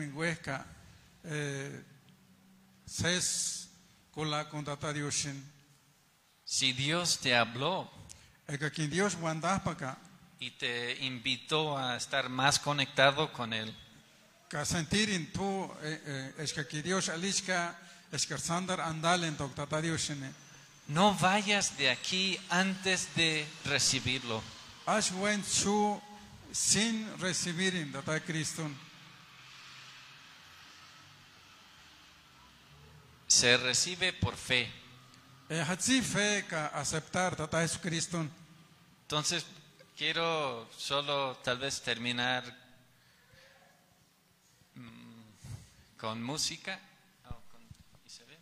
ses. 2.85 3.69
Si 6.43 6.73
Dios 6.73 7.19
te 7.19 7.35
habló, 7.35 7.91
Eka 8.47 8.69
Dios 8.69 9.17
y 10.39 10.51
te 10.51 11.05
invitó 11.05 11.77
a 11.77 11.97
estar 11.97 12.29
más 12.29 12.57
conectado 12.59 13.31
con 13.33 13.53
Él. 13.53 13.75
ka 14.47 14.63
sentir 14.63 15.09
in 15.09 15.27
tu 15.33 15.67
eh, 15.83 16.01
eh, 16.05 16.33
es 16.39 16.53
que 16.53 16.65
que 16.65 16.81
Dios 16.81 17.09
aliska 17.09 17.75
No 20.87 21.13
vayas 21.15 21.77
de 21.77 21.89
aquí 21.89 22.39
antes 22.49 23.07
de 23.15 23.45
recibirlo. 23.65 24.41
Sin 26.53 27.05
recibir 27.19 27.75
in 27.75 27.91
tata 27.91 28.19
Cristo. 28.21 28.69
Se 33.27 33.57
recibe 33.57 34.13
por 34.13 34.35
fe. 34.37 34.71
E 35.49 35.59
hatsi 35.61 36.01
fe 36.01 36.45
ka 36.47 36.67
aceptar 36.67 37.35
tata 37.35 37.59
Jesucristo. 37.61 38.25
Entonces, 39.03 39.45
quiero 39.97 40.67
solo 40.77 41.35
tal 41.43 41.57
vez 41.57 41.81
terminar 41.81 42.43
mm, 44.75 45.97
con 45.99 46.23
música. 46.23 46.79
Oh, 47.29 47.39
con- 47.51 47.61
¿y 48.05 48.09
se 48.09 48.23
ve? 48.25 48.37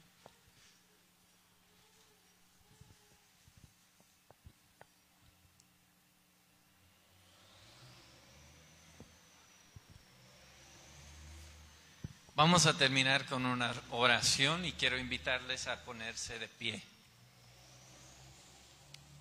Vamos 12.35 12.65
a 12.65 12.73
terminar 12.73 13.25
con 13.27 13.45
una 13.45 13.73
oración 13.91 14.65
y 14.65 14.73
quiero 14.73 14.99
invitarles 14.99 15.67
a 15.67 15.85
ponerse 15.85 16.37
de 16.37 16.49
pie. 16.49 16.83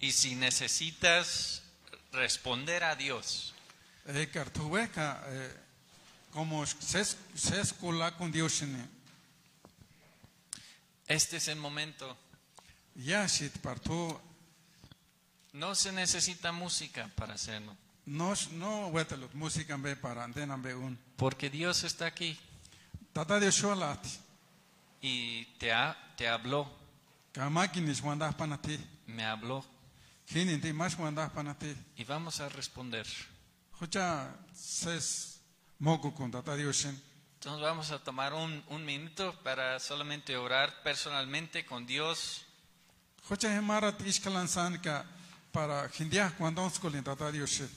Y 0.00 0.10
si 0.10 0.34
necesitas 0.34 1.62
responder 2.10 2.82
a 2.82 2.96
Dios, 2.96 3.54
eh, 4.06 4.28
este 11.06 11.36
es 11.36 11.46
el 11.48 11.56
momento. 11.56 12.16
No 15.52 15.76
se 15.76 15.92
necesita 15.92 16.50
música 16.50 17.08
para 17.14 17.34
hacerlo, 17.34 17.76
no 18.06 18.88
wetelot 18.88 19.32
música 19.34 19.78
para 20.02 20.28
porque 21.16 21.48
Dios 21.48 21.84
está 21.84 22.06
aquí 22.06 22.36
Tata 23.14 23.38
sholat. 23.50 24.04
y 25.00 25.44
te, 25.58 25.72
ha- 25.72 25.96
te 26.16 26.28
habló, 26.28 26.68
panati. 28.36 28.78
me 29.06 29.24
habló 29.24 29.64
panati. 31.32 31.74
y 31.96 32.04
vamos 32.04 32.40
a 32.40 32.48
responder. 32.48 33.06
Ses 34.54 35.40
con 36.14 36.30
tata. 36.30 36.54
Entonces 36.56 37.62
vamos 37.62 37.90
a 37.90 37.98
tomar 38.02 38.32
un, 38.32 38.62
un 38.68 38.84
minuto 38.84 39.34
para 39.42 39.78
solamente 39.78 40.36
orar 40.36 40.82
personalmente 40.82 41.64
con 41.66 41.86
Dios 41.86 42.44
para 45.52 45.88
cuando 46.36 46.62
ons 46.62 46.78
tata. 47.04 47.70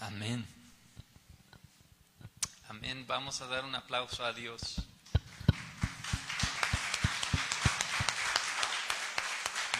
Amén. 0.00 0.46
Amén. 2.70 3.04
Vamos 3.06 3.42
a 3.42 3.46
dar 3.48 3.66
un 3.66 3.74
aplauso 3.74 4.24
a 4.24 4.32
Dios. 4.32 4.76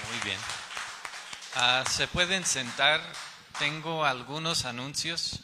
Muy 0.06 0.20
bien. 0.22 0.38
Ah, 1.54 1.84
Se 1.88 2.06
pueden 2.06 2.44
sentar. 2.44 3.00
Tengo 3.58 4.04
algunos 4.04 4.66
anuncios 4.66 5.40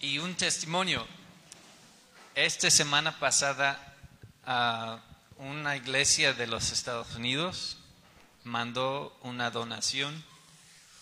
y 0.00 0.18
un 0.18 0.36
testimonio. 0.36 1.04
Esta 2.36 2.70
semana 2.70 3.18
pasada, 3.18 3.96
ah, 4.46 5.00
una 5.38 5.74
iglesia 5.74 6.34
de 6.34 6.46
los 6.46 6.70
Estados 6.70 7.16
Unidos 7.16 7.78
mandó 8.44 9.16
una 9.22 9.50
donación 9.50 10.24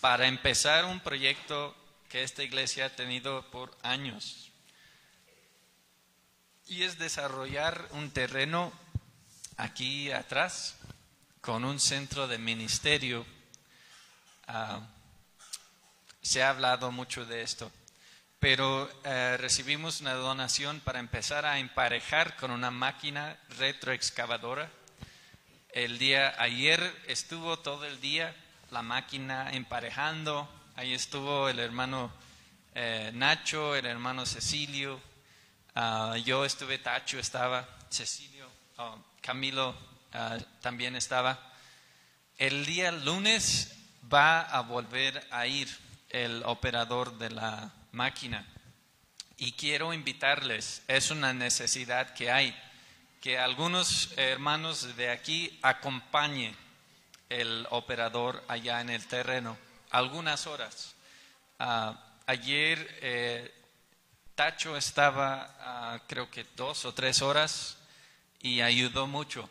para 0.03 0.27
empezar 0.27 0.83
un 0.83 0.99
proyecto 0.99 1.73
que 2.09 2.23
esta 2.23 2.43
iglesia 2.43 2.87
ha 2.87 2.89
tenido 2.89 3.49
por 3.51 3.71
años. 3.83 4.51
Y 6.67 6.83
es 6.83 6.99
desarrollar 6.99 7.87
un 7.91 8.11
terreno 8.11 8.73
aquí 9.55 10.11
atrás 10.11 10.75
con 11.39 11.63
un 11.63 11.79
centro 11.79 12.27
de 12.27 12.37
ministerio. 12.37 13.25
Ah, 14.45 14.81
se 16.21 16.43
ha 16.43 16.49
hablado 16.49 16.91
mucho 16.91 17.25
de 17.25 17.41
esto, 17.41 17.71
pero 18.39 18.91
eh, 19.05 19.37
recibimos 19.37 20.01
una 20.01 20.15
donación 20.15 20.81
para 20.81 20.99
empezar 20.99 21.45
a 21.45 21.59
emparejar 21.59 22.35
con 22.35 22.51
una 22.51 22.71
máquina 22.71 23.39
retroexcavadora. 23.57 24.69
El 25.69 25.97
día 25.97 26.35
ayer 26.39 26.93
estuvo 27.07 27.57
todo 27.59 27.85
el 27.85 28.01
día 28.01 28.35
la 28.73 28.81
máquina 28.81 29.51
emparejando. 29.51 30.49
Ahí 30.75 30.93
estuvo 30.93 31.47
el 31.47 31.59
hermano 31.59 32.11
eh, 32.73 33.11
Nacho, 33.13 33.75
el 33.75 33.85
hermano 33.85 34.25
Cecilio. 34.25 34.99
ah, 35.75 36.17
yo 36.25 36.43
estuve, 36.43 36.79
Tacho 36.79 37.19
estaba, 37.19 37.69
Cecilio, 37.91 38.49
oh, 38.77 38.97
Camilo 39.21 39.75
ah, 40.13 40.39
también 40.59 40.95
estaba. 40.95 41.39
El 42.39 42.65
día 42.65 42.91
lunes 42.91 43.77
va 44.11 44.41
a 44.41 44.61
volver 44.61 45.25
a 45.29 45.45
ir. 45.45 45.69
el 46.09 46.43
operador 46.45 47.17
de 47.17 47.29
la 47.29 47.71
máquina. 47.91 48.45
Y 49.37 49.53
quiero 49.53 49.93
invitarles, 49.93 50.83
es 50.87 51.11
una 51.11 51.33
necesidad 51.33 52.13
que 52.13 52.31
hay, 52.31 52.55
que 53.19 53.39
algunos 53.39 54.13
hermanos 54.17 54.95
de 54.95 55.09
aquí 55.09 55.59
acompañen 55.63 56.55
el 57.39 57.67
operador 57.71 58.43
allá 58.47 58.81
en 58.81 58.89
el 58.89 59.05
terreno, 59.07 59.57
algunas 59.89 60.47
horas. 60.47 60.95
Ah, 61.59 61.97
ayer 62.25 62.97
eh, 63.01 63.53
Tacho 64.35 64.75
estaba, 64.77 65.55
ah, 65.59 65.99
creo 66.07 66.29
que 66.29 66.45
dos 66.55 66.85
o 66.85 66.93
tres 66.93 67.21
horas 67.21 67.77
y 68.41 68.61
ayudó 68.61 69.07
mucho. 69.07 69.49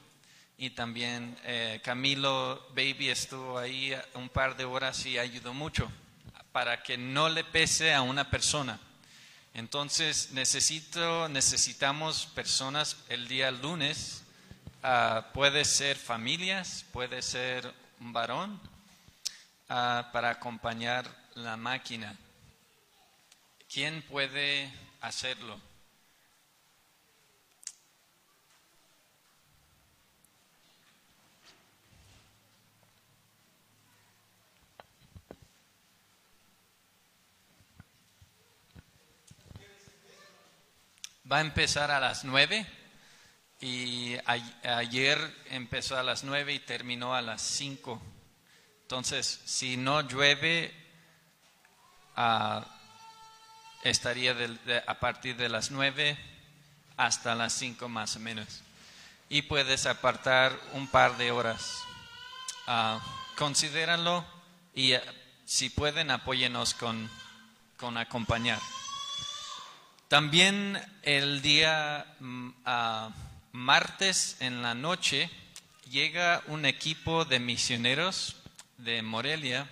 Y 0.59 0.71
también 0.71 1.37
eh, 1.45 1.81
Camilo 1.83 2.69
Baby 2.71 3.11
estuvo 3.11 3.59
ahí 3.59 3.97
un 4.15 4.29
par 4.29 4.57
de 4.57 4.65
horas 4.65 5.05
y 5.07 5.19
ayudó 5.19 5.55
mucho 5.55 5.91
para 6.53 6.83
que 6.83 6.99
no 6.99 7.29
le 7.29 7.43
pese 7.43 7.95
a 7.95 8.03
una 8.03 8.31
persona. 8.31 8.79
Entonces 9.55 10.31
necesito, 10.33 11.29
necesitamos 11.29 12.27
personas 12.27 12.97
el 13.09 13.29
día 13.29 13.51
lunes. 13.51 14.22
Ah, 14.83 15.31
puede 15.33 15.65
ser 15.65 15.97
familias, 15.97 16.85
puede 16.93 17.23
ser 17.23 17.73
un 18.01 18.13
varón 18.13 18.61
ah, 19.69 20.11
para 20.13 20.31
acompañar 20.31 21.07
la 21.35 21.57
máquina. 21.57 22.17
¿Quién 23.73 24.03
puede 24.03 24.73
hacerlo? 25.01 25.61
Va 41.31 41.39
a 41.39 41.41
empezar 41.41 41.91
a 41.91 41.99
las 41.99 42.25
nueve 42.25 42.67
y 43.63 44.17
ayer 44.65 45.19
empezó 45.51 45.97
a 45.97 46.03
las 46.03 46.25
nueve 46.25 46.53
y 46.53 46.59
terminó 46.59 47.15
a 47.15 47.23
las 47.23 47.41
cinco. 47.41 48.03
Entonces, 48.83 49.41
si 49.45 49.77
no 49.77 50.01
llueve, 50.01 50.75
ah, 52.17 52.67
estaría 53.85 54.35
de- 54.35 54.83
a 54.85 54.99
partir 54.99 55.37
de 55.37 55.49
las 55.49 55.71
nueve 55.71 56.19
hasta 56.97 57.37
las 57.37 57.53
cinco 57.53 57.89
más 57.89 58.17
o 58.17 58.19
menos. 58.19 58.63
Y 59.29 59.43
puedes 59.43 59.87
apartar 59.87 60.59
un 60.73 60.89
par 60.89 61.17
de 61.17 61.31
horas. 61.31 61.85
Ah, 62.67 63.01
considéranlo 63.39 64.25
y 64.75 64.95
ah, 64.95 65.03
si 65.47 65.71
pueden, 65.71 66.11
apóyenos 66.11 66.75
con, 66.75 67.09
con 67.79 67.97
acompañar. 67.97 68.59
También 70.09 70.83
el 71.03 71.43
día 71.43 72.17
ah, 72.65 73.11
martes 73.53 74.37
en 74.41 74.63
la 74.63 74.75
noche 74.75 75.31
llega 75.91 76.43
un 76.47 76.65
equipo 76.65 77.25
de 77.25 77.39
misioneros 77.39 78.37
de 78.79 79.03
Morelia, 79.03 79.69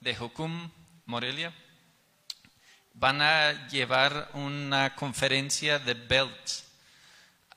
de 0.00 0.14
Jucum, 0.14 0.70
Morelia. 1.06 1.52
Van 2.94 3.22
a 3.22 3.68
llevar 3.68 4.30
una 4.34 4.94
conferencia 4.94 5.78
de 5.78 5.94
BELT, 5.94 6.50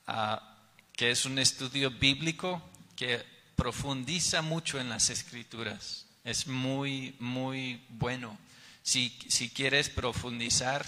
ah, 0.08 0.58
que 0.94 1.12
es 1.12 1.26
un 1.26 1.38
estudio 1.40 1.92
bíblico 1.92 2.62
que 2.96 3.24
profundiza 3.58 4.42
mucho 4.42 4.80
en 4.80 4.88
las 4.90 5.10
escrituras. 5.10 6.06
Es 6.24 6.48
muy, 6.48 7.16
muy 7.20 7.84
bueno. 7.90 8.38
Si, 8.82 9.18
si 9.28 9.50
quieres 9.50 9.90
profundizar 9.90 10.86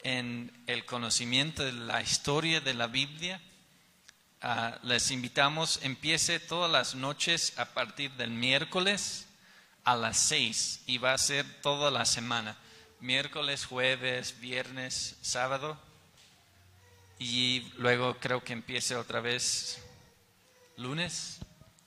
en 0.00 0.52
el 0.66 0.84
conocimiento 0.84 1.64
de 1.64 1.72
la 1.72 2.02
historia 2.02 2.60
de 2.60 2.74
la 2.74 2.88
Biblia, 2.88 3.40
ah, 4.42 4.78
les 4.82 5.10
invitamos, 5.10 5.80
empiece 5.82 6.40
todas 6.40 6.70
las 6.70 6.94
noches 6.94 7.52
a 7.56 7.66
partir 7.66 8.10
del 8.12 8.30
miércoles 8.30 9.26
a 9.84 9.96
las 9.96 10.18
seis 10.18 10.82
y 10.86 10.98
va 10.98 11.14
a 11.14 11.18
ser 11.18 11.46
toda 11.62 11.90
la 11.90 12.04
semana. 12.04 12.58
Miércoles, 13.00 13.64
jueves, 13.64 14.38
viernes, 14.38 15.16
sábado. 15.22 15.78
Y 17.18 17.72
luego 17.78 18.16
creo 18.18 18.44
que 18.44 18.52
empiece 18.52 18.96
otra 18.96 19.20
vez 19.20 19.82
lunes. 20.76 21.38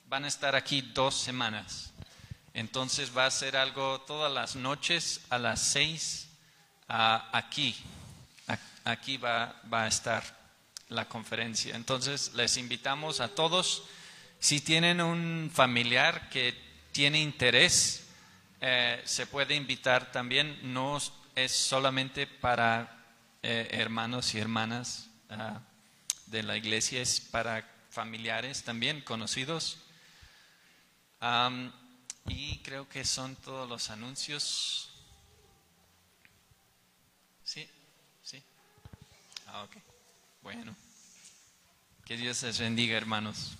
Van 0.07 0.26
a 0.26 0.28
estar 0.28 0.56
aquí 0.56 0.82
dos 0.82 1.15
semanas. 1.15 1.94
Entonces 2.53 3.15
va 3.15 3.28
a 3.28 3.32
ser 3.32 3.56
algo 3.56 4.02
todas 4.02 4.32
las 4.32 4.56
noches 4.56 5.22
a 5.30 5.38
las 5.38 5.61
seis 5.61 6.28
ah, 6.90 7.30
aquí. 7.34 7.76
Aquí 8.84 9.18
va, 9.18 9.61
va 9.72 9.84
a 9.84 9.88
estar 9.88 10.40
la 10.91 11.07
conferencia. 11.07 11.76
Entonces 11.76 12.34
les 12.35 12.57
invitamos 12.57 13.22
a 13.22 13.30
todos, 13.30 13.84
si 14.39 14.59
tienen 14.59 15.01
un 15.01 15.49
familiar 15.51 16.30
que 16.30 16.53
tiene 16.91 17.22
interés, 17.22 18.03
eh, 18.59 19.01
se 19.05 19.26
puede 19.26 19.55
invitar 19.55 20.11
también. 20.11 20.59
No 20.73 20.99
es 21.35 21.51
solamente 21.51 22.27
para 22.27 23.05
eh, 23.41 23.69
hermanos 23.72 24.35
y 24.35 24.39
hermanas 24.39 25.09
ah, 25.30 25.61
de 26.27 26.43
la 26.43 26.57
iglesia, 26.57 27.01
es 27.01 27.22
para 27.22 27.68
familiares 27.89 28.63
también 28.63 29.01
conocidos. 29.01 29.80
Y 32.27 32.59
creo 32.59 32.88
que 32.88 33.05
son 33.05 33.35
todos 33.38 33.68
los 33.68 33.89
anuncios. 33.89 34.89
Sí, 37.43 37.68
sí. 38.23 38.43
Ah, 39.47 39.63
ok. 39.63 39.77
Bueno. 40.41 40.76
Que 42.11 42.17
Dios 42.17 42.43
les 42.43 42.59
bendiga, 42.59 42.97
hermanos. 42.97 43.53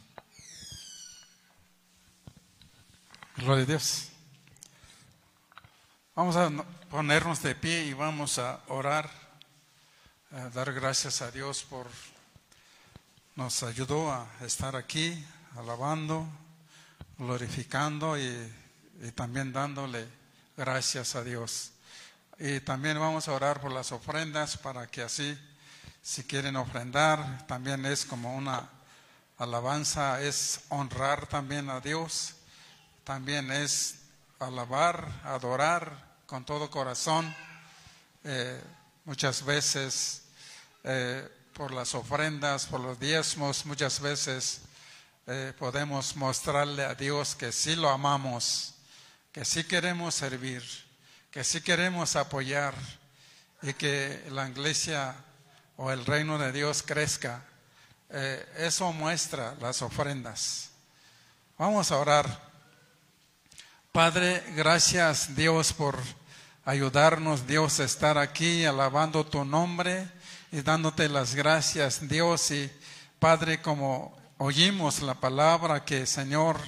Gloria 3.38 3.64
a 3.64 3.66
Dios. 3.66 4.10
Vamos 6.14 6.36
a 6.36 6.50
no- 6.50 6.66
ponernos 6.90 7.42
de 7.42 7.56
pie 7.56 7.86
y 7.86 7.94
vamos 7.94 8.40
a 8.40 8.60
orar, 8.68 9.10
dar 10.54 10.74
gracias 10.74 11.22
a 11.22 11.32
Dios 11.32 11.64
por 11.64 11.88
nos 13.38 13.64
ayudó 13.64 14.12
a 14.12 14.28
estar 14.42 14.76
aquí 14.76 15.26
alabando, 15.56 16.28
glorificando 17.18 18.18
y 18.20 18.52
también 19.16 19.54
dándole 19.54 20.06
gracias 20.58 21.16
a 21.16 21.24
Dios. 21.24 21.72
Y 22.38 22.60
también 22.60 23.00
vamos 23.00 23.30
a 23.30 23.32
orar 23.32 23.62
por 23.62 23.72
las 23.72 23.94
ofrendas 23.94 24.58
para 24.58 24.88
que 24.88 25.04
así, 25.04 25.40
si 26.02 26.24
quieren 26.24 26.56
ofrendar, 26.56 27.46
también 27.48 27.86
es 27.86 28.06
como 28.06 28.36
una 28.36 28.70
alabanza, 29.38 30.22
es 30.22 30.62
honrar 30.70 31.28
también 31.28 31.70
a 31.70 31.80
Dios 31.80 32.36
también 33.04 33.52
es 33.52 33.96
alabar, 34.40 35.22
adorar 35.24 36.16
con 36.28 36.46
todo 36.46 36.70
corazón. 36.70 37.36
Eh, 38.24 38.62
muchas 39.06 39.44
veces 39.44 40.22
eh, 40.84 41.28
por 41.54 41.74
las 41.74 41.96
ofrendas, 41.96 42.68
por 42.68 42.80
los 42.80 43.00
diezmos, 43.00 43.66
muchas 43.66 44.00
veces 44.00 44.62
eh, 45.28 45.54
podemos 45.58 46.16
mostrarle 46.16 46.86
a 46.86 46.96
Dios 46.96 47.36
que 47.36 47.52
sí 47.52 47.76
lo 47.76 47.90
amamos, 47.90 48.76
que 49.32 49.46
sí 49.46 49.64
queremos 49.64 50.16
servir, 50.16 50.64
que 51.32 51.44
sí 51.44 51.62
queremos 51.62 52.16
apoyar 52.16 52.76
y 53.64 53.74
que 53.74 54.26
la 54.32 54.48
iglesia 54.48 55.16
o 55.82 55.92
el 55.92 56.06
reino 56.06 56.38
de 56.38 56.52
Dios 56.52 56.84
crezca. 56.84 57.44
Eh, 58.12 58.46
eso 58.60 58.94
muestra 58.94 59.56
las 59.60 59.82
ofrendas. 59.82 60.70
Vamos 61.58 61.92
a 61.92 61.98
orar. 61.98 62.52
Padre, 63.92 64.44
gracias 64.56 65.36
Dios 65.36 65.74
por 65.74 65.98
ayudarnos, 66.66 67.48
Dios, 67.48 67.80
a 67.80 67.86
estar 67.86 68.20
aquí 68.20 68.64
alabando 68.64 69.26
tu 69.26 69.44
nombre 69.44 70.08
y 70.52 70.62
dándote 70.62 71.10
las 71.10 71.34
gracias, 71.34 72.08
Dios. 72.08 72.52
Y 72.52 72.72
Padre, 73.18 73.60
como 73.60 74.16
oímos 74.38 75.02
la 75.02 75.16
palabra 75.16 75.84
que, 75.84 76.06
Señor, 76.06 76.60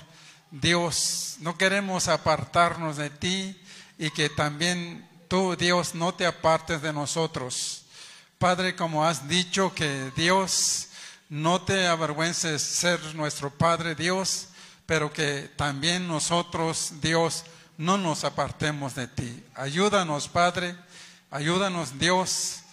Dios, 0.49 1.35
no 1.39 1.55
queremos 1.55 2.07
apartarnos 2.07 2.97
de 2.97 3.11
ti 3.11 3.61
y 3.99 4.09
que 4.09 4.29
también 4.29 5.07
tú, 5.27 5.55
Dios, 5.55 5.93
no 5.93 6.15
te 6.15 6.25
apartes 6.25 6.81
de 6.81 6.91
nosotros. 6.91 7.82
Padre, 8.43 8.75
como 8.75 9.05
has 9.05 9.29
dicho 9.29 9.73
que 9.73 10.11
Dios 10.17 10.89
no 11.29 11.61
te 11.61 11.87
avergüences 11.87 12.61
ser 12.61 12.99
nuestro 13.15 13.49
Padre 13.49 13.95
Dios, 13.95 14.49
pero 14.85 15.13
que 15.13 15.49
también 15.55 16.09
nosotros, 16.09 16.95
Dios, 16.99 17.45
no 17.77 17.97
nos 17.97 18.25
apartemos 18.25 18.95
de 18.95 19.07
ti. 19.07 19.45
Ayúdanos, 19.55 20.27
Padre, 20.27 20.75
ayúdanos, 21.31 21.97
Dios. 21.97 22.63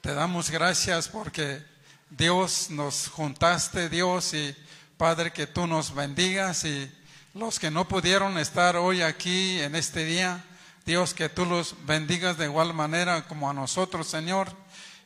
Te 0.00 0.14
damos 0.14 0.50
gracias 0.50 1.08
porque 1.08 1.62
Dios 2.08 2.70
nos 2.70 3.08
juntaste, 3.08 3.90
Dios, 3.90 4.32
y 4.32 4.56
Padre, 4.96 5.30
que 5.30 5.46
tú 5.46 5.66
nos 5.66 5.94
bendigas 5.94 6.64
y 6.64 6.90
los 7.34 7.58
que 7.58 7.70
no 7.70 7.86
pudieron 7.86 8.38
estar 8.38 8.76
hoy 8.76 9.02
aquí 9.02 9.60
en 9.60 9.74
este 9.74 10.06
día, 10.06 10.42
Dios, 10.86 11.12
que 11.12 11.28
tú 11.28 11.44
los 11.44 11.74
bendigas 11.84 12.38
de 12.38 12.46
igual 12.46 12.72
manera 12.72 13.28
como 13.28 13.50
a 13.50 13.52
nosotros, 13.52 14.06
Señor. 14.06 14.56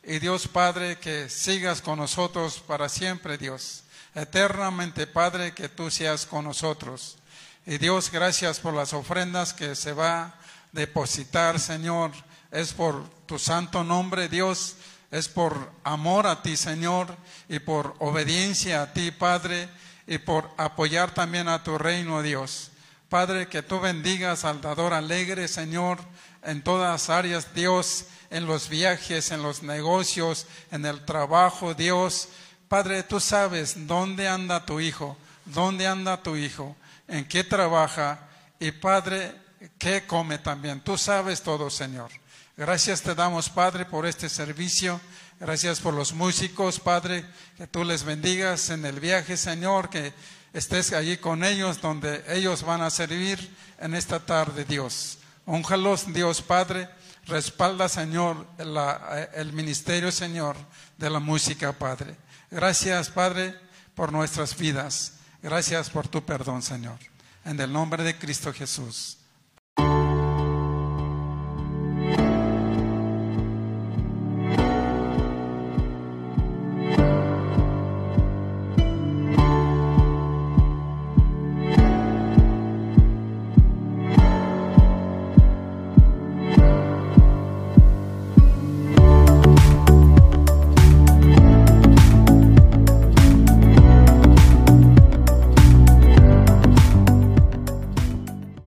Y 0.04 0.18
Dios 0.18 0.48
Padre, 0.48 0.98
que 0.98 1.28
sigas 1.28 1.80
con 1.80 2.00
nosotros 2.00 2.58
para 2.66 2.88
siempre, 2.88 3.38
Dios. 3.38 3.84
Eternamente, 4.16 5.06
Padre, 5.06 5.54
que 5.54 5.68
tú 5.68 5.92
seas 5.92 6.26
con 6.26 6.44
nosotros. 6.44 7.18
Y 7.66 7.78
Dios, 7.78 8.10
gracias 8.10 8.58
por 8.58 8.74
las 8.74 8.92
ofrendas 8.94 9.54
que 9.54 9.76
se 9.76 9.92
va 9.92 10.22
a 10.22 10.34
depositar, 10.72 11.60
Señor. 11.60 12.10
Es 12.50 12.72
por 12.72 13.08
tu 13.26 13.38
santo 13.38 13.84
nombre, 13.84 14.28
Dios. 14.28 14.74
Es 15.12 15.28
por 15.28 15.70
amor 15.84 16.26
a 16.26 16.42
ti, 16.42 16.56
Señor, 16.56 17.14
y 17.48 17.60
por 17.60 17.94
obediencia 18.00 18.82
a 18.82 18.92
ti, 18.92 19.12
Padre, 19.12 19.68
y 20.08 20.18
por 20.18 20.50
apoyar 20.56 21.14
también 21.14 21.46
a 21.48 21.62
tu 21.62 21.78
reino, 21.78 22.22
Dios. 22.22 22.72
Padre, 23.08 23.46
que 23.46 23.62
tú 23.62 23.78
bendigas 23.78 24.44
al 24.44 24.62
dador 24.62 24.94
alegre, 24.94 25.46
Señor, 25.46 25.98
en 26.42 26.64
todas 26.64 27.08
áreas, 27.08 27.54
Dios, 27.54 28.06
en 28.32 28.46
los 28.46 28.68
viajes, 28.68 29.30
en 29.30 29.42
los 29.42 29.62
negocios, 29.62 30.46
en 30.70 30.86
el 30.86 31.04
trabajo, 31.04 31.74
Dios. 31.74 32.28
Padre, 32.66 33.02
tú 33.02 33.20
sabes 33.20 33.86
dónde 33.86 34.26
anda 34.26 34.64
tu 34.64 34.80
hijo, 34.80 35.16
dónde 35.44 35.86
anda 35.86 36.22
tu 36.22 36.34
hijo, 36.36 36.74
en 37.06 37.28
qué 37.28 37.44
trabaja 37.44 38.26
y 38.58 38.72
Padre, 38.72 39.34
qué 39.78 40.06
come 40.06 40.38
también. 40.38 40.80
Tú 40.80 40.96
sabes 40.96 41.42
todo, 41.42 41.68
Señor. 41.68 42.10
Gracias 42.56 43.02
te 43.02 43.14
damos, 43.14 43.50
Padre, 43.50 43.84
por 43.84 44.06
este 44.06 44.30
servicio. 44.30 44.98
Gracias 45.38 45.80
por 45.80 45.92
los 45.92 46.14
músicos, 46.14 46.80
Padre, 46.80 47.26
que 47.58 47.66
tú 47.66 47.84
les 47.84 48.04
bendigas 48.04 48.70
en 48.70 48.86
el 48.86 48.98
viaje, 48.98 49.36
Señor, 49.36 49.90
que 49.90 50.14
estés 50.54 50.92
allí 50.92 51.18
con 51.18 51.44
ellos 51.44 51.80
donde 51.82 52.24
ellos 52.28 52.62
van 52.62 52.80
a 52.80 52.90
servir 52.90 53.54
en 53.78 53.94
esta 53.94 54.20
tarde, 54.20 54.64
Dios. 54.64 55.18
Ónjalos, 55.44 56.12
Dios 56.12 56.40
Padre. 56.40 56.88
Respalda, 57.32 57.88
Señor, 57.88 58.46
el 58.58 59.52
ministerio, 59.54 60.12
Señor, 60.12 60.54
de 60.98 61.08
la 61.08 61.18
música, 61.18 61.72
Padre. 61.72 62.14
Gracias, 62.50 63.08
Padre, 63.08 63.58
por 63.94 64.12
nuestras 64.12 64.54
vidas. 64.54 65.14
Gracias 65.42 65.88
por 65.88 66.06
tu 66.08 66.22
perdón, 66.22 66.60
Señor. 66.60 66.98
En 67.46 67.58
el 67.58 67.72
nombre 67.72 68.02
de 68.02 68.18
Cristo 68.18 68.52
Jesús. 68.52 69.16